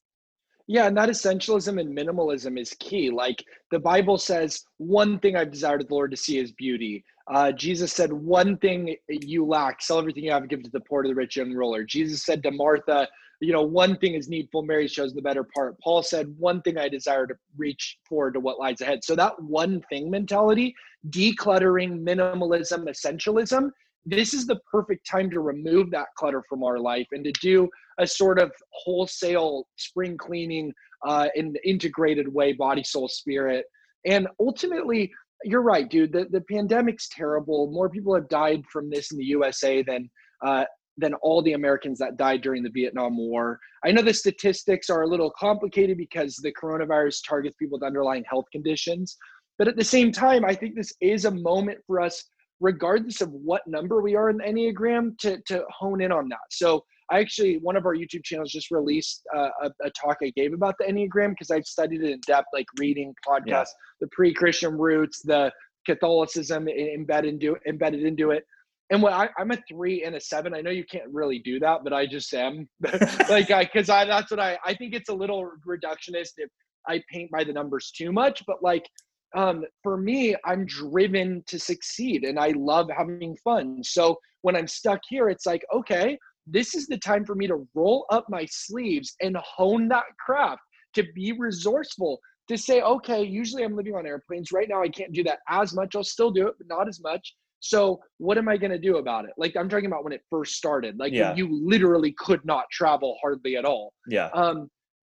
Yeah, 0.68 0.86
and 0.86 0.96
that 0.96 1.08
essentialism 1.08 1.80
and 1.80 1.96
minimalism 1.96 2.58
is 2.58 2.74
key. 2.80 3.08
Like 3.10 3.42
the 3.70 3.78
Bible 3.78 4.18
says, 4.18 4.64
one 4.78 5.20
thing 5.20 5.36
I've 5.36 5.52
desired 5.52 5.86
the 5.86 5.94
Lord 5.94 6.10
to 6.10 6.16
see 6.16 6.38
is 6.38 6.50
beauty. 6.52 7.04
Uh, 7.32 7.52
Jesus 7.52 7.92
said, 7.92 8.12
one 8.12 8.56
thing 8.58 8.96
you 9.08 9.46
lack, 9.46 9.80
sell 9.80 9.98
everything 9.98 10.24
you 10.24 10.32
have 10.32 10.42
and 10.42 10.50
give 10.50 10.64
to 10.64 10.70
the 10.70 10.80
poor 10.80 11.02
to 11.02 11.08
the 11.08 11.14
rich 11.14 11.36
young 11.36 11.52
ruler. 11.52 11.84
Jesus 11.84 12.24
said 12.24 12.42
to 12.42 12.50
Martha, 12.50 13.06
you 13.40 13.52
know, 13.52 13.62
one 13.62 13.96
thing 13.98 14.14
is 14.14 14.28
needful, 14.28 14.62
Mary 14.62 14.88
shows 14.88 15.12
the 15.12 15.22
better 15.22 15.44
part. 15.54 15.78
Paul 15.80 16.02
said, 16.02 16.34
one 16.38 16.62
thing 16.62 16.78
I 16.78 16.88
desire 16.88 17.26
to 17.26 17.34
reach 17.56 17.98
forward 18.08 18.34
to 18.34 18.40
what 18.40 18.58
lies 18.58 18.80
ahead. 18.80 19.04
So 19.04 19.14
that 19.16 19.40
one 19.42 19.82
thing 19.90 20.10
mentality, 20.10 20.74
decluttering, 21.10 22.00
minimalism, 22.02 22.88
essentialism, 22.88 23.70
this 24.06 24.32
is 24.32 24.46
the 24.46 24.60
perfect 24.70 25.06
time 25.06 25.30
to 25.30 25.40
remove 25.40 25.90
that 25.90 26.06
clutter 26.16 26.42
from 26.48 26.62
our 26.62 26.78
life 26.78 27.06
and 27.12 27.24
to 27.24 27.32
do 27.42 27.68
a 27.98 28.06
sort 28.06 28.38
of 28.38 28.52
wholesale 28.72 29.66
spring 29.76 30.16
cleaning 30.16 30.72
uh, 31.04 31.28
in 31.34 31.46
an 31.46 31.56
integrated 31.64 32.32
way, 32.32 32.52
body, 32.52 32.84
soul, 32.84 33.08
spirit. 33.08 33.66
And 34.06 34.28
ultimately, 34.38 35.12
you're 35.44 35.62
right, 35.62 35.88
dude. 35.88 36.12
The, 36.12 36.26
the 36.30 36.40
pandemic's 36.40 37.08
terrible. 37.08 37.70
More 37.70 37.90
people 37.90 38.14
have 38.14 38.28
died 38.28 38.62
from 38.72 38.88
this 38.88 39.10
in 39.10 39.18
the 39.18 39.24
USA 39.24 39.82
than 39.82 40.08
uh, 40.44 40.64
than 40.96 41.14
all 41.14 41.42
the 41.42 41.52
Americans 41.52 41.98
that 41.98 42.16
died 42.16 42.40
during 42.42 42.62
the 42.62 42.70
Vietnam 42.70 43.16
War. 43.16 43.58
I 43.84 43.92
know 43.92 44.02
the 44.02 44.14
statistics 44.14 44.88
are 44.88 45.02
a 45.02 45.06
little 45.06 45.32
complicated 45.38 45.98
because 45.98 46.36
the 46.36 46.52
coronavirus 46.52 47.18
targets 47.28 47.56
people 47.56 47.78
with 47.78 47.86
underlying 47.86 48.24
health 48.28 48.46
conditions. 48.52 49.16
But 49.58 49.68
at 49.68 49.76
the 49.76 49.84
same 49.84 50.12
time, 50.12 50.44
I 50.44 50.54
think 50.54 50.74
this 50.74 50.92
is 51.00 51.24
a 51.24 51.30
moment 51.30 51.78
for 51.86 52.00
us, 52.00 52.22
regardless 52.60 53.20
of 53.20 53.30
what 53.30 53.62
number 53.66 54.00
we 54.00 54.14
are 54.14 54.30
in 54.30 54.38
the 54.38 54.44
Enneagram, 54.44 55.18
to, 55.18 55.38
to 55.46 55.64
hone 55.70 56.00
in 56.02 56.12
on 56.12 56.28
that. 56.28 56.38
So 56.50 56.84
I 57.10 57.20
actually, 57.20 57.58
one 57.58 57.76
of 57.76 57.86
our 57.86 57.94
YouTube 57.94 58.24
channels 58.24 58.50
just 58.50 58.70
released 58.70 59.22
uh, 59.34 59.48
a, 59.62 59.70
a, 59.84 59.90
talk 59.90 60.18
I 60.22 60.32
gave 60.34 60.52
about 60.52 60.74
the 60.78 60.86
Enneagram 60.86 61.30
because 61.30 61.50
I've 61.50 61.64
studied 61.64 62.02
it 62.02 62.10
in 62.10 62.20
depth, 62.26 62.48
like 62.52 62.66
reading 62.78 63.14
podcasts, 63.26 63.46
yeah. 63.46 63.64
the 64.00 64.08
pre-Christian 64.08 64.76
roots, 64.76 65.22
the 65.22 65.52
Catholicism 65.86 66.68
embedded 66.68 67.34
into 67.34 67.56
embedded 67.66 68.02
into 68.02 68.32
it. 68.32 68.44
And 68.90 69.02
what 69.02 69.12
I, 69.12 69.28
am 69.38 69.50
a 69.50 69.58
three 69.68 70.04
and 70.04 70.14
a 70.14 70.20
seven. 70.20 70.54
I 70.54 70.60
know 70.60 70.70
you 70.70 70.84
can't 70.84 71.12
really 71.12 71.40
do 71.40 71.58
that, 71.60 71.82
but 71.82 71.92
I 71.92 72.06
just 72.06 72.32
am. 72.34 72.68
like, 73.28 73.50
I 73.50 73.64
because 73.64 73.90
I 73.90 74.04
that's 74.04 74.30
what 74.30 74.40
I 74.40 74.58
I 74.64 74.74
think 74.74 74.94
it's 74.94 75.08
a 75.08 75.14
little 75.14 75.50
reductionist 75.66 76.34
if 76.36 76.50
I 76.86 77.02
paint 77.12 77.30
by 77.30 77.42
the 77.44 77.52
numbers 77.52 77.90
too 77.90 78.12
much. 78.12 78.44
But 78.46 78.62
like, 78.62 78.88
um, 79.34 79.64
for 79.82 79.96
me, 79.96 80.36
I'm 80.44 80.66
driven 80.66 81.42
to 81.48 81.58
succeed, 81.58 82.24
and 82.24 82.38
I 82.38 82.52
love 82.56 82.88
having 82.96 83.36
fun. 83.42 83.82
So 83.82 84.18
when 84.42 84.54
I'm 84.54 84.68
stuck 84.68 85.00
here, 85.08 85.28
it's 85.28 85.46
like, 85.46 85.64
okay, 85.74 86.16
this 86.46 86.74
is 86.74 86.86
the 86.86 86.98
time 86.98 87.24
for 87.24 87.34
me 87.34 87.48
to 87.48 87.66
roll 87.74 88.06
up 88.10 88.26
my 88.28 88.46
sleeves 88.48 89.16
and 89.20 89.36
hone 89.36 89.88
that 89.88 90.04
craft, 90.24 90.62
to 90.94 91.04
be 91.14 91.32
resourceful, 91.32 92.20
to 92.48 92.56
say, 92.56 92.80
okay, 92.80 93.22
usually 93.24 93.64
I'm 93.64 93.76
living 93.76 93.94
on 93.94 94.06
airplanes. 94.06 94.52
Right 94.52 94.68
now, 94.68 94.82
I 94.82 94.88
can't 94.88 95.12
do 95.12 95.24
that 95.24 95.40
as 95.48 95.74
much. 95.74 95.96
I'll 95.96 96.04
still 96.04 96.30
do 96.30 96.46
it, 96.46 96.54
but 96.58 96.68
not 96.68 96.88
as 96.88 97.00
much. 97.02 97.34
So, 97.68 98.00
what 98.18 98.38
am 98.38 98.48
I 98.48 98.56
going 98.56 98.70
to 98.70 98.78
do 98.78 98.96
about 98.96 99.24
it? 99.24 99.32
Like, 99.36 99.56
I'm 99.56 99.68
talking 99.68 99.86
about 99.86 100.04
when 100.04 100.12
it 100.12 100.22
first 100.30 100.54
started, 100.54 100.98
like 100.98 101.12
yeah. 101.12 101.34
you 101.34 101.48
literally 101.50 102.14
could 102.18 102.44
not 102.44 102.64
travel 102.70 103.16
hardly 103.20 103.56
at 103.56 103.64
all. 103.64 103.92
Yeah. 104.08 104.28
Um, 104.34 104.68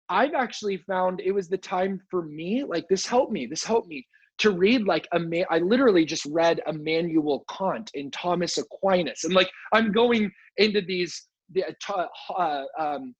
I've 0.08 0.34
actually 0.34 0.76
found 0.78 1.20
it 1.20 1.32
was 1.32 1.48
the 1.48 1.58
time 1.58 2.00
for 2.10 2.22
me, 2.22 2.64
like, 2.64 2.86
this 2.88 3.06
helped 3.06 3.32
me. 3.32 3.46
This 3.46 3.64
helped 3.64 3.88
me 3.88 4.06
to 4.38 4.50
read 4.50 4.84
like 4.84 5.06
a 5.12 5.18
man 5.18 5.44
i 5.50 5.58
literally 5.58 6.04
just 6.04 6.26
read 6.26 6.60
immanuel 6.66 7.44
kant 7.48 7.90
and 7.94 8.12
thomas 8.12 8.58
aquinas 8.58 9.24
and 9.24 9.34
like 9.34 9.48
i'm 9.72 9.92
going 9.92 10.30
into 10.56 10.80
these 10.80 11.28
the 11.52 11.64
uh, 11.88 12.06
uh 12.36 12.64
um, 12.78 13.14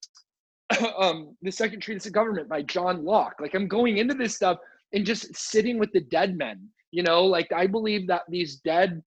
um 0.99 1.37
the 1.43 1.53
second 1.53 1.81
treatise 1.81 2.07
of 2.07 2.13
government 2.13 2.49
by 2.49 2.63
john 2.63 3.05
locke 3.05 3.37
like 3.41 3.55
i'm 3.55 3.69
going 3.69 3.99
into 3.99 4.15
this 4.15 4.35
stuff 4.35 4.59
and 4.93 5.07
just 5.07 5.35
sitting 5.37 5.79
with 5.79 5.93
the 5.93 6.01
dead 6.01 6.37
men 6.37 6.61
you 6.91 7.03
know 7.03 7.25
like 7.25 7.49
i 7.55 7.67
believe 7.67 8.07
that 8.07 8.23
these 8.29 8.57
dead 8.57 9.03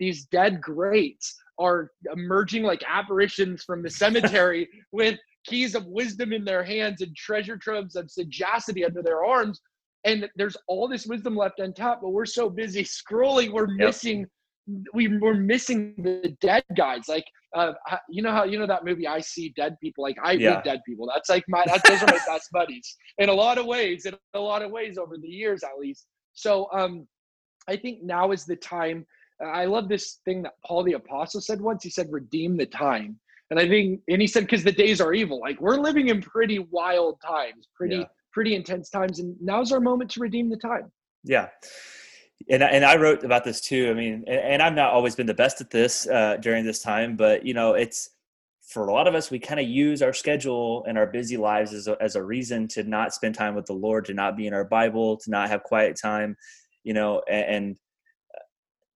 these 0.00 0.24
dead 0.26 0.60
greats 0.60 1.36
are 1.60 1.92
emerging 2.12 2.64
like 2.64 2.82
apparitions 2.88 3.62
from 3.62 3.82
the 3.82 3.90
cemetery 3.90 4.68
with 4.92 5.18
keys 5.44 5.74
of 5.74 5.86
wisdom 5.86 6.32
in 6.32 6.44
their 6.44 6.64
hands 6.64 7.02
and 7.02 7.14
treasure 7.14 7.56
troves 7.56 7.94
of 7.94 8.10
sagacity 8.10 8.84
under 8.84 9.02
their 9.02 9.24
arms. 9.24 9.60
And 10.04 10.28
there's 10.34 10.56
all 10.66 10.88
this 10.88 11.06
wisdom 11.06 11.36
left 11.36 11.60
untapped 11.60 12.02
but 12.02 12.10
we're 12.10 12.24
so 12.24 12.48
busy 12.48 12.82
scrolling 12.82 13.52
we're 13.52 13.68
yep. 13.68 13.88
missing 13.88 14.26
we, 14.94 15.08
we're 15.18 15.34
missing 15.34 15.94
the 15.98 16.36
dead 16.40 16.64
guys. 16.76 17.08
Like 17.08 17.24
uh, 17.54 17.72
you 18.08 18.22
know 18.22 18.30
how 18.30 18.44
you 18.44 18.58
know 18.58 18.66
that 18.66 18.84
movie 18.84 19.06
i 19.06 19.20
see 19.20 19.52
dead 19.56 19.76
people? 19.82 20.02
Like 20.02 20.16
i 20.24 20.32
yeah. 20.32 20.54
read 20.54 20.64
dead 20.64 20.80
people. 20.86 21.10
That's 21.12 21.28
like 21.28 21.44
my 21.48 21.64
that's, 21.66 21.86
those 21.88 22.02
are 22.02 22.06
my 22.06 22.20
best 22.26 22.48
buddies 22.52 22.96
in 23.18 23.28
a 23.28 23.34
lot 23.34 23.58
of 23.58 23.66
ways 23.66 24.06
in 24.06 24.14
a 24.34 24.40
lot 24.40 24.62
of 24.62 24.70
ways 24.70 24.96
over 24.96 25.18
the 25.18 25.28
years 25.28 25.62
at 25.62 25.78
least. 25.78 26.06
So 26.32 26.68
um 26.72 27.06
i 27.68 27.76
think 27.76 28.02
now 28.02 28.32
is 28.32 28.46
the 28.46 28.56
time 28.56 29.04
i 29.44 29.64
love 29.64 29.88
this 29.88 30.20
thing 30.24 30.42
that 30.42 30.54
paul 30.64 30.82
the 30.82 30.94
apostle 30.94 31.40
said 31.40 31.60
once 31.60 31.82
he 31.82 31.90
said 31.90 32.06
redeem 32.10 32.56
the 32.56 32.66
time 32.66 33.18
and 33.50 33.58
i 33.58 33.68
think 33.68 34.00
and 34.08 34.20
he 34.20 34.26
said 34.26 34.44
because 34.44 34.64
the 34.64 34.72
days 34.72 35.00
are 35.00 35.12
evil 35.12 35.40
like 35.40 35.60
we're 35.60 35.76
living 35.76 36.08
in 36.08 36.20
pretty 36.20 36.58
wild 36.58 37.20
times 37.20 37.68
pretty 37.76 37.96
yeah 37.96 38.04
pretty 38.32 38.54
intense 38.54 38.90
times, 38.90 39.18
and 39.18 39.36
now's 39.40 39.72
our 39.72 39.80
moment 39.80 40.10
to 40.12 40.20
redeem 40.20 40.48
the 40.48 40.56
time. 40.56 40.90
Yeah. 41.24 41.48
And, 42.48 42.62
and 42.62 42.84
I 42.84 42.96
wrote 42.96 43.22
about 43.22 43.44
this 43.44 43.60
too. 43.60 43.90
I 43.90 43.94
mean, 43.94 44.24
and, 44.26 44.40
and 44.40 44.62
I've 44.62 44.74
not 44.74 44.92
always 44.92 45.14
been 45.14 45.26
the 45.26 45.34
best 45.34 45.60
at 45.60 45.70
this 45.70 46.06
uh, 46.08 46.36
during 46.40 46.64
this 46.64 46.82
time, 46.82 47.16
but 47.16 47.44
you 47.44 47.54
know, 47.54 47.74
it's 47.74 48.10
for 48.62 48.86
a 48.86 48.92
lot 48.92 49.08
of 49.08 49.14
us, 49.14 49.30
we 49.30 49.38
kind 49.38 49.58
of 49.58 49.68
use 49.68 50.00
our 50.00 50.12
schedule 50.12 50.84
and 50.86 50.96
our 50.96 51.06
busy 51.06 51.36
lives 51.36 51.72
as 51.72 51.88
a, 51.88 51.96
as 52.00 52.14
a 52.14 52.22
reason 52.22 52.68
to 52.68 52.84
not 52.84 53.12
spend 53.12 53.34
time 53.34 53.54
with 53.54 53.66
the 53.66 53.72
Lord, 53.72 54.04
to 54.04 54.14
not 54.14 54.36
be 54.36 54.46
in 54.46 54.54
our 54.54 54.64
Bible, 54.64 55.16
to 55.18 55.30
not 55.30 55.50
have 55.50 55.64
quiet 55.64 55.98
time, 56.00 56.36
you 56.84 56.94
know, 56.94 57.20
and, 57.28 57.44
and 57.54 57.76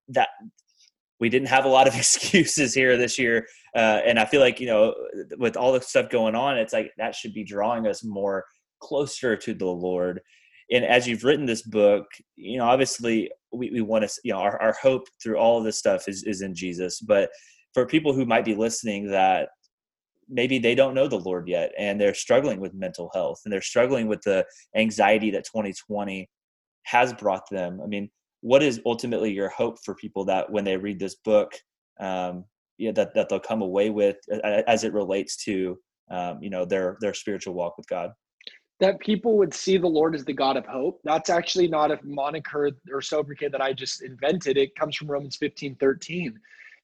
that 0.09 0.29
we 1.21 1.29
didn't 1.29 1.49
have 1.49 1.65
a 1.65 1.69
lot 1.69 1.89
of 1.89 1.95
excuses 1.97 2.75
here 2.75 2.97
this 2.97 3.19
year. 3.19 3.47
Uh, 3.75 4.01
and 4.05 4.19
I 4.19 4.25
feel 4.25 4.41
like, 4.41 4.61
you 4.61 4.67
know, 4.67 4.95
with 5.39 5.57
all 5.57 5.73
the 5.73 5.81
stuff 5.81 6.11
going 6.11 6.35
on, 6.35 6.59
it's 6.59 6.73
like 6.73 6.93
that 6.99 7.15
should 7.15 7.35
be 7.35 7.45
drawing 7.45 7.87
us 7.87 8.05
more 8.05 8.45
closer 8.81 9.37
to 9.37 9.55
the 9.55 9.67
Lord. 9.67 10.21
And 10.71 10.85
as 10.85 11.07
you've 11.07 11.25
written 11.25 11.47
this 11.47 11.63
book, 11.63 12.07
you 12.37 12.59
know, 12.59 12.65
obviously 12.65 13.31
we, 13.53 13.71
we 13.71 13.81
want 13.81 14.09
to, 14.09 14.21
you 14.25 14.33
know, 14.33 14.39
our, 14.39 14.61
our 14.61 14.75
hope 14.81 15.07
through 15.23 15.37
all 15.37 15.59
of 15.59 15.65
this 15.65 15.79
stuff 15.79 16.09
is, 16.09 16.25
is 16.25 16.41
in 16.43 16.55
Jesus. 16.55 17.01
But 17.01 17.31
for 17.75 17.87
people 17.87 18.13
who 18.13 18.25
might 18.25 18.45
be 18.45 18.55
listening 18.55 19.11
that 19.11 19.49
maybe 20.29 20.59
they 20.59 20.75
don't 20.75 20.95
know 20.95 21.09
the 21.09 21.19
Lord 21.19 21.49
yet 21.49 21.73
and 21.79 22.01
they're 22.01 22.15
struggling 22.15 22.61
with 22.61 22.73
mental 22.73 23.11
health 23.13 23.41
and 23.45 23.53
they're 23.53 23.61
struggling 23.61 24.07
with 24.07 24.23
the 24.23 24.45
anxiety 24.75 25.31
that 25.33 25.45
2020 25.45 26.29
has 26.85 27.13
brought 27.13 27.49
them. 27.51 27.81
I 27.83 27.87
mean, 27.87 28.11
what 28.45 28.63
is 28.63 28.79
ultimately 28.85 29.33
your 29.33 29.49
hope 29.49 29.79
for 29.83 29.95
people 29.95 30.23
that 30.23 30.51
when 30.51 30.65
they 30.65 30.77
read 30.77 30.99
this 30.99 31.15
book, 31.15 31.55
um, 31.99 32.45
yeah, 32.77 32.93
that, 32.93 33.15
that 33.15 33.31
they'll 33.31 33.41
come 33.41 33.63
away 33.63 33.89
with 33.89 34.17
as 34.67 34.85
it 34.85 34.93
relates 34.93 35.35
to, 35.45 35.79
um, 36.11 36.43
you 36.43 36.51
know, 36.51 36.67
their, 36.67 36.99
their 37.01 37.15
spiritual 37.15 37.55
walk 37.55 37.79
with 37.79 37.89
God? 37.89 38.11
that 38.81 38.99
people 38.99 39.39
would 39.39 39.55
see 39.55 39.79
the 39.79 39.87
Lord 39.87 40.17
as 40.17 40.25
the 40.25 40.33
God 40.33 40.57
of 40.57 40.67
hope. 40.67 41.01
That's 41.05 41.31
actually 41.31 41.69
not 41.69 41.93
a 41.93 41.99
moniker 42.03 42.71
or 42.93 43.01
sobriquet 43.01 43.49
that 43.49 43.63
I 43.63 43.73
just 43.73 44.03
invented. 44.03 44.59
It 44.59 44.75
comes 44.75 44.97
from 44.97 45.09
Romans 45.09 45.37
15 45.37 45.77
13. 45.77 46.39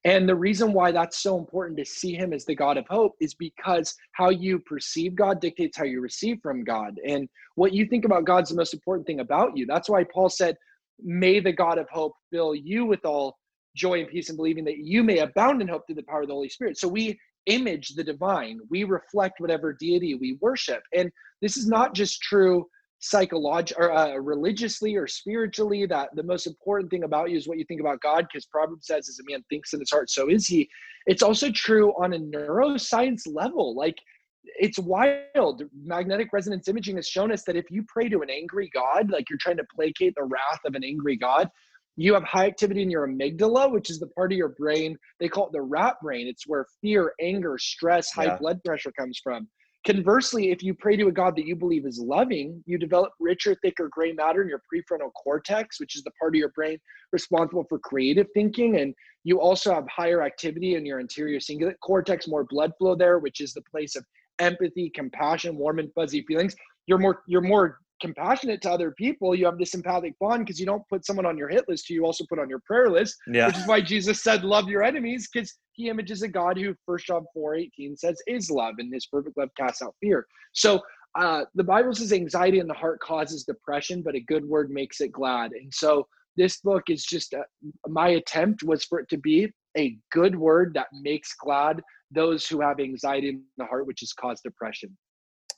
And 0.05 0.27
the 0.27 0.35
reason 0.35 0.73
why 0.73 0.93
that's 0.93 1.19
so 1.19 1.37
important 1.37 1.79
to 1.79 1.85
see 1.85 2.15
him 2.15 2.33
as 2.33 2.47
the 2.47 2.55
God 2.55 2.79
of 2.79 2.87
hope 2.89 3.17
is 3.21 3.35
because 3.35 3.97
how 4.13 4.31
you 4.31 4.61
perceive 4.61 5.15
God 5.15 5.41
dictates 5.41 5.77
how 5.77 5.85
you 5.85 6.01
receive 6.01 6.39
from 6.43 6.65
God. 6.65 6.99
And 7.07 7.29
what 7.57 7.75
you 7.75 7.85
think 7.85 8.07
about 8.07 8.25
God's 8.25 8.51
the 8.51 8.57
most 8.57 8.73
important 8.73 9.07
thing 9.07 9.21
about 9.21 9.59
you. 9.59 9.67
That's 9.67 9.91
why 9.91 10.05
Paul 10.05 10.31
said, 10.31 10.57
May 11.05 11.41
the 11.41 11.53
God 11.53 11.79
of 11.79 11.89
hope 11.91 12.15
fill 12.33 12.55
you 12.55 12.85
with 12.87 13.05
all 13.05 13.37
joy 13.77 14.01
and 14.01 14.09
peace 14.09 14.29
and 14.29 14.37
believing 14.37 14.65
that 14.65 14.79
you 14.79 15.03
may 15.03 15.19
abound 15.19 15.63
in 15.63 15.69
hope 15.69 15.87
through 15.87 15.97
the 15.97 16.03
power 16.03 16.23
of 16.23 16.29
the 16.29 16.35
Holy 16.35 16.49
Spirit. 16.49 16.79
So 16.79 16.89
we 16.89 17.19
image 17.47 17.91
the 17.91 18.05
divine, 18.05 18.59
we 18.71 18.85
reflect 18.85 19.41
whatever 19.41 19.73
deity 19.73 20.15
we 20.15 20.39
worship. 20.41 20.83
And 20.95 21.11
this 21.41 21.57
is 21.57 21.67
not 21.67 21.95
just 21.95 22.21
true 22.21 22.67
psychologically 23.01 23.83
or 23.83 23.93
uh, 23.93 24.15
religiously 24.17 24.95
or 24.95 25.07
spiritually 25.07 25.87
that 25.87 26.11
the 26.15 26.23
most 26.23 26.47
important 26.47 26.91
thing 26.91 27.05
about 27.05 27.31
you 27.31 27.37
is 27.37 27.49
what 27.49 27.57
you 27.57 27.65
think 27.65 27.81
about 27.81 27.99
god 28.03 28.27
because 28.31 28.45
proverbs 28.45 28.87
says 28.87 29.09
as 29.09 29.19
a 29.21 29.31
man 29.31 29.43
thinks 29.49 29.73
in 29.73 29.81
his 29.81 29.91
heart 29.91 30.11
so 30.11 30.29
is 30.29 30.47
he 30.47 30.69
it's 31.07 31.23
also 31.23 31.51
true 31.51 31.93
on 31.93 32.13
a 32.13 32.19
neuroscience 32.19 33.23
level 33.27 33.75
like 33.75 33.97
it's 34.45 34.79
wild 34.79 35.63
magnetic 35.85 36.33
resonance 36.33 36.69
imaging 36.69 36.97
has 36.97 37.09
shown 37.09 37.33
us 37.33 37.43
that 37.45 37.57
if 37.57 37.71
you 37.71 37.85
pray 37.89 38.09
to 38.09 38.21
an 38.21 38.31
angry 38.31 38.71
god 38.73 39.11
like 39.11 39.29
you're 39.29 39.39
trying 39.41 39.57
to 39.57 39.67
placate 39.75 40.15
the 40.17 40.25
wrath 40.25 40.61
of 40.65 40.75
an 40.75 40.85
angry 40.85 41.17
god 41.17 41.49
you 41.97 42.15
have 42.15 42.25
high 42.25 42.47
activity 42.47 42.83
in 42.83 42.91
your 42.91 43.07
amygdala 43.07 43.71
which 43.71 43.91
is 43.91 43.99
the 43.99 44.07
part 44.09 44.33
of 44.33 44.39
your 44.39 44.51
brain 44.51 44.97
they 45.19 45.29
call 45.29 45.47
it 45.47 45.53
the 45.53 45.61
rat 45.61 45.97
brain 46.03 46.27
it's 46.27 46.47
where 46.47 46.67
fear 46.81 47.13
anger 47.21 47.59
stress 47.59 48.11
high 48.11 48.25
yeah. 48.25 48.39
blood 48.39 48.63
pressure 48.65 48.93
comes 48.93 49.21
from 49.23 49.47
Conversely, 49.87 50.51
if 50.51 50.63
you 50.63 50.75
pray 50.75 50.95
to 50.97 51.09
a 51.09 51.13
God 51.13 51.35
that 51.37 51.47
you 51.47 51.57
believe 51.57 51.87
is 51.87 51.99
loving, 51.99 52.63
you 52.67 52.77
develop 52.77 53.13
richer, 53.19 53.55
thicker 53.55 53.89
gray 53.89 54.13
matter 54.13 54.43
in 54.43 54.49
your 54.49 54.61
prefrontal 54.71 55.11
cortex, 55.15 55.81
which 55.81 55.97
is 55.97 56.03
the 56.03 56.11
part 56.21 56.35
of 56.35 56.39
your 56.39 56.51
brain 56.51 56.79
responsible 57.13 57.65
for 57.67 57.79
creative 57.79 58.27
thinking. 58.35 58.77
And 58.77 58.95
you 59.25 59.41
also 59.41 59.73
have 59.73 59.89
higher 59.89 60.23
activity 60.23 60.75
in 60.75 60.85
your 60.85 61.01
anterior 61.01 61.39
cingulate 61.39 61.81
cortex, 61.83 62.29
more 62.29 62.45
blood 62.45 62.73
flow 62.77 62.95
there, 62.95 63.21
which 63.21 63.41
is 63.41 63.55
the 63.55 63.63
place 63.63 63.97
of 63.97 64.05
empathy, 64.41 64.91
compassion, 64.95 65.57
warm 65.57 65.79
and 65.79 65.91
fuzzy 65.95 66.23
feelings. 66.27 66.57
you're 66.87 66.99
more 66.99 67.23
you're 67.27 67.41
more 67.41 67.79
compassionate 68.03 68.63
to 68.63 68.71
other 68.71 68.91
people. 68.93 69.35
You 69.35 69.45
have 69.45 69.59
this 69.59 69.75
empathic 69.75 70.15
bond 70.19 70.45
because 70.45 70.59
you 70.59 70.67
don't 70.67 70.83
put 70.89 71.05
someone 71.05 71.27
on 71.27 71.37
your 71.37 71.49
hit 71.49 71.69
list 71.69 71.87
who 71.87 71.95
you 71.95 72.05
also 72.05 72.25
put 72.29 72.39
on 72.39 72.49
your 72.49 72.61
prayer 72.67 72.91
list. 72.91 73.17
Yeah. 73.27 73.47
Which 73.47 73.59
is 73.59 73.67
why 73.67 73.81
Jesus 73.81 74.23
said, 74.23 74.43
"Love 74.43 74.69
your 74.69 74.83
enemies," 74.83 75.29
because 75.33 75.55
he 75.73 75.89
images 75.89 76.23
a 76.23 76.29
God 76.29 76.59
who, 76.59 76.75
First 76.87 77.07
John 77.07 77.25
four 77.33 77.55
eighteen 77.55 77.97
says, 77.97 78.21
is 78.27 78.51
love, 78.51 78.75
and 78.79 78.93
His 78.93 79.07
perfect 79.07 79.37
love 79.39 79.51
casts 79.57 79.83
out 79.83 79.95
fear. 80.01 80.27
So 80.53 80.81
uh, 81.19 81.45
the 81.55 81.65
Bible 81.65 81.95
says 81.95 82.13
anxiety 82.13 82.59
in 82.59 82.67
the 82.67 82.75
heart 82.75 83.01
causes 83.01 83.45
depression, 83.45 84.03
but 84.03 84.15
a 84.15 84.21
good 84.21 84.45
word 84.45 84.71
makes 84.71 85.01
it 85.01 85.13
glad. 85.13 85.53
And 85.53 85.73
so 85.73 86.07
this 86.41 86.57
book 86.61 86.85
is 86.89 87.05
just 87.05 87.35
a, 87.35 87.45
my 87.87 88.09
attempt 88.09 88.63
was 88.63 88.83
for 88.83 88.99
it 88.99 89.09
to 89.11 89.19
be 89.19 89.53
a 89.77 89.99
good 90.11 90.35
word 90.35 90.73
that 90.75 90.87
makes 91.03 91.35
glad 91.35 91.83
those 92.11 92.47
who 92.47 92.63
have 92.63 92.81
anxiety 92.81 93.29
in 93.29 93.43
the 93.59 93.67
heart, 93.67 93.87
which 93.87 94.01
has 94.01 94.15
caused 94.15 94.43
depression. 94.43 94.97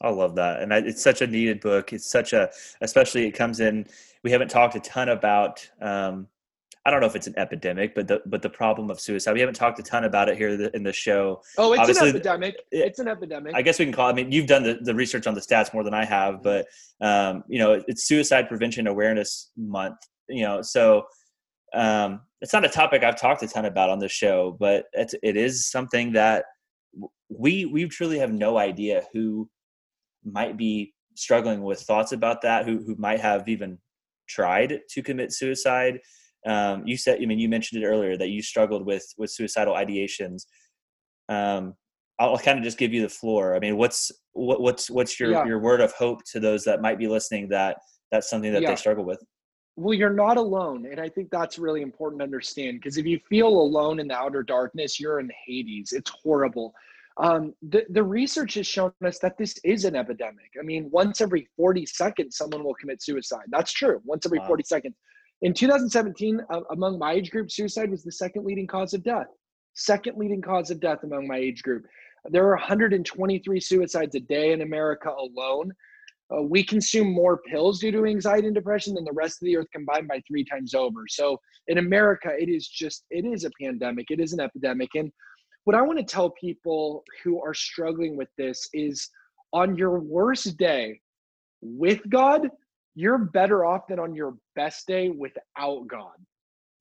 I 0.00 0.10
love 0.10 0.34
that, 0.34 0.60
and 0.60 0.72
it's 0.72 1.00
such 1.00 1.22
a 1.22 1.26
needed 1.28 1.60
book. 1.60 1.92
It's 1.92 2.10
such 2.10 2.32
a, 2.32 2.50
especially 2.80 3.26
it 3.26 3.32
comes 3.32 3.60
in. 3.60 3.86
We 4.24 4.32
haven't 4.32 4.48
talked 4.48 4.74
a 4.74 4.80
ton 4.80 5.10
about. 5.10 5.64
Um, 5.80 6.26
I 6.84 6.90
don't 6.90 7.00
know 7.00 7.06
if 7.06 7.14
it's 7.14 7.28
an 7.28 7.38
epidemic, 7.38 7.94
but 7.94 8.08
the 8.08 8.20
but 8.26 8.42
the 8.42 8.50
problem 8.50 8.90
of 8.90 8.98
suicide. 8.98 9.34
We 9.34 9.40
haven't 9.40 9.54
talked 9.54 9.78
a 9.78 9.84
ton 9.84 10.02
about 10.02 10.28
it 10.28 10.36
here 10.36 10.48
in 10.74 10.82
the 10.82 10.92
show. 10.92 11.40
Oh, 11.56 11.72
it's 11.72 11.80
Obviously, 11.80 12.08
an 12.10 12.16
epidemic. 12.16 12.56
It's 12.72 12.98
an 12.98 13.06
epidemic. 13.06 13.54
I 13.54 13.62
guess 13.62 13.78
we 13.78 13.84
can 13.84 13.94
call. 13.94 14.08
It, 14.08 14.12
I 14.12 14.14
mean, 14.16 14.32
you've 14.32 14.48
done 14.48 14.64
the, 14.64 14.80
the 14.82 14.92
research 14.92 15.28
on 15.28 15.34
the 15.34 15.40
stats 15.40 15.72
more 15.72 15.84
than 15.84 15.94
I 15.94 16.04
have, 16.04 16.42
but 16.42 16.66
um, 17.00 17.44
you 17.46 17.60
know, 17.60 17.80
it's 17.86 18.08
Suicide 18.08 18.48
Prevention 18.48 18.88
Awareness 18.88 19.52
Month. 19.56 19.98
You 20.32 20.44
know, 20.44 20.62
so 20.62 21.04
um, 21.74 22.20
it's 22.40 22.52
not 22.52 22.64
a 22.64 22.68
topic 22.68 23.04
I've 23.04 23.20
talked 23.20 23.42
a 23.42 23.48
ton 23.48 23.64
about 23.64 23.90
on 23.90 23.98
the 23.98 24.08
show, 24.08 24.56
but 24.58 24.86
it's 24.92 25.14
it 25.22 25.36
is 25.36 25.70
something 25.70 26.12
that 26.12 26.44
we 27.28 27.66
we 27.66 27.86
truly 27.86 28.18
have 28.18 28.32
no 28.32 28.58
idea 28.58 29.02
who 29.12 29.48
might 30.24 30.56
be 30.56 30.92
struggling 31.14 31.62
with 31.62 31.80
thoughts 31.80 32.12
about 32.12 32.42
that, 32.42 32.66
who 32.66 32.82
who 32.84 32.96
might 32.96 33.20
have 33.20 33.48
even 33.48 33.78
tried 34.28 34.80
to 34.90 35.02
commit 35.02 35.32
suicide. 35.32 36.00
Um, 36.46 36.82
you 36.86 36.96
said, 36.96 37.20
I 37.22 37.26
mean, 37.26 37.38
you 37.38 37.48
mentioned 37.48 37.82
it 37.82 37.86
earlier 37.86 38.16
that 38.16 38.30
you 38.30 38.42
struggled 38.42 38.84
with 38.84 39.06
with 39.16 39.30
suicidal 39.30 39.74
ideations. 39.74 40.46
Um, 41.28 41.74
I'll 42.18 42.38
kind 42.38 42.58
of 42.58 42.64
just 42.64 42.78
give 42.78 42.92
you 42.92 43.02
the 43.02 43.08
floor. 43.08 43.56
I 43.56 43.58
mean, 43.58 43.76
what's 43.76 44.10
what, 44.32 44.60
what's 44.60 44.90
what's 44.90 45.18
your 45.18 45.30
yeah. 45.30 45.44
your 45.44 45.58
word 45.58 45.80
of 45.80 45.92
hope 45.92 46.22
to 46.32 46.40
those 46.40 46.64
that 46.64 46.82
might 46.82 46.98
be 46.98 47.08
listening 47.08 47.48
that 47.48 47.78
that's 48.10 48.28
something 48.28 48.52
that 48.52 48.62
yeah. 48.62 48.70
they 48.70 48.76
struggle 48.76 49.04
with? 49.04 49.22
Well, 49.76 49.94
you're 49.94 50.12
not 50.12 50.36
alone, 50.36 50.86
and 50.90 51.00
I 51.00 51.08
think 51.08 51.30
that's 51.30 51.58
really 51.58 51.80
important 51.80 52.20
to 52.20 52.24
understand 52.24 52.78
because 52.78 52.98
if 52.98 53.06
you 53.06 53.18
feel 53.28 53.48
alone 53.48 54.00
in 54.00 54.08
the 54.08 54.14
outer 54.14 54.42
darkness, 54.42 55.00
you're 55.00 55.18
in 55.18 55.30
Hades. 55.46 55.92
It's 55.92 56.10
horrible. 56.10 56.74
Um, 57.16 57.54
the, 57.62 57.84
the 57.90 58.02
research 58.02 58.54
has 58.54 58.66
shown 58.66 58.92
us 59.04 59.18
that 59.20 59.38
this 59.38 59.58
is 59.64 59.84
an 59.84 59.96
epidemic. 59.96 60.52
I 60.58 60.62
mean, 60.62 60.90
once 60.90 61.20
every 61.20 61.48
40 61.56 61.86
seconds, 61.86 62.36
someone 62.36 62.64
will 62.64 62.74
commit 62.74 63.02
suicide. 63.02 63.44
That's 63.48 63.72
true. 63.72 64.00
Once 64.04 64.26
every 64.26 64.38
wow. 64.40 64.48
40 64.48 64.64
seconds. 64.64 64.94
In 65.42 65.52
2017, 65.52 66.40
uh, 66.50 66.60
among 66.70 66.98
my 66.98 67.12
age 67.12 67.30
group, 67.30 67.50
suicide 67.50 67.90
was 67.90 68.04
the 68.04 68.12
second 68.12 68.44
leading 68.44 68.66
cause 68.66 68.94
of 68.94 69.02
death. 69.02 69.26
Second 69.74 70.16
leading 70.16 70.40
cause 70.40 70.70
of 70.70 70.80
death 70.80 71.02
among 71.02 71.26
my 71.26 71.36
age 71.36 71.62
group. 71.62 71.84
There 72.30 72.46
are 72.46 72.56
123 72.56 73.60
suicides 73.60 74.14
a 74.14 74.20
day 74.20 74.52
in 74.52 74.62
America 74.62 75.10
alone. 75.10 75.72
Uh, 76.32 76.42
we 76.42 76.64
consume 76.64 77.12
more 77.12 77.38
pills 77.50 77.80
due 77.80 77.90
to 77.90 78.06
anxiety 78.06 78.46
and 78.46 78.54
depression 78.54 78.94
than 78.94 79.04
the 79.04 79.12
rest 79.12 79.42
of 79.42 79.46
the 79.46 79.56
earth 79.56 79.66
combined 79.72 80.08
by 80.08 80.20
three 80.26 80.44
times 80.44 80.74
over. 80.74 81.04
So 81.08 81.38
in 81.68 81.78
America, 81.78 82.30
it 82.38 82.48
is 82.48 82.68
just, 82.68 83.04
it 83.10 83.24
is 83.24 83.44
a 83.44 83.50
pandemic, 83.60 84.10
it 84.10 84.20
is 84.20 84.32
an 84.32 84.40
epidemic. 84.40 84.90
And 84.94 85.12
what 85.64 85.76
I 85.76 85.82
want 85.82 85.98
to 85.98 86.04
tell 86.04 86.30
people 86.30 87.04
who 87.22 87.40
are 87.42 87.54
struggling 87.54 88.16
with 88.16 88.28
this 88.38 88.68
is 88.72 89.08
on 89.52 89.76
your 89.76 89.98
worst 90.00 90.56
day 90.56 91.00
with 91.60 92.00
God, 92.08 92.48
you're 92.94 93.18
better 93.18 93.64
off 93.64 93.86
than 93.88 93.98
on 93.98 94.14
your 94.14 94.36
best 94.56 94.86
day 94.86 95.08
without 95.08 95.86
God. 95.86 96.16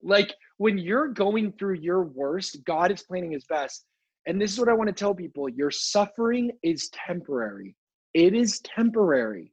Like 0.02 0.34
when 0.58 0.78
you're 0.78 1.08
going 1.08 1.52
through 1.52 1.74
your 1.74 2.04
worst, 2.04 2.64
God 2.64 2.90
is 2.90 3.02
planning 3.02 3.32
his 3.32 3.44
best. 3.44 3.84
And 4.26 4.40
this 4.40 4.52
is 4.52 4.58
what 4.58 4.68
I 4.68 4.72
want 4.74 4.88
to 4.88 4.94
tell 4.94 5.14
people 5.14 5.48
your 5.48 5.70
suffering 5.70 6.50
is 6.62 6.90
temporary. 6.90 7.76
It 8.14 8.34
is 8.34 8.60
temporary. 8.60 9.52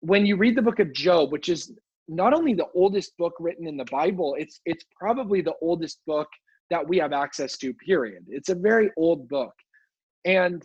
When 0.00 0.26
you 0.26 0.36
read 0.36 0.56
the 0.56 0.62
book 0.62 0.80
of 0.80 0.92
Job, 0.92 1.30
which 1.32 1.48
is 1.48 1.72
not 2.08 2.34
only 2.34 2.54
the 2.54 2.68
oldest 2.74 3.16
book 3.16 3.34
written 3.38 3.66
in 3.66 3.76
the 3.76 3.84
Bible, 3.90 4.36
it's 4.38 4.60
it's 4.64 4.84
probably 4.98 5.40
the 5.40 5.54
oldest 5.60 6.00
book 6.06 6.28
that 6.70 6.86
we 6.86 6.98
have 6.98 7.12
access 7.12 7.56
to, 7.58 7.74
period. 7.74 8.24
It's 8.28 8.48
a 8.48 8.54
very 8.54 8.90
old 8.96 9.28
book. 9.28 9.52
And 10.24 10.64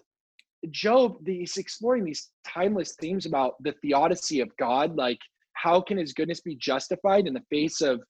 Job, 0.72 1.18
he's 1.26 1.58
exploring 1.58 2.06
these 2.06 2.30
timeless 2.48 2.96
themes 3.00 3.26
about 3.26 3.56
the 3.62 3.74
theodicy 3.82 4.40
of 4.40 4.50
God, 4.58 4.96
like 4.96 5.20
how 5.54 5.82
can 5.82 5.98
his 5.98 6.14
goodness 6.14 6.42
be 6.42 6.56
justified 6.56 7.28
in 7.28 7.34
the 7.34 7.44
face 7.50 7.82
of 7.82 8.02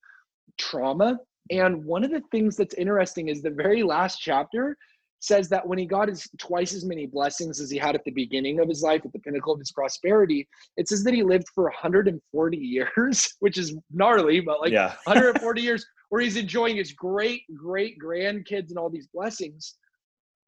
trauma? 0.58 1.18
And 1.50 1.84
one 1.84 2.04
of 2.04 2.10
the 2.10 2.22
things 2.30 2.56
that's 2.56 2.74
interesting 2.74 3.28
is 3.28 3.42
the 3.42 3.50
very 3.50 3.82
last 3.82 4.18
chapter 4.20 4.76
says 5.20 5.48
that 5.48 5.66
when 5.66 5.78
he 5.78 5.86
got 5.86 6.08
his 6.08 6.28
twice 6.38 6.72
as 6.74 6.84
many 6.84 7.06
blessings 7.06 7.60
as 7.60 7.70
he 7.70 7.78
had 7.78 7.94
at 7.94 8.04
the 8.04 8.10
beginning 8.10 8.60
of 8.60 8.68
his 8.68 8.82
life, 8.82 9.02
at 9.04 9.12
the 9.12 9.18
pinnacle 9.18 9.52
of 9.52 9.58
his 9.58 9.72
prosperity, 9.72 10.48
it 10.76 10.88
says 10.88 11.02
that 11.04 11.14
he 11.14 11.22
lived 11.22 11.46
for 11.54 11.64
140 11.64 12.56
years, 12.56 13.34
which 13.40 13.58
is 13.58 13.76
gnarly, 13.90 14.40
but 14.40 14.60
like 14.60 14.72
yeah. 14.72 14.94
140 15.04 15.60
years 15.60 15.84
where 16.10 16.22
he's 16.22 16.36
enjoying 16.36 16.76
his 16.76 16.92
great 16.92 17.42
great 17.54 17.98
grandkids 17.98 18.70
and 18.70 18.78
all 18.78 18.90
these 18.90 19.08
blessings. 19.12 19.76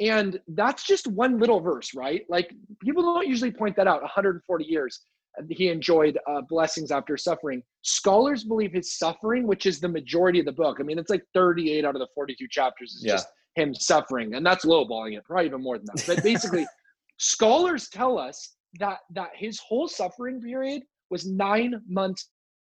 And 0.01 0.41
that's 0.49 0.87
just 0.87 1.07
one 1.09 1.39
little 1.39 1.61
verse, 1.61 1.95
right? 1.95 2.23
Like 2.31 2.55
people 2.83 3.03
don't 3.03 3.29
usually 3.29 3.51
point 3.51 3.77
that 3.77 3.87
out 3.87 4.01
140 4.01 4.65
years 4.65 5.01
he 5.49 5.69
enjoyed 5.69 6.19
uh, 6.27 6.43
blessings 6.49 6.91
after 6.91 7.17
suffering. 7.17 7.63
Scholars 7.83 8.45
believe 8.45 8.73
his 8.73 8.99
suffering, 8.99 9.47
which 9.47 9.67
is 9.67 9.81
the 9.81 9.89
majority 9.89 10.41
of 10.41 10.47
the 10.47 10.53
book. 10.53 10.79
I 10.81 10.83
mean, 10.83 10.99
it's 10.99 11.11
like 11.11 11.23
38 11.35 11.85
out 11.85 11.95
of 11.95 12.01
the 12.01 12.09
42 12.15 12.47
chapters 12.51 12.95
is 12.95 13.05
yeah. 13.05 13.13
just 13.13 13.29
him 13.57 13.75
suffering, 13.75 14.35
and 14.35 14.45
that's 14.45 14.65
lowballing 14.65 15.17
it, 15.17 15.25
probably 15.25 15.47
even 15.47 15.63
more 15.63 15.79
than 15.79 15.87
that. 15.95 16.05
But 16.07 16.23
basically, 16.23 16.67
scholars 17.19 17.89
tell 17.89 18.19
us 18.19 18.57
that 18.79 18.99
that 19.15 19.31
his 19.35 19.59
whole 19.61 19.89
suffering 19.89 20.41
period 20.41 20.83
was 21.11 21.27
nine 21.27 21.81
months 21.89 22.29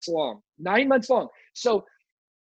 long. 0.07 0.41
Nine 0.59 0.88
months 0.88 1.09
long. 1.09 1.30
So 1.53 1.86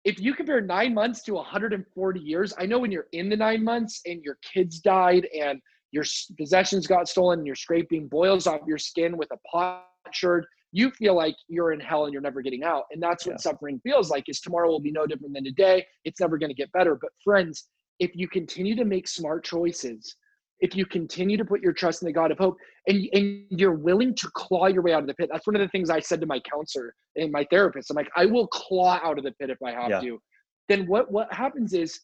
if 0.05 0.21
you 0.21 0.35
compare 0.35 0.61
nine 0.61 0.93
months 0.93 1.23
to 1.23 1.35
140 1.35 2.21
years, 2.21 2.53
I 2.59 2.67
know 2.67 2.79
when 2.79 2.93
you're 2.93 3.07
in 3.13 3.29
the 3.29 3.37
nine 3.37 3.65
months 3.65 4.01
and 4.05 4.23
your 4.23 4.39
kids 4.43 4.81
died 4.81 5.27
and 5.39 5.61
your 5.93 6.05
possessions 6.37 6.87
got 6.87 7.09
stolen 7.09 7.39
and 7.39 7.47
you're 7.47 7.57
scraping 7.57 8.09
boils 8.09 8.47
off 8.47 8.61
your 8.67 8.79
skin 8.79 9.17
with 9.17 9.29
a 9.33 9.39
potsherd, 9.51 10.45
you 10.73 10.91
feel 10.91 11.15
like 11.15 11.37
you're 11.49 11.73
in 11.73 11.81
hell 11.81 12.05
and 12.05 12.13
you're 12.13 12.21
never 12.21 12.43
getting 12.43 12.65
out. 12.65 12.85
And 12.91 13.03
that's 13.03 13.25
what 13.25 13.35
yeah. 13.35 13.51
suffering 13.51 13.81
feels 13.83 14.11
like 14.11 14.29
is 14.29 14.41
tomorrow 14.41 14.69
will 14.69 14.81
be 14.81 14.91
no 14.91 15.07
different 15.07 15.33
than 15.33 15.45
today. 15.45 15.87
It's 16.05 16.21
never 16.21 16.37
going 16.37 16.51
to 16.51 16.55
get 16.55 16.71
better. 16.73 16.99
But 17.01 17.11
friends, 17.23 17.69
if 17.99 18.13
you 18.15 18.29
continue 18.29 18.75
to 18.77 18.85
make 18.85 19.09
smart 19.09 19.45
choices, 19.45 20.17
if 20.61 20.75
you 20.75 20.87
continue 20.87 21.37
to 21.37 21.45
put 21.45 21.61
your 21.61 21.73
trust 21.73 22.03
in 22.03 22.07
the 22.07 22.13
God 22.13 22.31
of 22.31 22.39
hope 22.39 22.57
and, 22.87 23.07
and 23.13 23.45
you're 23.51 23.75
willing 23.75 24.15
to 24.15 24.31
claw 24.35 24.67
your 24.67 24.83
way 24.83 24.93
out 24.93 25.01
of 25.01 25.07
the 25.07 25.15
pit, 25.15 25.29
that's 25.33 25.47
one 25.47 25.57
of 25.57 25.61
the 25.61 25.69
things 25.69 25.91
I 25.91 26.01
said 26.01 26.21
to 26.21 26.27
my 26.27 26.41
counselor 26.41 26.95
and 27.17 27.31
my 27.31 27.45
therapist. 27.51 27.91
I'm 27.91 27.97
like, 27.97 28.11
I 28.17 28.27
will 28.27 28.47
claw 28.47 29.01
out 29.05 29.19
of 29.19 29.25
the 29.25 29.33
pit 29.33 29.51
if 29.51 29.63
I 29.63 29.73
have 29.73 29.91
yeah. 29.91 30.01
to. 30.01 30.23
Then 30.69 30.87
what, 30.87 31.11
what 31.13 31.33
happens 31.33 31.75
is 31.75 32.01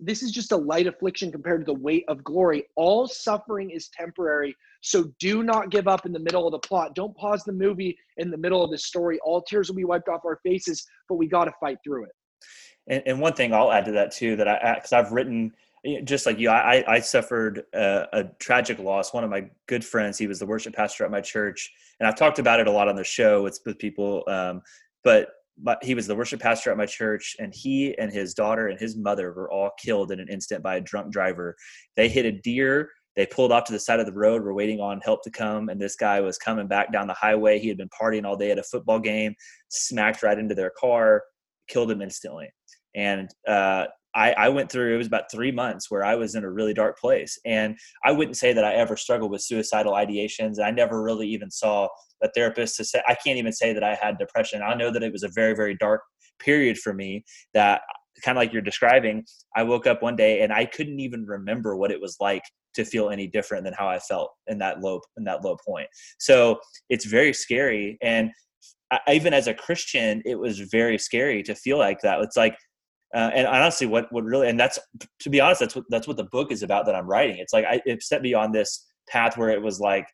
this 0.00 0.22
is 0.22 0.30
just 0.30 0.52
a 0.52 0.56
light 0.56 0.86
affliction 0.86 1.32
compared 1.32 1.66
to 1.66 1.72
the 1.72 1.78
weight 1.78 2.04
of 2.08 2.22
glory. 2.22 2.64
All 2.76 3.08
suffering 3.08 3.70
is 3.70 3.88
temporary. 3.88 4.54
So 4.80 5.12
do 5.18 5.42
not 5.42 5.70
give 5.70 5.88
up 5.88 6.06
in 6.06 6.12
the 6.12 6.20
middle 6.20 6.46
of 6.46 6.52
the 6.52 6.60
plot. 6.60 6.94
Don't 6.94 7.16
pause 7.16 7.42
the 7.42 7.52
movie 7.52 7.98
in 8.18 8.30
the 8.30 8.36
middle 8.36 8.62
of 8.62 8.70
the 8.70 8.78
story. 8.78 9.18
All 9.24 9.42
tears 9.42 9.68
will 9.68 9.76
be 9.76 9.84
wiped 9.84 10.08
off 10.08 10.20
our 10.24 10.38
faces, 10.44 10.86
but 11.08 11.16
we 11.16 11.26
got 11.26 11.46
to 11.46 11.52
fight 11.58 11.78
through 11.84 12.04
it. 12.04 12.12
And, 12.88 13.02
and 13.06 13.20
one 13.20 13.34
thing 13.34 13.52
I'll 13.52 13.72
add 13.72 13.84
to 13.86 13.92
that 13.92 14.12
too 14.12 14.36
that 14.36 14.48
I 14.48 14.74
because 14.74 14.92
I've 14.92 15.12
written 15.12 15.52
just 16.04 16.26
like 16.26 16.38
you, 16.38 16.50
I, 16.50 16.84
I 16.86 17.00
suffered 17.00 17.64
a, 17.72 18.06
a, 18.12 18.24
tragic 18.40 18.78
loss. 18.78 19.14
One 19.14 19.24
of 19.24 19.30
my 19.30 19.48
good 19.66 19.84
friends, 19.84 20.18
he 20.18 20.26
was 20.26 20.38
the 20.38 20.46
worship 20.46 20.74
pastor 20.74 21.04
at 21.04 21.10
my 21.10 21.20
church, 21.20 21.72
and 22.00 22.06
I've 22.06 22.16
talked 22.16 22.38
about 22.38 22.60
it 22.60 22.66
a 22.66 22.70
lot 22.70 22.88
on 22.88 22.96
the 22.96 23.04
show 23.04 23.42
with 23.42 23.60
with 23.64 23.78
people. 23.78 24.24
Um, 24.26 24.62
but 25.04 25.28
but 25.56 25.82
he 25.82 25.94
was 25.94 26.06
the 26.06 26.16
worship 26.16 26.40
pastor 26.40 26.70
at 26.70 26.76
my 26.76 26.86
church, 26.86 27.36
and 27.38 27.54
he 27.54 27.96
and 27.98 28.12
his 28.12 28.34
daughter 28.34 28.68
and 28.68 28.78
his 28.78 28.96
mother 28.96 29.32
were 29.32 29.50
all 29.50 29.70
killed 29.78 30.10
in 30.10 30.20
an 30.20 30.28
instant 30.28 30.62
by 30.62 30.76
a 30.76 30.80
drunk 30.80 31.12
driver. 31.12 31.56
They 31.96 32.08
hit 32.08 32.24
a 32.24 32.32
deer. 32.32 32.90
They 33.16 33.26
pulled 33.26 33.50
off 33.50 33.64
to 33.64 33.72
the 33.72 33.80
side 33.80 33.98
of 33.98 34.06
the 34.06 34.12
road. 34.12 34.44
We're 34.44 34.52
waiting 34.52 34.80
on 34.80 35.00
help 35.00 35.22
to 35.24 35.30
come, 35.30 35.68
and 35.68 35.80
this 35.80 35.96
guy 35.96 36.20
was 36.20 36.38
coming 36.38 36.68
back 36.68 36.92
down 36.92 37.06
the 37.06 37.14
highway. 37.14 37.58
He 37.58 37.68
had 37.68 37.76
been 37.76 37.88
partying 37.88 38.24
all 38.24 38.36
day 38.36 38.50
at 38.50 38.58
a 38.58 38.62
football 38.62 39.00
game, 39.00 39.34
smacked 39.68 40.22
right 40.22 40.38
into 40.38 40.54
their 40.54 40.72
car, 40.78 41.22
killed 41.68 41.90
him 41.90 42.02
instantly 42.02 42.50
and 42.94 43.28
uh, 43.46 43.86
I, 44.14 44.32
I, 44.32 44.48
went 44.48 44.72
through 44.72 44.94
it 44.94 44.98
was 44.98 45.06
about 45.06 45.30
three 45.30 45.52
months 45.52 45.90
where 45.90 46.04
I 46.04 46.14
was 46.14 46.34
in 46.34 46.44
a 46.44 46.50
really 46.50 46.74
dark 46.74 46.98
place, 46.98 47.38
and 47.44 47.76
I 48.04 48.12
wouldn't 48.12 48.36
say 48.36 48.52
that 48.52 48.64
I 48.64 48.74
ever 48.74 48.96
struggled 48.96 49.30
with 49.30 49.42
suicidal 49.42 49.92
ideations. 49.92 50.60
I 50.62 50.70
never 50.70 51.02
really 51.02 51.28
even 51.28 51.50
saw 51.50 51.88
a 52.22 52.28
therapist 52.34 52.76
to 52.76 52.84
say 52.84 53.02
I 53.06 53.14
can't 53.14 53.38
even 53.38 53.52
say 53.52 53.72
that 53.72 53.84
I 53.84 53.94
had 53.94 54.18
depression. 54.18 54.62
I 54.62 54.74
know 54.74 54.90
that 54.90 55.02
it 55.02 55.12
was 55.12 55.22
a 55.22 55.28
very 55.28 55.54
very 55.54 55.76
dark 55.76 56.02
period 56.38 56.78
for 56.78 56.94
me 56.94 57.24
that 57.54 57.82
kind 58.24 58.36
of 58.36 58.40
like 58.40 58.52
you're 58.52 58.62
describing. 58.62 59.24
I 59.54 59.62
woke 59.62 59.86
up 59.86 60.02
one 60.02 60.16
day 60.16 60.40
and 60.40 60.52
I 60.52 60.64
couldn't 60.64 61.00
even 61.00 61.24
remember 61.24 61.76
what 61.76 61.90
it 61.90 62.00
was 62.00 62.16
like 62.20 62.42
to 62.74 62.84
feel 62.84 63.10
any 63.10 63.26
different 63.26 63.64
than 63.64 63.74
how 63.74 63.88
I 63.88 63.98
felt 63.98 64.30
in 64.46 64.58
that 64.58 64.80
low 64.80 65.00
in 65.16 65.24
that 65.24 65.44
low 65.44 65.56
point. 65.66 65.88
So 66.18 66.58
it's 66.88 67.04
very 67.04 67.32
scary, 67.32 67.98
and 68.02 68.30
I, 68.90 68.98
even 69.12 69.34
as 69.34 69.46
a 69.46 69.54
Christian, 69.54 70.22
it 70.24 70.38
was 70.38 70.60
very 70.60 70.98
scary 70.98 71.42
to 71.44 71.54
feel 71.54 71.78
like 71.78 72.00
that. 72.02 72.20
It's 72.20 72.36
like, 72.36 72.56
uh, 73.14 73.30
and 73.34 73.46
honestly, 73.46 73.86
what 73.86 74.12
what 74.12 74.24
really, 74.24 74.48
and 74.48 74.60
that's 74.60 74.78
to 75.20 75.30
be 75.30 75.40
honest, 75.40 75.60
that's 75.60 75.74
what 75.74 75.84
that's 75.88 76.06
what 76.06 76.16
the 76.16 76.24
book 76.24 76.52
is 76.52 76.62
about 76.62 76.86
that 76.86 76.94
I'm 76.94 77.06
writing. 77.06 77.38
It's 77.38 77.52
like 77.52 77.64
I, 77.64 77.80
it 77.86 78.02
set 78.02 78.22
me 78.22 78.34
on 78.34 78.52
this 78.52 78.86
path 79.08 79.38
where 79.38 79.48
it 79.50 79.62
was 79.62 79.80
like, 79.80 80.06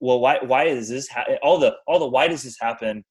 well, 0.00 0.20
why 0.20 0.38
why 0.42 0.64
is 0.64 0.88
this 0.88 1.08
ha- 1.08 1.26
all 1.42 1.58
the 1.58 1.74
all 1.86 1.98
the 1.98 2.06
why 2.06 2.28
does 2.28 2.42
this 2.42 2.56
happen? 2.58 3.04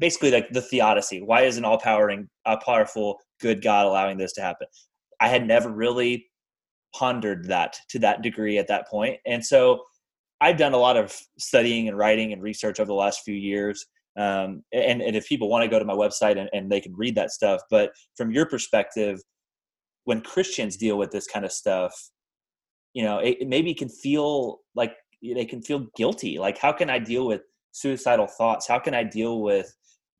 Basically, 0.00 0.32
like 0.32 0.50
the 0.50 0.60
theodicy. 0.60 1.22
Why 1.22 1.42
is 1.42 1.56
an 1.56 1.64
all 1.64 1.78
powering, 1.78 2.28
powerful, 2.64 3.18
good 3.40 3.62
God 3.62 3.86
allowing 3.86 4.18
this 4.18 4.32
to 4.34 4.40
happen? 4.40 4.66
I 5.20 5.28
had 5.28 5.46
never 5.46 5.70
really 5.70 6.26
pondered 6.94 7.46
that 7.46 7.76
to 7.90 8.00
that 8.00 8.22
degree 8.22 8.58
at 8.58 8.66
that 8.68 8.88
point, 8.88 9.18
and 9.24 9.44
so 9.44 9.82
I've 10.40 10.56
done 10.56 10.72
a 10.72 10.78
lot 10.78 10.96
of 10.96 11.16
studying 11.38 11.86
and 11.86 11.96
writing 11.96 12.32
and 12.32 12.42
research 12.42 12.80
over 12.80 12.88
the 12.88 12.94
last 12.94 13.20
few 13.24 13.36
years 13.36 13.86
um, 14.16 14.62
and, 14.72 15.00
and 15.00 15.16
if 15.16 15.26
people 15.26 15.48
want 15.48 15.62
to 15.62 15.68
go 15.68 15.78
to 15.78 15.84
my 15.84 15.94
website 15.94 16.38
and, 16.38 16.50
and 16.52 16.70
they 16.70 16.80
can 16.80 16.94
read 16.94 17.14
that 17.14 17.30
stuff 17.30 17.60
but 17.70 17.92
from 18.16 18.30
your 18.30 18.46
perspective 18.46 19.20
when 20.04 20.20
christians 20.20 20.76
deal 20.76 20.98
with 20.98 21.10
this 21.10 21.26
kind 21.26 21.44
of 21.44 21.52
stuff 21.52 21.94
you 22.92 23.02
know 23.02 23.18
it, 23.18 23.38
it 23.40 23.48
maybe 23.48 23.74
can 23.74 23.88
feel 23.88 24.58
like 24.74 24.94
they 25.22 25.44
can 25.44 25.62
feel 25.62 25.86
guilty 25.96 26.38
like 26.38 26.58
how 26.58 26.72
can 26.72 26.90
i 26.90 26.98
deal 26.98 27.26
with 27.26 27.42
suicidal 27.72 28.26
thoughts? 28.26 28.68
How 28.68 28.78
can 28.78 28.94
i 28.94 29.02
deal 29.02 29.40
with 29.40 29.74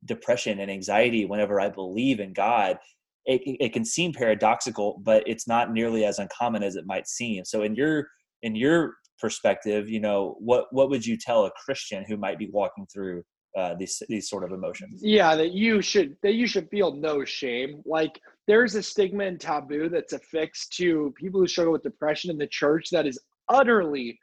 depression 0.05 0.59
and 0.59 0.69
anxiety 0.69 1.25
whenever 1.25 1.61
i 1.61 1.69
believe 1.69 2.19
in 2.19 2.33
god? 2.33 2.77
It, 3.25 3.41
it 3.45 3.71
can 3.71 3.85
seem 3.85 4.11
paradoxical 4.11 4.99
but 5.01 5.23
it's 5.25 5.47
not 5.47 5.71
nearly 5.71 6.03
as 6.03 6.19
uncommon 6.19 6.61
as 6.61 6.75
it 6.75 6.85
might 6.85 7.07
seem. 7.07 7.45
So 7.45 7.63
in 7.63 7.75
your 7.75 8.07
in 8.41 8.55
your 8.55 8.95
perspective 9.19 9.87
you 9.87 10.01
know 10.01 10.35
what 10.39 10.65
what 10.71 10.89
would 10.89 11.05
you 11.05 11.15
tell 11.15 11.45
a 11.45 11.51
christian 11.63 12.03
who 12.05 12.17
might 12.17 12.37
be 12.37 12.49
walking 12.51 12.85
through 12.91 13.23
uh, 13.57 13.75
these 13.75 14.01
these 14.09 14.29
sort 14.29 14.43
of 14.43 14.51
emotions. 14.51 15.01
Yeah, 15.03 15.35
that 15.35 15.51
you 15.51 15.81
should 15.81 16.17
that 16.23 16.33
you 16.33 16.47
should 16.47 16.69
feel 16.69 16.93
no 16.93 17.23
shame. 17.23 17.81
Like 17.85 18.19
there's 18.47 18.75
a 18.75 18.83
stigma 18.83 19.25
and 19.25 19.39
taboo 19.39 19.89
that's 19.89 20.13
affixed 20.13 20.73
to 20.77 21.13
people 21.17 21.39
who 21.39 21.47
struggle 21.47 21.73
with 21.73 21.83
depression 21.83 22.31
in 22.31 22.37
the 22.37 22.47
church 22.47 22.89
that 22.91 23.07
is 23.07 23.19
utterly 23.49 24.19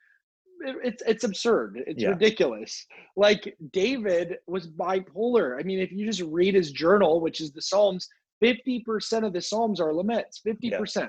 it's 0.62 1.02
it's 1.06 1.24
absurd. 1.24 1.82
It's 1.86 2.02
yeah. 2.02 2.10
ridiculous. 2.10 2.86
Like 3.16 3.56
David 3.72 4.38
was 4.46 4.68
bipolar. 4.68 5.58
I 5.58 5.62
mean, 5.62 5.78
if 5.78 5.92
you 5.92 6.06
just 6.06 6.22
read 6.22 6.54
his 6.54 6.72
journal, 6.72 7.20
which 7.20 7.40
is 7.40 7.52
the 7.52 7.62
Psalms, 7.62 8.08
50% 8.42 9.24
of 9.24 9.32
the 9.32 9.40
Psalms 9.40 9.80
are 9.80 9.94
laments. 9.94 10.40
50%. 10.46 10.96
Yeah. 10.96 11.08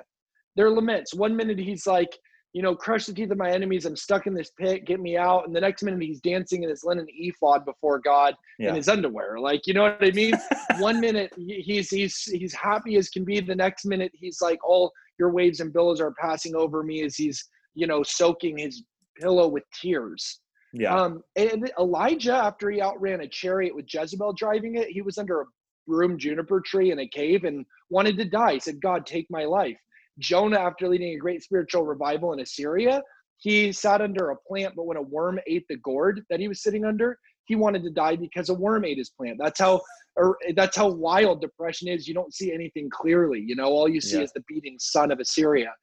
They're 0.56 0.70
laments. 0.72 1.14
One 1.14 1.36
minute 1.36 1.60
he's 1.60 1.88
like, 1.88 2.18
you 2.54 2.62
know, 2.62 2.76
crush 2.76 3.06
the 3.06 3.14
teeth 3.14 3.32
of 3.32 3.38
my 3.38 3.50
enemies. 3.50 3.86
I'm 3.86 3.96
stuck 3.96 4.28
in 4.28 4.34
this 4.34 4.52
pit. 4.60 4.86
Get 4.86 5.00
me 5.00 5.18
out. 5.18 5.48
And 5.48 5.56
the 5.56 5.62
next 5.62 5.84
minute, 5.84 6.02
he's 6.02 6.20
dancing 6.20 6.64
in 6.64 6.70
his 6.70 6.84
linen 6.84 7.08
ephod 7.10 7.64
before 7.64 8.00
God 8.00 8.36
yeah. 8.60 8.70
in 8.70 8.76
his 8.76 8.90
underwear. 8.90 9.40
Like, 9.40 9.68
you 9.68 9.74
know 9.74 9.84
what 9.84 9.98
I 10.02 10.12
mean? 10.12 10.34
One 10.80 11.00
minute 11.00 11.34
he's 11.38 11.90
he's 11.90 12.24
he's 12.24 12.54
happy 12.54 12.98
as 12.98 13.10
can 13.10 13.24
be. 13.24 13.40
The 13.40 13.56
next 13.56 13.86
minute 13.86 14.12
he's 14.14 14.42
like, 14.42 14.60
all 14.68 14.92
your 15.18 15.32
waves 15.32 15.60
and 15.62 15.72
billows 15.72 16.02
are 16.02 16.14
passing 16.20 16.56
over 16.56 16.84
me 16.84 17.04
as 17.04 17.16
he's 17.16 17.48
you 17.74 17.88
know 17.88 18.04
soaking 18.04 18.58
his 18.58 18.84
pillow 19.18 19.48
with 19.48 19.64
tears. 19.80 20.40
Yeah. 20.74 20.96
Um, 20.96 21.24
and 21.36 21.72
Elijah, 21.80 22.34
after 22.34 22.70
he 22.70 22.82
outran 22.82 23.22
a 23.22 23.28
chariot 23.28 23.76
with 23.76 23.94
Jezebel 23.94 24.34
driving 24.34 24.76
it, 24.76 24.88
he 24.90 25.02
was 25.02 25.18
under 25.18 25.42
a 25.42 25.46
broom 25.88 26.18
juniper 26.18 26.62
tree 26.62 26.92
in 26.92 27.00
a 27.00 27.08
cave 27.08 27.44
and 27.44 27.66
wanted 27.90 28.18
to 28.18 28.26
die. 28.26 28.54
He 28.54 28.60
said, 28.60 28.82
God, 28.82 29.06
take 29.06 29.28
my 29.30 29.44
life. 29.44 29.78
Jonah, 30.22 30.60
after 30.60 30.88
leading 30.88 31.14
a 31.16 31.18
great 31.18 31.44
spiritual 31.44 31.86
revival 31.86 32.32
in 32.34 32.40
Assyria, 32.40 33.02
he 33.38 33.72
sat 33.72 34.02
under 34.02 34.30
a 34.30 34.36
plant, 34.48 34.76
but 34.76 34.86
when 34.86 34.98
a 34.98 35.02
worm 35.02 35.40
ate 35.48 35.66
the 35.68 35.78
gourd 35.78 36.22
that 36.30 36.40
he 36.40 36.48
was 36.48 36.62
sitting 36.62 36.86
under, 36.86 37.18
he 37.46 37.56
wanted 37.56 37.84
to 37.84 37.90
die 37.90 38.16
because 38.16 38.50
a 38.50 38.54
worm 38.54 38.86
ate 38.86 39.00
his 39.00 39.10
plant. 39.10 39.38
That's 39.40 39.60
how 39.60 39.82
or 40.16 40.38
that's 40.56 40.78
how 40.78 40.90
wild 40.90 41.42
depression 41.42 41.88
is. 41.88 42.08
You 42.08 42.14
don't 42.14 42.34
see 42.34 42.54
anything 42.54 42.90
clearly. 42.90 43.40
You 43.40 43.56
know, 43.56 43.66
all 43.66 43.90
you 43.90 44.00
see 44.00 44.18
yeah. 44.18 44.24
is 44.24 44.32
the 44.34 44.44
beating 44.48 44.78
sun 44.80 45.12
of 45.12 45.20
Assyria. 45.20 45.74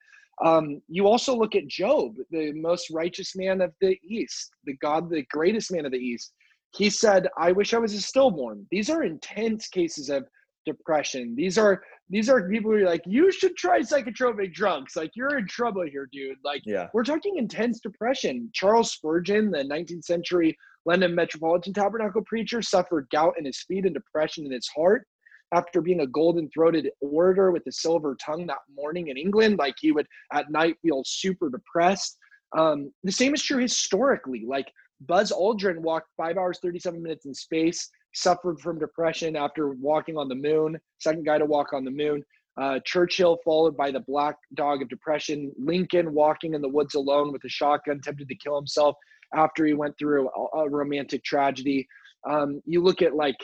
Um, 0.45 0.81
you 0.89 1.09
also 1.09 1.35
look 1.35 1.57
at 1.57 1.67
Job, 1.67 2.15
the 2.31 2.53
most 2.53 2.91
righteous 2.91 3.35
man 3.35 3.61
of 3.61 3.73
the 3.81 3.99
East, 4.05 4.51
the 4.65 4.77
God, 4.77 5.11
the 5.11 5.25
greatest 5.31 5.73
man 5.73 5.85
of 5.85 5.93
the 5.93 5.99
East. 5.99 6.33
He 6.77 6.91
said, 6.91 7.27
I 7.37 7.51
wish 7.51 7.75
I 7.75 7.79
was 7.79 7.95
a 7.95 8.01
stillborn. 8.01 8.67
These 8.71 8.89
are 8.89 9.03
intense 9.03 9.67
cases 9.69 10.11
of 10.11 10.27
depression. 10.69 11.35
These 11.35 11.59
are 11.59 11.83
these 12.11 12.29
are 12.29 12.49
people 12.49 12.71
who 12.71 12.79
are 12.79 12.89
like, 12.89 13.03
you 13.07 13.31
should 13.31 13.57
try 13.57 13.81
psychotropic 13.81 14.55
drugs. 14.55 14.97
Like 14.97 15.11
you're 15.15 15.39
in 15.39 15.47
trouble 15.47 15.83
here, 15.83 16.09
dude. 16.11 16.39
Like 16.45 16.63
yeah. 16.65 16.89
we're 16.95 17.05
talking 17.05 17.37
intense 17.37 17.81
depression. 17.81 18.51
Charles 18.55 18.93
Spurgeon, 18.93 19.51
the 19.51 19.59
19th 19.59 20.05
century 20.05 20.57
London 20.87 21.15
Metropolitan 21.15 21.75
Tabernacle 21.75 22.23
preacher, 22.25 22.63
suffered 22.63 23.09
gout 23.11 23.35
in 23.39 23.45
his 23.45 23.63
feet 23.63 23.85
and 23.85 23.95
depression 23.95 24.47
in 24.47 24.53
his 24.53 24.69
heart 24.75 25.07
after 25.53 25.81
being 25.81 26.01
a 26.01 26.07
golden 26.07 26.49
throated 26.51 26.91
orator 27.01 27.51
with 27.51 27.67
a 27.67 27.73
silver 27.73 28.17
tongue 28.25 28.47
that 28.47 28.59
morning 28.75 29.09
in 29.09 29.17
England. 29.17 29.59
Like 29.59 29.75
he 29.79 29.93
would 29.93 30.07
at 30.33 30.51
night 30.51 30.77
feel 30.83 31.03
super 31.05 31.51
depressed. 31.51 32.17
Um, 32.57 32.93
the 33.05 33.13
same 33.13 33.35
is 33.35 33.43
true 33.43 33.59
historically. 33.59 34.45
Like 34.47 34.73
Buzz 35.03 35.31
Aldrin 35.31 35.79
walked 35.79 36.09
five 36.17 36.39
hours, 36.39 36.59
37 36.61 37.03
minutes 37.03 37.27
in 37.27 37.35
space 37.35 37.91
suffered 38.15 38.61
from 38.61 38.79
depression 38.79 39.37
after 39.37 39.71
walking 39.71 40.17
on 40.17 40.29
the 40.29 40.35
moon, 40.35 40.79
second 40.99 41.25
guy 41.25 41.39
to 41.39 41.45
walk 41.45 41.73
on 41.73 41.85
the 41.85 41.91
moon. 41.91 42.23
Uh, 42.61 42.81
Churchill 42.85 43.39
followed 43.45 43.77
by 43.77 43.91
the 43.91 44.01
black 44.01 44.37
dog 44.55 44.83
of 44.83 44.89
depression. 44.89 45.53
Lincoln 45.59 46.13
walking 46.13 46.55
in 46.55 46.61
the 46.61 46.69
woods 46.69 46.95
alone 46.95 47.33
with 47.33 47.45
a 47.45 47.49
shotgun, 47.49 48.01
tempted 48.01 48.29
to 48.29 48.35
kill 48.35 48.57
himself 48.57 48.97
after 49.35 49.65
he 49.65 49.75
went 49.75 49.97
through 49.99 50.29
a, 50.29 50.59
a 50.59 50.69
romantic 50.69 51.23
tragedy. 51.23 51.87
Um, 52.29 52.61
you 52.65 52.83
look 52.83 53.01
at 53.01 53.15
like 53.15 53.37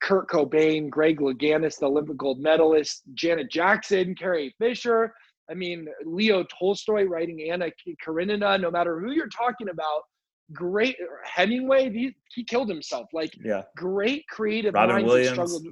Kurt 0.00 0.28
Cobain, 0.28 0.90
Greg 0.90 1.20
Louganis, 1.20 1.78
the 1.78 1.86
Olympic 1.86 2.16
gold 2.16 2.40
medalist, 2.40 3.02
Janet 3.14 3.50
Jackson, 3.50 4.14
Carrie 4.14 4.54
Fisher. 4.58 5.14
I 5.50 5.54
mean, 5.54 5.86
Leo 6.04 6.44
Tolstoy 6.44 7.04
writing 7.04 7.48
Anna 7.50 7.68
Karenina. 8.04 8.60
No 8.60 8.70
matter 8.70 8.98
who 8.98 9.12
you're 9.12 9.28
talking 9.28 9.68
about, 9.68 10.02
great 10.52 10.96
uh, 11.00 11.06
Hemingway. 11.24 11.90
He, 11.90 12.14
he 12.34 12.44
killed 12.44 12.68
himself. 12.68 13.08
Like 13.12 13.32
yeah, 13.44 13.62
great 13.76 14.26
creative 14.28 14.74
Robin 14.74 14.96
minds 14.96 15.08
Williams. 15.08 15.32
struggled. 15.32 15.66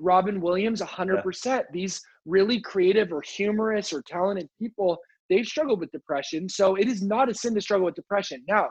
Robin 0.00 0.40
Williams, 0.40 0.80
hundred 0.80 1.16
yeah. 1.16 1.22
percent. 1.22 1.66
These 1.72 2.00
really 2.24 2.60
creative 2.60 3.12
or 3.12 3.22
humorous 3.22 3.92
or 3.92 4.02
talented 4.02 4.48
people, 4.58 4.98
they've 5.28 5.46
struggled 5.46 5.80
with 5.80 5.90
depression. 5.90 6.48
So 6.48 6.76
it 6.76 6.88
is 6.88 7.02
not 7.02 7.28
a 7.28 7.34
sin 7.34 7.54
to 7.54 7.60
struggle 7.60 7.86
with 7.86 7.96
depression. 7.96 8.44
Now, 8.48 8.68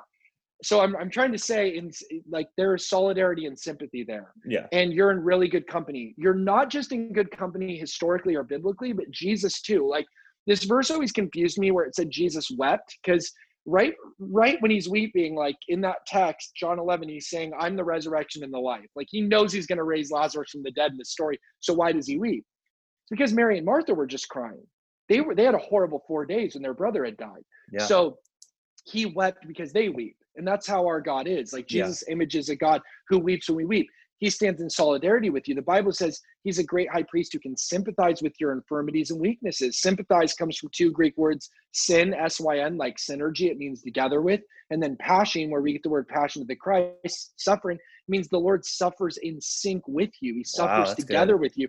so 0.63 0.81
I'm 0.81 0.95
I'm 0.95 1.09
trying 1.09 1.31
to 1.31 1.37
say 1.37 1.75
in 1.75 1.91
like 2.29 2.47
there 2.57 2.73
is 2.75 2.89
solidarity 2.89 3.45
and 3.45 3.57
sympathy 3.57 4.03
there. 4.03 4.33
Yeah. 4.45 4.67
And 4.71 4.93
you're 4.93 5.11
in 5.11 5.19
really 5.19 5.47
good 5.47 5.67
company. 5.67 6.15
You're 6.17 6.33
not 6.33 6.69
just 6.69 6.91
in 6.91 7.13
good 7.13 7.29
company 7.31 7.77
historically 7.77 8.35
or 8.35 8.43
biblically, 8.43 8.93
but 8.93 9.11
Jesus 9.11 9.61
too. 9.61 9.87
Like 9.87 10.05
this 10.47 10.63
verse 10.63 10.89
always 10.89 11.11
confused 11.11 11.59
me 11.59 11.71
where 11.71 11.85
it 11.85 11.95
said 11.95 12.09
Jesus 12.09 12.49
wept 12.57 12.97
because 13.03 13.31
right 13.67 13.93
right 14.17 14.59
when 14.61 14.71
he's 14.71 14.89
weeping 14.89 15.35
like 15.35 15.57
in 15.67 15.81
that 15.81 15.97
text 16.07 16.53
john 16.55 16.79
11 16.79 17.09
he's 17.09 17.29
saying 17.29 17.51
i'm 17.59 17.75
the 17.75 17.83
resurrection 17.83 18.43
and 18.43 18.53
the 18.53 18.57
life. 18.57 18.87
Like 18.95 19.07
he 19.11 19.21
knows 19.21 19.51
he's 19.51 19.67
going 19.67 19.77
to 19.77 19.83
raise 19.83 20.09
lazarus 20.09 20.51
from 20.51 20.63
the 20.63 20.71
dead 20.71 20.91
in 20.91 20.97
the 20.97 21.05
story 21.05 21.37
so 21.59 21.73
why 21.73 21.91
does 21.91 22.07
he 22.07 22.17
weep? 22.17 22.45
It's 23.03 23.09
because 23.11 23.33
mary 23.33 23.57
and 23.57 23.65
martha 23.65 23.93
were 23.93 24.07
just 24.07 24.29
crying. 24.29 24.65
They 25.09 25.21
were 25.21 25.35
they 25.35 25.43
had 25.43 25.53
a 25.53 25.59
horrible 25.59 26.01
four 26.07 26.25
days 26.25 26.55
when 26.55 26.63
their 26.63 26.73
brother 26.73 27.03
had 27.03 27.17
died. 27.17 27.43
Yeah. 27.71 27.85
so 27.85 28.17
he 28.85 29.05
wept 29.05 29.45
because 29.45 29.73
they 29.73 29.89
weep 29.89 30.15
and 30.37 30.47
that's 30.47 30.65
how 30.65 30.85
our 30.85 31.01
god 31.01 31.27
is. 31.27 31.51
Like 31.51 31.67
jesus 31.67 32.03
yeah. 32.07 32.13
image 32.13 32.35
is 32.35 32.47
a 32.47 32.55
god 32.55 32.81
who 33.09 33.19
weeps 33.19 33.49
when 33.49 33.57
we 33.57 33.65
weep 33.65 33.89
he 34.19 34.29
stands 34.29 34.61
in 34.61 34.69
solidarity 34.69 35.29
with 35.29 35.47
you. 35.47 35.55
The 35.55 35.61
Bible 35.61 35.91
says 35.91 36.19
he's 36.43 36.59
a 36.59 36.63
great 36.63 36.89
high 36.89 37.03
priest 37.03 37.33
who 37.33 37.39
can 37.39 37.55
sympathize 37.55 38.21
with 38.21 38.33
your 38.39 38.51
infirmities 38.51 39.11
and 39.11 39.19
weaknesses. 39.19 39.79
Sympathize 39.79 40.33
comes 40.33 40.57
from 40.57 40.69
two 40.73 40.91
Greek 40.91 41.15
words, 41.17 41.49
syn, 41.73 42.13
S 42.13 42.39
Y 42.39 42.59
N, 42.59 42.77
like 42.77 42.97
synergy, 42.97 43.51
it 43.51 43.57
means 43.57 43.83
together 43.83 44.21
with, 44.21 44.41
and 44.71 44.81
then 44.81 44.97
passion, 44.99 45.49
where 45.49 45.61
we 45.61 45.73
get 45.73 45.83
the 45.83 45.89
word 45.89 46.07
passion 46.07 46.41
of 46.41 46.47
the 46.47 46.55
Christ, 46.55 47.33
suffering 47.37 47.77
means 48.07 48.27
the 48.27 48.39
Lord 48.39 48.65
suffers 48.65 49.17
in 49.17 49.39
sync 49.39 49.83
with 49.87 50.11
you. 50.19 50.33
He 50.33 50.43
suffers 50.43 50.89
wow, 50.89 50.93
together 50.93 51.33
good. 51.33 51.41
with 51.41 51.57
you. 51.57 51.67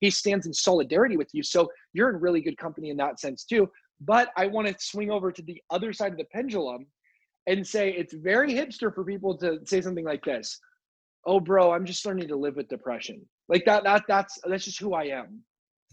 He 0.00 0.10
stands 0.10 0.46
in 0.46 0.52
solidarity 0.52 1.16
with 1.16 1.30
you. 1.32 1.42
So 1.42 1.70
you're 1.94 2.10
in 2.10 2.20
really 2.20 2.42
good 2.42 2.58
company 2.58 2.90
in 2.90 2.96
that 2.98 3.18
sense 3.18 3.44
too. 3.44 3.68
But 4.00 4.28
I 4.36 4.46
want 4.46 4.68
to 4.68 4.74
swing 4.78 5.10
over 5.10 5.32
to 5.32 5.42
the 5.42 5.60
other 5.70 5.92
side 5.92 6.12
of 6.12 6.18
the 6.18 6.26
pendulum 6.26 6.86
and 7.46 7.66
say 7.66 7.92
it's 7.92 8.12
very 8.12 8.52
hipster 8.52 8.94
for 8.94 9.04
people 9.04 9.36
to 9.38 9.60
say 9.64 9.80
something 9.80 10.04
like 10.04 10.22
this 10.24 10.60
oh 11.26 11.40
bro 11.40 11.72
i'm 11.72 11.84
just 11.84 12.04
learning 12.06 12.28
to 12.28 12.36
live 12.36 12.56
with 12.56 12.68
depression. 12.68 13.20
Like 13.48 13.64
that 13.66 13.84
that 13.84 14.04
that's 14.08 14.38
that's 14.44 14.64
just 14.64 14.80
who 14.80 14.94
i 14.94 15.04
am. 15.04 15.42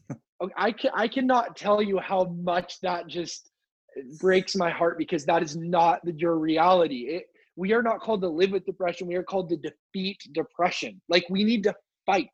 I 0.57 0.71
can 0.71 0.91
i 0.95 1.07
cannot 1.07 1.55
tell 1.55 1.81
you 1.81 1.99
how 1.99 2.25
much 2.25 2.79
that 2.81 3.07
just 3.07 3.51
breaks 4.19 4.55
my 4.55 4.69
heart 4.71 4.97
because 4.97 5.25
that 5.25 5.43
is 5.43 5.55
not 5.55 5.99
your 6.17 6.37
reality. 6.37 7.05
It, 7.09 7.23
we 7.55 7.73
are 7.73 7.83
not 7.83 7.99
called 7.99 8.21
to 8.21 8.29
live 8.29 8.51
with 8.51 8.65
depression. 8.65 9.07
We 9.07 9.15
are 9.15 9.23
called 9.23 9.49
to 9.49 9.57
defeat 9.57 10.17
depression. 10.31 10.99
Like 11.09 11.25
we 11.29 11.43
need 11.43 11.63
to 11.63 11.75
fight. 12.05 12.31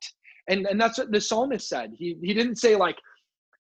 And 0.48 0.66
and 0.68 0.80
that's 0.80 0.98
what 0.98 1.12
the 1.12 1.22
psalmist 1.22 1.68
said. 1.68 1.92
He 1.98 2.18
he 2.22 2.34
didn't 2.34 2.58
say 2.58 2.76
like 2.76 2.98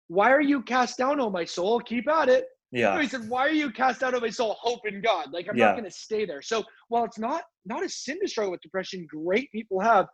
why 0.08 0.32
are 0.32 0.42
you 0.42 0.62
cast 0.62 0.98
down 0.98 1.20
oh 1.20 1.30
my 1.30 1.46
soul? 1.46 1.80
Keep 1.80 2.10
at 2.10 2.30
it 2.30 2.46
Yeah. 2.76 3.02
he 3.02 3.08
said, 3.08 3.28
"Why 3.30 3.42
are 3.48 3.52
you 3.52 3.72
cast 3.72 4.04
out 4.04 4.14
of 4.14 4.22
my 4.22 4.30
soul? 4.30 4.56
Hope 4.60 4.82
in 4.88 5.02
God. 5.02 5.32
Like 5.32 5.48
I'm 5.50 5.58
Yeah. 5.58 5.68
not 5.68 5.78
going 5.78 5.86
to 5.90 5.92
stay 5.92 6.26
there." 6.26 6.42
So 6.42 6.64
while 6.90 7.04
it's 7.06 7.18
not 7.20 7.44
not 7.66 7.84
a 7.84 7.90
sin 7.90 8.20
to 8.22 8.28
struggle 8.28 8.52
with 8.52 8.62
depression, 8.62 9.08
great 9.10 9.52
people 9.52 9.80
have. 9.80 10.08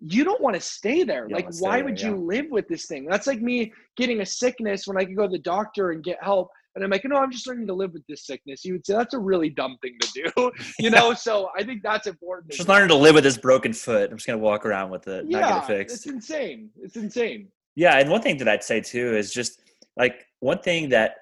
You 0.00 0.24
don't 0.24 0.40
want 0.42 0.54
to 0.54 0.60
stay 0.60 1.02
there. 1.04 1.26
You 1.28 1.34
Like, 1.34 1.48
why 1.60 1.76
there, 1.76 1.84
would 1.86 2.00
yeah. 2.00 2.08
you 2.10 2.16
live 2.16 2.46
with 2.50 2.66
this 2.68 2.86
thing? 2.86 3.06
That's 3.06 3.26
like 3.26 3.40
me 3.40 3.72
getting 3.96 4.20
a 4.20 4.26
sickness 4.26 4.86
when 4.86 4.98
I 4.98 5.04
could 5.04 5.16
go 5.16 5.22
to 5.22 5.30
the 5.30 5.38
doctor 5.38 5.92
and 5.92 6.02
get 6.04 6.18
help. 6.22 6.50
And 6.74 6.82
I'm 6.84 6.90
like, 6.90 7.04
no, 7.04 7.16
I'm 7.16 7.30
just 7.30 7.46
learning 7.46 7.68
to 7.68 7.74
live 7.74 7.92
with 7.92 8.02
this 8.08 8.26
sickness. 8.26 8.64
You 8.64 8.72
would 8.74 8.84
say 8.84 8.94
that's 8.94 9.14
a 9.14 9.18
really 9.18 9.48
dumb 9.48 9.78
thing 9.80 9.96
to 10.00 10.08
do, 10.34 10.50
you 10.80 10.90
know. 10.90 11.14
So 11.14 11.48
I 11.56 11.62
think 11.62 11.82
that's 11.82 12.06
important. 12.06 12.52
Just 12.52 12.68
learning 12.68 12.88
to 12.88 12.96
live 12.96 13.14
with 13.14 13.24
this 13.24 13.38
broken 13.38 13.72
foot. 13.72 14.10
I'm 14.10 14.16
just 14.18 14.26
gonna 14.26 14.38
walk 14.38 14.66
around 14.66 14.90
with 14.90 15.06
it, 15.08 15.28
not 15.28 15.40
Yeah, 15.40 15.48
get 15.54 15.62
it 15.62 15.66
fixed. 15.66 15.96
it's 15.96 16.06
insane. 16.06 16.70
It's 16.82 16.96
insane. 16.96 17.48
Yeah, 17.76 17.96
and 17.98 18.10
one 18.10 18.20
thing 18.22 18.36
that 18.38 18.48
I'd 18.48 18.64
say 18.64 18.80
too 18.80 19.16
is 19.16 19.32
just 19.32 19.60
like 19.96 20.26
one 20.40 20.58
thing 20.58 20.88
that 20.90 21.14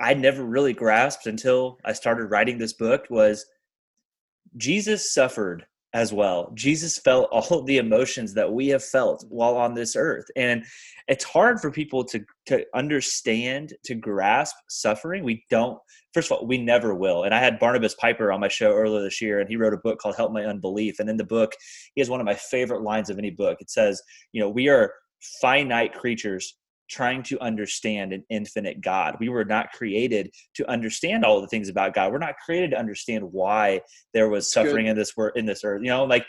I 0.00 0.14
never 0.14 0.44
really 0.44 0.72
grasped 0.72 1.26
until 1.26 1.78
I 1.84 1.92
started 1.92 2.26
writing 2.26 2.58
this 2.58 2.72
book 2.72 3.06
was 3.10 3.44
Jesus 4.56 5.12
suffered 5.12 5.66
as 5.92 6.12
well. 6.12 6.52
Jesus 6.54 6.98
felt 6.98 7.28
all 7.32 7.62
the 7.62 7.78
emotions 7.78 8.34
that 8.34 8.52
we 8.52 8.68
have 8.68 8.84
felt 8.84 9.24
while 9.28 9.56
on 9.56 9.74
this 9.74 9.96
earth. 9.96 10.26
And 10.36 10.64
it's 11.08 11.24
hard 11.24 11.60
for 11.60 11.70
people 11.70 12.04
to 12.04 12.24
to 12.46 12.64
understand, 12.74 13.74
to 13.84 13.94
grasp 13.94 14.56
suffering. 14.68 15.24
We 15.24 15.44
don't 15.50 15.78
first 16.12 16.30
of 16.30 16.38
all, 16.38 16.46
we 16.46 16.58
never 16.58 16.94
will. 16.94 17.24
And 17.24 17.34
I 17.34 17.38
had 17.38 17.58
Barnabas 17.58 17.94
Piper 17.94 18.32
on 18.32 18.40
my 18.40 18.48
show 18.48 18.72
earlier 18.72 19.02
this 19.02 19.20
year 19.20 19.40
and 19.40 19.48
he 19.48 19.56
wrote 19.56 19.74
a 19.74 19.78
book 19.78 19.98
called 19.98 20.16
Help 20.16 20.32
My 20.32 20.44
Unbelief. 20.44 20.98
And 20.98 21.08
in 21.08 21.16
the 21.16 21.24
book, 21.24 21.52
he 21.94 22.00
has 22.00 22.10
one 22.10 22.20
of 22.20 22.26
my 22.26 22.34
favorite 22.34 22.82
lines 22.82 23.10
of 23.10 23.18
any 23.18 23.30
book. 23.30 23.58
It 23.60 23.70
says, 23.70 24.02
you 24.32 24.40
know, 24.40 24.48
we 24.48 24.68
are 24.68 24.92
finite 25.40 25.92
creatures 25.92 26.56
trying 26.90 27.22
to 27.22 27.40
understand 27.40 28.12
an 28.12 28.24
infinite 28.30 28.80
God. 28.80 29.16
We 29.20 29.28
were 29.28 29.44
not 29.44 29.72
created 29.72 30.30
to 30.54 30.68
understand 30.68 31.24
all 31.24 31.40
the 31.40 31.46
things 31.46 31.68
about 31.68 31.94
God. 31.94 32.12
We're 32.12 32.18
not 32.18 32.34
created 32.44 32.72
to 32.72 32.78
understand 32.78 33.24
why 33.24 33.80
there 34.12 34.28
was 34.28 34.52
suffering 34.52 34.86
good. 34.86 34.90
in 34.90 34.96
this 34.96 35.16
world 35.16 35.32
in 35.36 35.46
this 35.46 35.64
earth. 35.64 35.82
You 35.82 35.90
know, 35.90 36.04
like 36.04 36.26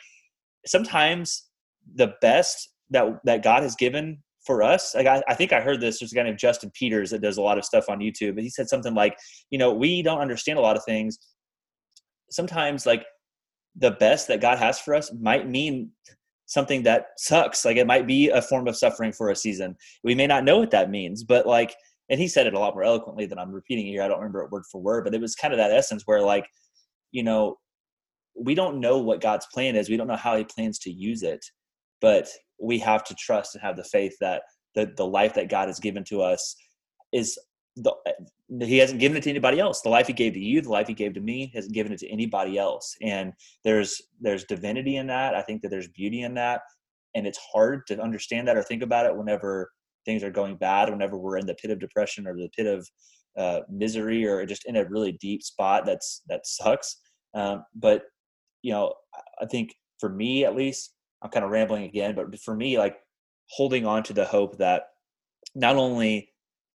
sometimes 0.65 1.49
the 1.95 2.13
best 2.21 2.69
that 2.91 3.19
that 3.25 3.43
God 3.43 3.63
has 3.63 3.75
given 3.75 4.21
for 4.45 4.63
us, 4.63 4.95
like 4.95 5.07
I, 5.07 5.21
I 5.27 5.33
think 5.33 5.53
I 5.53 5.61
heard 5.61 5.81
this. 5.81 5.99
There's 5.99 6.11
a 6.11 6.15
guy 6.15 6.23
named 6.23 6.39
Justin 6.39 6.71
Peters 6.73 7.11
that 7.11 7.21
does 7.21 7.37
a 7.37 7.41
lot 7.41 7.57
of 7.57 7.65
stuff 7.65 7.89
on 7.89 7.99
YouTube, 7.99 8.31
and 8.31 8.41
he 8.41 8.49
said 8.49 8.69
something 8.69 8.93
like, 8.93 9.17
you 9.49 9.57
know, 9.57 9.73
we 9.73 10.01
don't 10.01 10.21
understand 10.21 10.59
a 10.59 10.61
lot 10.61 10.77
of 10.77 10.83
things. 10.85 11.17
Sometimes, 12.29 12.85
like 12.85 13.05
the 13.75 13.91
best 13.91 14.27
that 14.27 14.41
God 14.41 14.57
has 14.57 14.79
for 14.79 14.93
us 14.93 15.11
might 15.19 15.47
mean 15.47 15.91
something 16.51 16.83
that 16.83 17.05
sucks. 17.17 17.63
Like 17.63 17.77
it 17.77 17.87
might 17.87 18.05
be 18.05 18.27
a 18.27 18.41
form 18.41 18.67
of 18.67 18.75
suffering 18.75 19.13
for 19.13 19.29
a 19.29 19.35
season. 19.37 19.73
We 20.03 20.15
may 20.15 20.27
not 20.27 20.43
know 20.43 20.59
what 20.59 20.71
that 20.71 20.89
means, 20.89 21.23
but 21.23 21.47
like, 21.47 21.73
and 22.09 22.19
he 22.19 22.27
said 22.27 22.45
it 22.45 22.53
a 22.53 22.59
lot 22.59 22.73
more 22.73 22.83
eloquently 22.83 23.25
than 23.25 23.39
I'm 23.39 23.53
repeating 23.53 23.85
here. 23.85 24.03
I 24.03 24.09
don't 24.09 24.19
remember 24.19 24.43
it 24.43 24.51
word 24.51 24.63
for 24.69 24.81
word, 24.81 25.05
but 25.05 25.15
it 25.15 25.21
was 25.21 25.33
kind 25.33 25.53
of 25.53 25.57
that 25.59 25.71
essence 25.71 26.03
where 26.05 26.21
like, 26.21 26.45
you 27.13 27.23
know, 27.23 27.55
we 28.35 28.53
don't 28.53 28.81
know 28.81 28.97
what 28.97 29.21
God's 29.21 29.47
plan 29.53 29.77
is. 29.77 29.89
We 29.89 29.95
don't 29.95 30.07
know 30.07 30.17
how 30.17 30.35
he 30.35 30.43
plans 30.43 30.77
to 30.79 30.91
use 30.91 31.23
it, 31.23 31.39
but 32.01 32.27
we 32.59 32.79
have 32.79 33.05
to 33.05 33.15
trust 33.15 33.55
and 33.55 33.61
have 33.61 33.77
the 33.77 33.85
faith 33.85 34.17
that 34.19 34.41
the, 34.75 34.91
the 34.97 35.07
life 35.07 35.33
that 35.35 35.49
God 35.49 35.69
has 35.69 35.79
given 35.79 36.03
to 36.09 36.21
us 36.21 36.53
is 37.13 37.39
the, 37.75 37.93
he 38.59 38.77
hasn't 38.77 38.99
given 38.99 39.17
it 39.17 39.23
to 39.23 39.29
anybody 39.29 39.59
else. 39.59 39.81
The 39.81 39.89
life 39.89 40.07
he 40.07 40.13
gave 40.13 40.33
to 40.33 40.39
you, 40.39 40.61
the 40.61 40.69
life 40.69 40.87
he 40.87 40.93
gave 40.93 41.13
to 41.13 41.21
me, 41.21 41.51
hasn't 41.53 41.73
given 41.73 41.91
it 41.93 41.99
to 41.99 42.09
anybody 42.09 42.57
else. 42.57 42.95
And 43.01 43.33
there's 43.63 44.01
there's 44.19 44.43
divinity 44.43 44.97
in 44.97 45.07
that. 45.07 45.35
I 45.35 45.41
think 45.41 45.61
that 45.61 45.69
there's 45.69 45.87
beauty 45.87 46.23
in 46.23 46.33
that. 46.35 46.61
And 47.15 47.25
it's 47.25 47.39
hard 47.53 47.87
to 47.87 48.01
understand 48.01 48.47
that 48.47 48.57
or 48.57 48.63
think 48.63 48.83
about 48.83 49.05
it 49.05 49.15
whenever 49.15 49.71
things 50.05 50.23
are 50.23 50.31
going 50.31 50.55
bad, 50.55 50.89
whenever 50.89 51.17
we're 51.17 51.37
in 51.37 51.45
the 51.45 51.55
pit 51.55 51.71
of 51.71 51.79
depression 51.79 52.27
or 52.27 52.35
the 52.35 52.49
pit 52.55 52.67
of 52.67 52.87
uh, 53.37 53.61
misery 53.69 54.25
or 54.25 54.45
just 54.45 54.65
in 54.65 54.75
a 54.75 54.85
really 54.85 55.13
deep 55.13 55.41
spot 55.43 55.85
that's 55.85 56.21
that 56.27 56.45
sucks. 56.45 56.97
Um, 57.33 57.65
but 57.75 58.03
you 58.61 58.73
know, 58.73 58.93
I 59.41 59.45
think 59.45 59.75
for 59.99 60.09
me 60.09 60.45
at 60.45 60.55
least, 60.55 60.93
I'm 61.21 61.29
kind 61.29 61.45
of 61.45 61.51
rambling 61.51 61.83
again, 61.83 62.15
but 62.15 62.37
for 62.39 62.55
me, 62.55 62.77
like 62.77 62.97
holding 63.47 63.85
on 63.85 64.03
to 64.03 64.13
the 64.13 64.25
hope 64.25 64.57
that 64.57 64.83
not 65.55 65.75
only 65.75 66.30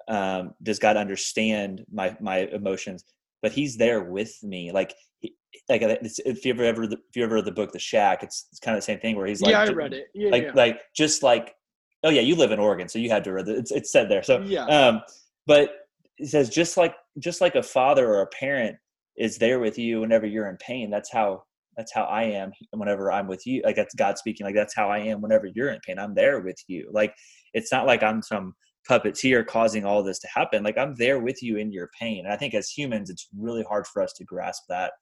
um, 0.09 0.55
does 0.62 0.78
God 0.78 0.96
understand 0.96 1.84
my 1.92 2.16
my 2.20 2.48
emotions, 2.52 3.05
but 3.42 3.52
He's 3.52 3.76
there 3.76 4.02
with 4.02 4.36
me. 4.42 4.72
Like, 4.72 4.94
he, 5.20 5.34
like 5.68 5.82
it's, 5.82 6.18
if 6.20 6.44
you 6.44 6.52
ever 6.52 6.64
ever 6.64 6.84
if 6.84 6.98
you 7.14 7.24
ever 7.24 7.36
read 7.36 7.44
the 7.44 7.52
book 7.52 7.72
The 7.72 7.78
Shack, 7.78 8.22
it's 8.22 8.46
it's 8.50 8.61
kind 8.61 8.76
of 8.76 8.82
the 8.82 8.86
same 8.86 9.00
thing 9.00 9.16
where 9.16 9.26
he's 9.26 9.40
like, 9.40 9.52
yeah, 9.52 9.62
I 9.62 9.68
read 9.68 9.92
it. 9.92 10.07
Yeah, 10.14 10.30
like 10.30 10.44
yeah. 10.44 10.52
like 10.55 10.80
just 10.94 11.22
like, 11.22 11.55
oh 12.02 12.11
yeah, 12.11 12.20
you 12.20 12.36
live 12.36 12.52
in 12.52 12.59
Oregon, 12.59 12.88
so 12.88 12.98
you 12.98 13.11
had 13.11 13.24
to 13.24 13.32
read 13.32 13.48
it. 13.48 13.59
It's 13.59 13.70
it's 13.70 13.90
said 13.92 14.09
there. 14.09 14.22
So 14.22 14.40
yeah. 14.40 14.66
um, 14.66 15.02
but 15.46 15.70
it 16.18 16.28
says 16.28 16.48
just 16.48 16.76
like 16.76 16.94
just 17.18 17.40
like 17.40 17.55
a 17.55 17.62
father 17.62 18.07
or 18.07 18.22
a 18.22 18.26
parent 18.26 18.76
is 19.16 19.38
there 19.38 19.61
with 19.61 19.78
you 19.78 20.00
whenever 20.00 20.26
you're 20.26 20.48
in 20.48 20.57
pain. 20.59 20.90
That's 20.90 21.11
how 21.12 21.44
that's 21.76 21.92
how 21.92 22.05
I 22.05 22.24
am 22.24 22.52
whenever 22.72 23.11
I'm 23.11 23.26
with 23.26 23.46
you. 23.46 23.62
Like 23.64 23.76
that's 23.76 23.94
God 23.94 24.18
speaking. 24.18 24.44
Like 24.44 24.55
that's 24.55 24.74
how 24.74 24.88
I 24.88 24.98
am 24.98 25.20
whenever 25.20 25.46
you're 25.46 25.70
in 25.70 25.80
pain. 25.86 25.98
I'm 25.98 26.14
there 26.14 26.40
with 26.40 26.59
you. 26.68 26.88
Like 26.92 27.14
it's 27.52 27.72
not 27.72 27.86
like 27.86 28.02
I'm 28.02 28.22
some 28.22 28.55
puppeteer 28.89 29.47
causing 29.47 29.85
all 29.85 30.03
this 30.03 30.18
to 30.20 30.28
happen. 30.35 30.62
Like 30.62 30.78
I'm 30.78 30.95
there 30.97 31.20
with 31.20 31.43
you 31.43 31.57
in 31.57 31.72
your 31.72 31.91
pain. 31.99 32.24
And 32.24 32.32
I 32.32 32.37
think 32.37 32.55
as 32.55 32.68
humans, 32.70 33.11
it's 33.11 33.28
really 33.37 33.62
hard 33.62 33.87
for 33.87 34.03
us 34.03 34.12
to 34.14 34.24
grasp 34.24 34.64
that, 34.68 34.93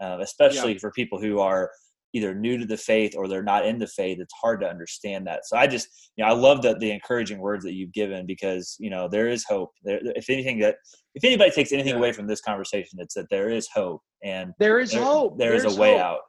uh, 0.00 0.18
especially 0.20 0.78
for 0.78 0.90
people 0.92 1.20
who 1.20 1.38
are 1.40 1.70
either 2.14 2.34
new 2.34 2.56
to 2.56 2.64
the 2.64 2.76
faith 2.76 3.14
or 3.14 3.28
they're 3.28 3.42
not 3.42 3.66
in 3.66 3.78
the 3.78 3.86
faith. 3.86 4.18
It's 4.20 4.32
hard 4.40 4.60
to 4.62 4.68
understand 4.68 5.26
that. 5.26 5.44
So 5.44 5.56
I 5.56 5.66
just, 5.66 5.88
you 6.16 6.24
know, 6.24 6.30
I 6.30 6.34
love 6.34 6.62
the 6.62 6.74
the 6.78 6.90
encouraging 6.90 7.38
words 7.38 7.62
that 7.64 7.74
you've 7.74 7.92
given 7.92 8.24
because 8.26 8.74
you 8.78 8.88
know 8.88 9.06
there 9.08 9.28
is 9.28 9.44
hope. 9.44 9.70
There, 9.82 10.00
if 10.02 10.30
anything 10.30 10.58
that 10.60 10.76
if 11.14 11.24
anybody 11.24 11.50
takes 11.50 11.72
anything 11.72 11.92
Yeah. 11.94 11.98
away 11.98 12.12
from 12.12 12.26
this 12.26 12.40
conversation, 12.40 12.98
it's 13.00 13.14
that 13.14 13.26
there 13.30 13.50
is 13.50 13.68
hope 13.68 14.00
and 14.24 14.52
there 14.58 14.78
is 14.78 14.92
there- 14.92 15.02
hope. 15.04 15.38
there 15.38 15.54
is 15.54 15.62
There's 15.62 15.76
a 15.76 15.80
way 15.80 15.92
hope. 15.92 16.00
out. 16.00 16.20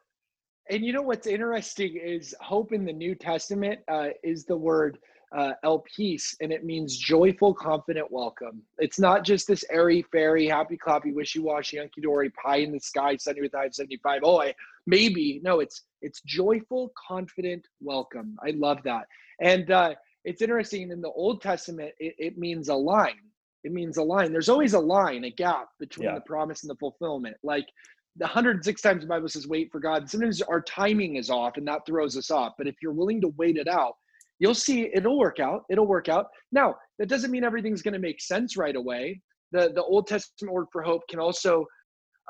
And 0.70 0.84
you 0.84 0.92
know 0.92 1.02
what's 1.04 1.28
interesting 1.28 1.96
is 1.96 2.36
hope 2.42 2.74
in 2.74 2.84
the 2.84 2.92
New 2.92 3.16
Testament 3.16 3.80
uh, 3.90 4.10
is 4.26 4.44
the 4.44 4.58
word 4.58 4.98
uh, 5.36 5.54
elpis, 5.64 6.36
and 6.42 6.52
it 6.52 6.64
means 6.64 6.96
joyful, 6.98 7.54
confident 7.54 8.10
welcome. 8.12 8.62
It's 8.78 9.00
not 9.00 9.24
just 9.24 9.48
this 9.48 9.64
airy 9.70 10.04
fairy, 10.12 10.48
happy 10.48 10.78
clappy, 10.78 11.14
wishy 11.14 11.40
washy, 11.40 11.78
hunky 11.78 12.02
dory, 12.02 12.30
pie 12.32 12.58
in 12.58 12.72
the 12.72 12.80
sky, 12.80 13.18
sunny 13.18 13.42
with 13.42 13.54
high 13.54 13.70
seventy 13.70 13.98
five. 13.98 14.22
Oh, 14.24 14.42
I 14.42 14.54
maybe 14.86 15.42
no. 15.44 15.60
It's 15.60 15.84
it's 16.02 16.22
joyful, 16.22 16.94
confident 17.08 17.68
welcome. 17.82 18.38
I 18.46 18.52
love 18.52 18.80
that, 18.84 19.08
and 19.42 19.70
uh, 19.72 19.96
it's 20.24 20.42
interesting. 20.42 20.92
In 20.92 21.02
the 21.02 21.12
Old 21.12 21.42
Testament, 21.42 21.92
it, 22.00 22.16
it 22.18 22.38
means 22.38 22.70
a 22.70 22.76
line. 22.76 23.16
It 23.64 23.74
means 23.74 23.98
a 23.98 24.04
line. 24.04 24.32
There's 24.32 24.50
always 24.50 24.76
a 24.76 24.80
line, 24.80 25.26
a 25.26 25.32
gap 25.32 25.70
between 25.80 26.06
Yeah. 26.08 26.16
the 26.16 26.22
promise 26.22 26.64
and 26.64 26.70
the 26.70 26.76
fulfillment. 26.76 27.36
Like 27.44 27.68
the 28.16 28.26
106 28.26 28.82
times 28.82 29.02
the 29.02 29.08
Bible 29.08 29.28
says 29.28 29.46
wait 29.48 29.72
for 29.72 29.80
God. 29.80 30.10
Sometimes 30.10 30.42
our 30.42 30.62
timing 30.62 31.18
is 31.18 31.30
off 31.30 31.58
and 31.58 31.68
that 31.68 31.86
throws 31.86 32.16
us 32.16 32.32
off. 32.32 32.54
But 32.58 32.68
if 32.68 32.76
you're 32.82 32.94
willing 32.94 33.20
to 33.22 33.30
wait 33.38 33.58
it 33.58 33.68
out, 33.68 33.96
you'll 34.40 34.56
see 34.56 34.90
it'll 34.94 35.18
work 35.18 35.40
out. 35.40 35.64
It'll 35.70 35.88
work 35.88 36.10
out. 36.10 36.28
Now, 36.52 36.76
that 37.00 37.10
doesn't 37.10 37.32
mean 37.32 37.44
everything's 37.44 37.82
going 37.82 37.94
to 37.94 38.00
make 38.00 38.22
sense 38.22 38.58
right 38.58 38.76
away. 38.76 39.22
The 39.52 39.72
the 39.74 39.84
Old 39.84 40.08
Testament 40.08 40.54
word 40.54 40.68
for 40.72 40.82
hope 40.82 41.02
can 41.10 41.20
also 41.20 41.66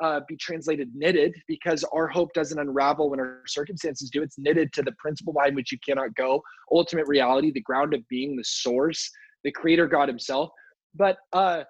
uh, 0.01 0.19
be 0.27 0.35
translated 0.37 0.91
knitted 0.93 1.35
because 1.47 1.83
our 1.85 2.07
hope 2.07 2.31
doesn't 2.33 2.59
unravel 2.59 3.09
when 3.09 3.19
our 3.19 3.41
circumstances 3.47 4.09
do. 4.09 4.21
It's 4.21 4.37
knitted 4.37 4.71
to 4.73 4.83
the 4.83 4.91
principle 4.99 5.33
behind 5.33 5.55
which 5.55 5.71
you 5.71 5.79
cannot 5.87 6.13
go, 6.15 6.41
ultimate 6.71 7.07
reality, 7.07 7.51
the 7.51 7.61
ground 7.61 7.93
of 7.93 8.07
being, 8.07 8.35
the 8.35 8.43
source, 8.43 9.09
the 9.43 9.51
creator 9.51 9.87
God 9.87 10.07
himself. 10.07 10.49
But 10.95 11.17
uh, 11.33 11.63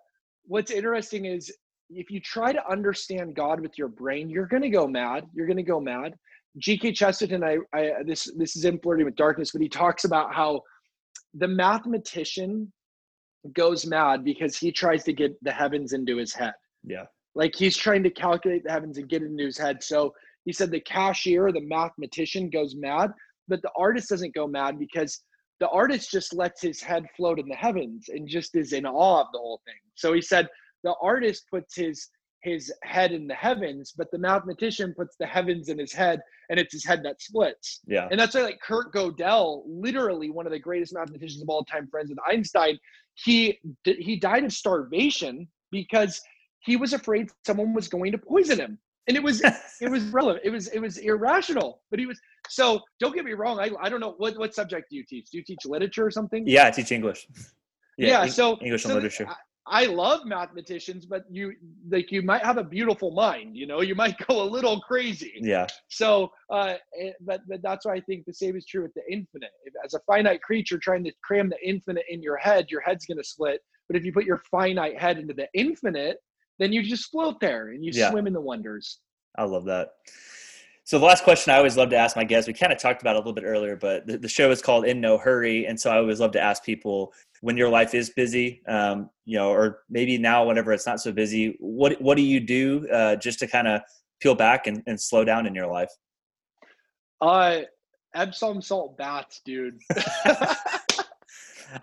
what's 0.43 0.71
interesting 0.71 1.25
is 1.25 1.53
if 1.89 2.11
you 2.11 2.19
try 2.19 2.51
to 2.51 2.69
understand 2.69 3.35
God 3.35 3.61
with 3.61 3.77
your 3.77 3.87
brain, 3.87 4.29
you're 4.29 4.47
going 4.47 4.63
to 4.63 4.69
go 4.69 4.87
mad. 4.87 5.25
You're 5.33 5.47
going 5.47 5.57
to 5.57 5.63
go 5.63 5.79
mad. 5.79 6.13
G.K. 6.57 6.93
Chesterton, 6.93 7.43
I, 7.43 7.57
I 7.73 7.91
this 8.05 8.31
this 8.37 8.55
is 8.55 8.65
in 8.65 8.79
flirting 8.79 9.05
with 9.05 9.15
darkness, 9.15 9.51
but 9.51 9.61
he 9.61 9.69
talks 9.69 10.05
about 10.05 10.33
how 10.33 10.61
the 11.33 11.47
mathematician 11.47 12.71
goes 13.53 13.85
mad 13.85 14.23
because 14.23 14.57
he 14.57 14.71
tries 14.71 15.03
to 15.03 15.13
get 15.13 15.41
the 15.43 15.51
heavens 15.51 15.93
into 15.93 16.17
his 16.17 16.33
head. 16.33 16.53
Yeah. 16.83 17.05
Like 17.35 17.55
he's 17.55 17.77
trying 17.77 18.03
to 18.03 18.09
calculate 18.09 18.63
the 18.63 18.71
heavens 18.71 18.97
and 18.97 19.07
get 19.07 19.21
it 19.21 19.27
into 19.27 19.45
his 19.45 19.57
head. 19.57 19.83
So 19.83 20.13
he 20.45 20.53
said 20.53 20.71
the 20.71 20.79
cashier, 20.79 21.51
the 21.51 21.61
mathematician, 21.61 22.49
goes 22.49 22.75
mad, 22.75 23.11
but 23.47 23.61
the 23.61 23.71
artist 23.77 24.09
doesn't 24.09 24.33
go 24.33 24.47
mad 24.47 24.79
because 24.79 25.21
the 25.59 25.69
artist 25.69 26.11
just 26.11 26.33
lets 26.33 26.61
his 26.61 26.81
head 26.81 27.05
float 27.15 27.39
in 27.39 27.47
the 27.47 27.55
heavens 27.55 28.09
and 28.09 28.27
just 28.27 28.55
is 28.55 28.73
in 28.73 28.85
awe 28.85 29.21
of 29.21 29.27
the 29.33 29.39
whole 29.39 29.61
thing. 29.65 29.75
So 29.95 30.13
he 30.13 30.21
said 30.21 30.47
the 30.83 30.95
artist 31.01 31.45
puts 31.49 31.75
his 31.75 32.07
his 32.41 32.71
head 32.83 33.11
in 33.11 33.27
the 33.27 33.33
heavens, 33.33 33.93
but 33.95 34.09
the 34.11 34.17
mathematician 34.17 34.93
puts 34.95 35.15
the 35.17 35.25
heavens 35.25 35.69
in 35.69 35.79
his 35.79 35.91
head, 35.91 36.21
and 36.49 36.59
it's 36.59 36.73
his 36.73 36.85
head 36.85 37.03
that 37.03 37.21
splits. 37.21 37.81
Yeah. 37.87 38.07
And 38.09 38.19
that's 38.19 38.35
why, 38.35 38.41
like 38.41 38.59
Kurt 38.61 38.93
Gödel, 38.93 39.63
literally 39.65 40.29
one 40.29 40.45
of 40.45 40.51
the 40.51 40.59
greatest 40.59 40.93
mathematicians 40.93 41.41
of 41.41 41.49
all 41.49 41.63
time, 41.65 41.87
friends 41.87 42.09
with 42.09 42.19
Einstein, 42.27 42.77
he 43.15 43.59
he 43.83 44.17
died 44.17 44.43
of 44.43 44.53
starvation 44.53 45.47
because 45.71 46.21
he 46.59 46.77
was 46.77 46.93
afraid 46.93 47.29
someone 47.45 47.73
was 47.73 47.87
going 47.87 48.11
to 48.11 48.17
poison 48.17 48.59
him, 48.59 48.77
and 49.07 49.17
it 49.17 49.23
was 49.23 49.41
it 49.81 49.89
was 49.89 50.03
relevant. 50.05 50.45
It 50.45 50.51
was 50.51 50.67
it 50.67 50.79
was 50.79 50.97
irrational, 50.97 51.81
but 51.89 51.99
he 51.99 52.05
was. 52.05 52.19
So 52.49 52.81
don't 52.99 53.15
get 53.15 53.25
me 53.25 53.33
wrong. 53.33 53.59
I 53.59 53.71
I 53.81 53.89
don't 53.89 53.99
know 53.99 54.13
what 54.17 54.37
what 54.37 54.53
subject 54.53 54.89
do 54.91 54.95
you 54.95 55.03
teach? 55.03 55.31
Do 55.31 55.37
you 55.37 55.43
teach 55.43 55.65
literature 55.65 56.05
or 56.05 56.11
something? 56.11 56.47
Yeah, 56.47 56.67
I 56.67 56.71
teach 56.71 56.91
English. 56.91 57.27
Yeah, 57.99 58.21
Eng- 58.21 58.29
so 58.29 58.59
English 58.61 58.83
so 58.83 58.89
and 58.91 59.01
th- 59.01 59.19
literature. 59.19 59.35
I, 59.69 59.85
love 59.85 60.25
mathematicians, 60.25 61.05
but 61.05 61.23
you 61.29 61.53
like 61.89 62.11
you 62.11 62.21
might 62.21 62.43
have 62.43 62.57
a 62.57 62.63
beautiful 62.63 63.11
mind. 63.11 63.55
You 63.55 63.67
know, 63.67 63.81
you 63.81 63.95
might 63.95 64.17
go 64.27 64.41
a 64.41 64.47
little 64.49 64.79
crazy. 64.81 65.33
Yeah. 65.41 65.67
So, 65.89 66.31
uh, 66.51 66.75
eh, 66.99 67.11
but 67.21 67.41
but 67.47 67.61
that's 67.61 67.85
why 67.85 67.93
I 67.95 68.01
think 68.01 68.25
the 68.25 68.33
same 68.33 68.55
is 68.55 68.65
true 68.65 68.83
with 68.83 68.93
the 68.93 69.03
infinite. 69.11 69.51
If, 69.65 69.73
as 69.83 69.93
a 69.93 69.99
finite 70.01 70.41
creature 70.41 70.77
trying 70.77 71.03
to 71.05 71.11
cram 71.23 71.49
the 71.49 71.67
infinite 71.67 72.05
in 72.09 72.21
your 72.21 72.37
head, 72.37 72.67
your 72.69 72.81
head's 72.81 73.05
going 73.05 73.17
to 73.17 73.23
split. 73.23 73.61
But 73.87 73.97
if 73.97 74.03
you 74.03 74.11
put 74.11 74.25
your 74.25 74.41
finite 74.51 74.99
head 74.99 75.17
into 75.17 75.33
the 75.33 75.47
infinite, 75.53 76.17
then 76.59 76.73
you 76.73 76.83
just 76.83 77.09
float 77.09 77.39
there 77.39 77.69
and 77.69 77.83
you 77.83 77.91
Yeah. 77.93 78.09
swim 78.09 78.27
in 78.27 78.33
the 78.33 78.41
wonders. 78.41 78.99
I 79.37 79.43
love 79.43 79.65
that. 79.65 79.89
So 80.87 80.97
the 80.97 81.05
last 81.05 81.25
question 81.25 81.51
I 81.51 81.57
always 81.57 81.75
love 81.75 81.89
to 81.89 81.97
ask 81.97 82.15
my 82.15 82.23
guests, 82.23 82.47
we 82.47 82.53
kind 82.53 82.71
of 82.71 82.79
talked 82.79 83.01
about 83.01 83.17
it 83.17 83.17
a 83.17 83.19
little 83.19 83.33
bit 83.33 83.43
earlier, 83.43 83.75
but 83.75 84.07
the, 84.07 84.17
the 84.17 84.29
show 84.29 84.51
is 84.51 84.61
called 84.61 84.85
In 84.85 85.01
No 85.01 85.17
Hurry, 85.17 85.65
and 85.65 85.77
so 85.77 85.91
I 85.91 85.97
always 85.97 86.21
love 86.21 86.31
to 86.31 86.39
ask 86.39 86.63
people 86.63 87.11
when 87.41 87.57
your 87.57 87.67
life 87.67 87.93
is 87.93 88.11
busy, 88.11 88.61
um, 88.69 89.09
you 89.25 89.37
know, 89.37 89.51
or 89.51 89.79
maybe 89.89 90.17
now 90.17 90.45
whenever 90.45 90.71
it's 90.71 90.85
not 90.85 91.01
so 91.01 91.11
busy, 91.11 91.57
what 91.59 92.01
what 92.01 92.15
do 92.15 92.23
you 92.23 92.39
do 92.39 92.87
uh, 92.87 93.17
just 93.17 93.37
to 93.39 93.47
kind 93.47 93.67
of 93.67 93.81
peel 94.21 94.33
back 94.33 94.65
and, 94.65 94.81
and 94.87 94.97
slow 94.97 95.25
down 95.25 95.45
in 95.45 95.53
your 95.53 95.67
life? 95.67 95.89
Uh, 97.19 97.63
Epsom 98.15 98.61
salt 98.61 98.97
baths, 98.97 99.41
dude. 99.43 99.77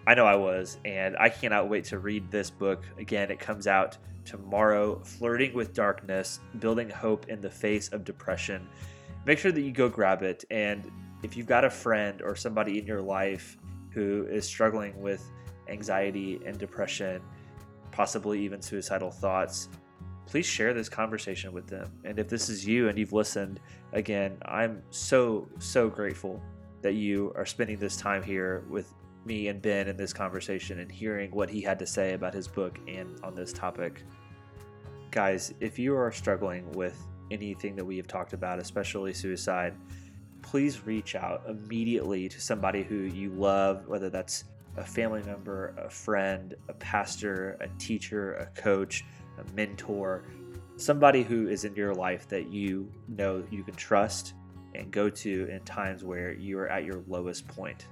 I 0.07 0.15
know 0.15 0.25
I 0.25 0.37
was, 0.37 0.79
and 0.85 1.17
I 1.19 1.29
cannot 1.29 1.69
wait 1.69 1.85
to 1.87 1.99
read 1.99 2.31
this 2.31 2.51
book. 2.51 2.83
Again, 2.99 3.31
it 3.31 3.39
comes 3.39 3.67
out 3.67 3.99
tomorrow 4.29 5.01
Flirting 5.03 5.55
with 5.55 5.73
Darkness 5.73 6.41
Building 6.59 6.91
Hope 6.91 7.31
in 7.31 7.41
the 7.41 7.49
Face 7.49 7.89
of 7.89 8.05
Depression. 8.05 8.69
Make 9.25 9.39
sure 9.39 9.53
that 9.53 9.63
you 9.63 9.73
go 9.73 9.89
grab 9.89 10.23
it. 10.23 10.45
And 10.51 10.91
if 11.23 11.35
you've 11.35 11.47
got 11.47 11.65
a 11.65 11.71
friend 11.71 12.21
or 12.21 12.37
somebody 12.37 12.79
in 12.79 12.87
your 12.87 13.01
life 13.01 13.57
who 13.91 14.27
is 14.31 14.45
struggling 14.45 15.01
with 15.01 15.27
anxiety 15.69 16.41
and 16.45 16.59
depression, 16.59 17.23
possibly 17.91 18.39
even 18.45 18.61
suicidal 18.61 19.11
thoughts, 19.11 19.71
please 20.27 20.45
share 20.45 20.75
this 20.75 20.91
conversation 20.91 21.53
with 21.53 21.67
them. 21.67 21.91
And 22.05 22.19
if 22.19 22.29
this 22.29 22.51
is 22.51 22.67
you 22.67 22.89
and 22.89 22.99
you've 22.99 23.15
listened, 23.15 23.61
again, 23.95 24.37
I'm 24.45 24.83
so, 24.91 25.49
so 25.59 25.89
grateful 25.89 26.43
that 26.83 26.93
you 26.93 27.33
are 27.35 27.47
spending 27.47 27.79
this 27.79 27.97
time 27.97 28.23
here 28.23 28.65
with 28.69 28.93
me 29.25 29.49
and 29.49 29.61
Ben 29.63 29.89
in 29.89 29.97
this 29.97 30.13
conversation 30.13 30.81
and 30.81 30.91
hearing 30.91 31.31
what 31.31 31.49
he 31.49 31.61
had 31.61 31.79
to 31.79 31.87
say 31.87 32.13
about 32.13 32.35
his 32.35 32.47
book 32.47 32.79
and 32.87 33.19
on 33.23 33.35
this 33.35 33.53
topic. 33.53 34.03
Guys, 35.11 35.55
if 35.61 35.79
you 35.79 35.97
are 35.97 36.13
struggling 36.13 36.71
with 36.73 37.03
anything 37.31 37.75
that 37.77 37.85
we 37.85 37.97
have 37.97 38.07
talked 38.07 38.35
about, 38.35 38.59
especially 38.59 39.15
suicide, 39.15 39.75
please 40.43 40.85
reach 40.87 41.15
out 41.15 41.43
immediately 41.49 42.29
to 42.29 42.41
somebody 42.41 42.83
who 42.83 42.97
you 42.97 43.31
love, 43.31 43.87
whether 43.87 44.11
that's 44.11 44.45
a 44.77 44.85
family 44.85 45.23
member, 45.23 45.75
a 45.79 45.89
friend, 45.89 46.55
a 46.69 46.75
pastor, 46.75 47.57
a 47.61 47.69
teacher, 47.79 48.35
a 48.35 48.47
coach, 48.61 49.05
a 49.39 49.55
mentor, 49.55 50.25
somebody 50.77 51.23
who 51.23 51.49
is 51.49 51.65
in 51.65 51.75
your 51.75 51.95
life 51.95 52.29
that 52.29 52.49
you 52.51 52.91
know 53.09 53.43
you 53.51 53.65
can 53.65 53.75
trust 53.75 54.35
and 54.75 54.91
go 54.91 55.09
to 55.09 55.49
in 55.51 55.61
times 55.61 56.05
where 56.05 56.35
you 56.35 56.59
are 56.59 56.69
at 56.69 56.85
your 56.85 57.03
lowest 57.09 57.49
point. 57.49 57.87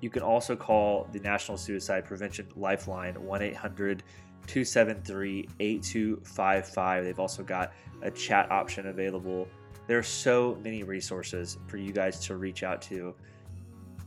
You 0.00 0.10
can 0.10 0.22
also 0.22 0.56
call 0.56 1.08
the 1.12 1.20
National 1.20 1.58
Suicide 1.58 2.04
Prevention 2.04 2.48
Lifeline 2.56 3.14
1 3.14 3.42
800 3.42 4.02
273 4.46 5.48
8255. 5.60 7.04
They've 7.04 7.18
also 7.20 7.42
got 7.42 7.72
a 8.02 8.10
chat 8.10 8.50
option 8.50 8.88
available. 8.88 9.48
There 9.86 9.98
are 9.98 10.02
so 10.02 10.58
many 10.62 10.82
resources 10.82 11.58
for 11.66 11.76
you 11.76 11.92
guys 11.92 12.20
to 12.26 12.36
reach 12.36 12.62
out 12.62 12.82
to. 12.82 13.14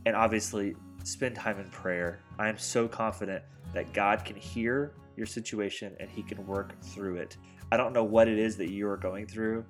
And 0.04 0.14
obviously, 0.14 0.74
spend 1.04 1.36
time 1.36 1.58
in 1.58 1.68
prayer. 1.70 2.20
I 2.38 2.48
am 2.48 2.58
so 2.58 2.88
confident 2.88 3.42
that 3.72 3.92
God 3.92 4.24
can 4.24 4.36
hear 4.36 4.92
your 5.16 5.26
situation 5.26 5.94
and 6.00 6.10
He 6.10 6.22
can 6.22 6.46
work 6.46 6.80
through 6.82 7.16
it. 7.16 7.36
I 7.72 7.76
don't 7.76 7.92
know 7.92 8.04
what 8.04 8.28
it 8.28 8.38
is 8.38 8.56
that 8.56 8.70
you 8.70 8.88
are 8.88 8.96
going 8.96 9.26
through, 9.26 9.64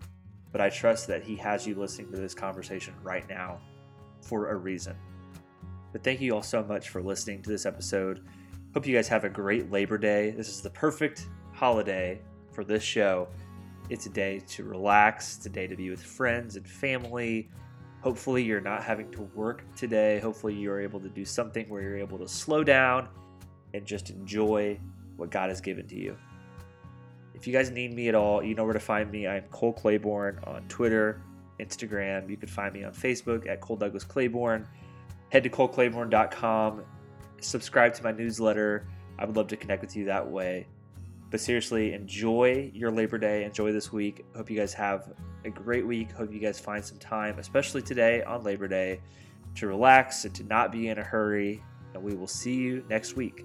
but 0.53 0.61
I 0.61 0.69
trust 0.69 1.07
that 1.09 1.23
He 1.23 1.37
has 1.37 1.67
you 1.67 1.75
listening 1.75 2.11
to 2.13 2.19
this 2.19 2.35
conversation 2.35 2.95
right 3.03 3.29
now 3.29 3.61
for 4.23 4.51
a 4.51 4.57
reason. 4.57 4.97
But 5.93 6.05
thank 6.05 6.21
you 6.21 6.35
all 6.35 6.43
so 6.43 6.63
much 6.63 6.91
for 6.91 7.01
listening 7.01 7.43
to 7.43 7.51
this 7.51 7.65
episode. 7.65 8.27
Hope 8.77 8.87
you 8.87 8.95
guys 8.95 9.09
have 9.09 9.25
a 9.25 9.31
great 9.31 9.73
Labor 9.73 9.97
Day. 9.97 10.33
This 10.33 10.51
is 10.51 10.61
the 10.61 10.69
perfect 10.69 11.29
holiday 11.55 12.21
for 12.53 12.63
this 12.63 12.83
show. 12.83 13.27
It's 13.89 14.05
a 14.05 14.11
day 14.11 14.41
to 14.49 14.65
relax, 14.65 15.39
it's 15.39 15.47
a 15.47 15.49
day 15.49 15.67
to 15.67 15.75
be 15.75 15.89
with 15.89 16.03
friends 16.03 16.57
and 16.57 16.69
family. 16.69 17.49
Hopefully, 18.03 18.43
you're 18.43 18.61
not 18.61 18.85
having 18.85 19.11
to 19.13 19.23
work 19.35 19.65
today. 19.77 20.19
Hopefully, 20.19 20.53
you're 20.53 20.79
able 20.79 21.01
to 21.01 21.09
do 21.09 21.25
something 21.25 21.67
where 21.71 21.81
you're 21.81 21.97
able 21.97 22.19
to 22.19 22.29
slow 22.29 22.63
down 22.63 23.09
and 23.73 23.87
just 23.87 24.11
enjoy 24.11 24.79
what 25.17 25.31
God 25.31 25.49
has 25.49 25.63
given 25.63 25.87
to 25.89 25.97
you. 25.97 26.15
If 27.33 27.47
you 27.47 27.55
guys 27.55 27.71
need 27.71 27.95
me 27.95 28.11
at 28.11 28.15
all, 28.15 28.43
you 28.43 28.55
know 28.55 28.65
where 28.65 28.75
to 28.75 28.79
find 28.79 29.11
me. 29.11 29.27
I'm 29.27 29.45
Cole 29.45 29.73
Claiborne 29.73 30.39
on 30.45 30.69
Twitter, 30.69 31.23
Instagram. 31.61 32.29
You 32.29 32.37
can 32.37 32.51
find 32.51 32.75
me 32.75 32.85
on 32.85 32.93
Facebook 32.93 33.49
at 33.49 33.63
Cole 33.63 33.77
Douglas 33.77 34.05
Claiborne. 34.05 34.69
Head 35.31 35.45
to 35.45 35.49
coleclaiborne.com, 35.49 36.83
subscribe 37.41 37.95
to 37.95 38.03
my 38.03 38.13
newsletter. 38.13 38.87
I 39.19 39.25
would 39.25 39.37
love 39.37 39.49
to 39.49 39.57
connect 39.57 39.83
with 39.83 39.97
you 39.97 40.05
that 40.07 40.27
way. 40.27 40.67
But 41.31 41.41
seriously, 41.41 41.93
enjoy 41.93 42.71
your 42.73 42.91
Labor 42.91 43.19
Day. 43.19 43.45
Enjoy 43.45 43.73
this 43.73 43.93
week. 43.93 44.25
Hope 44.37 44.51
you 44.51 44.57
guys 44.57 44.73
have 44.75 45.13
a 45.45 45.51
great 45.51 45.87
week. 45.87 46.13
Hope 46.13 46.33
you 46.33 46.39
guys 46.39 46.61
find 46.61 46.85
some 46.85 46.99
time, 46.99 47.39
especially 47.39 47.83
today 47.83 48.23
on 48.23 48.45
Labor 48.45 48.69
Day, 48.69 49.01
to 49.57 49.67
relax 49.67 50.25
and 50.25 50.35
to 50.35 50.45
not 50.45 50.71
be 50.71 50.89
in 50.89 50.99
a 50.99 51.03
hurry. 51.03 51.63
And 51.95 52.03
we 52.03 52.15
will 52.15 52.29
see 52.29 52.55
you 52.55 52.85
next 52.89 53.17
week. 53.17 53.45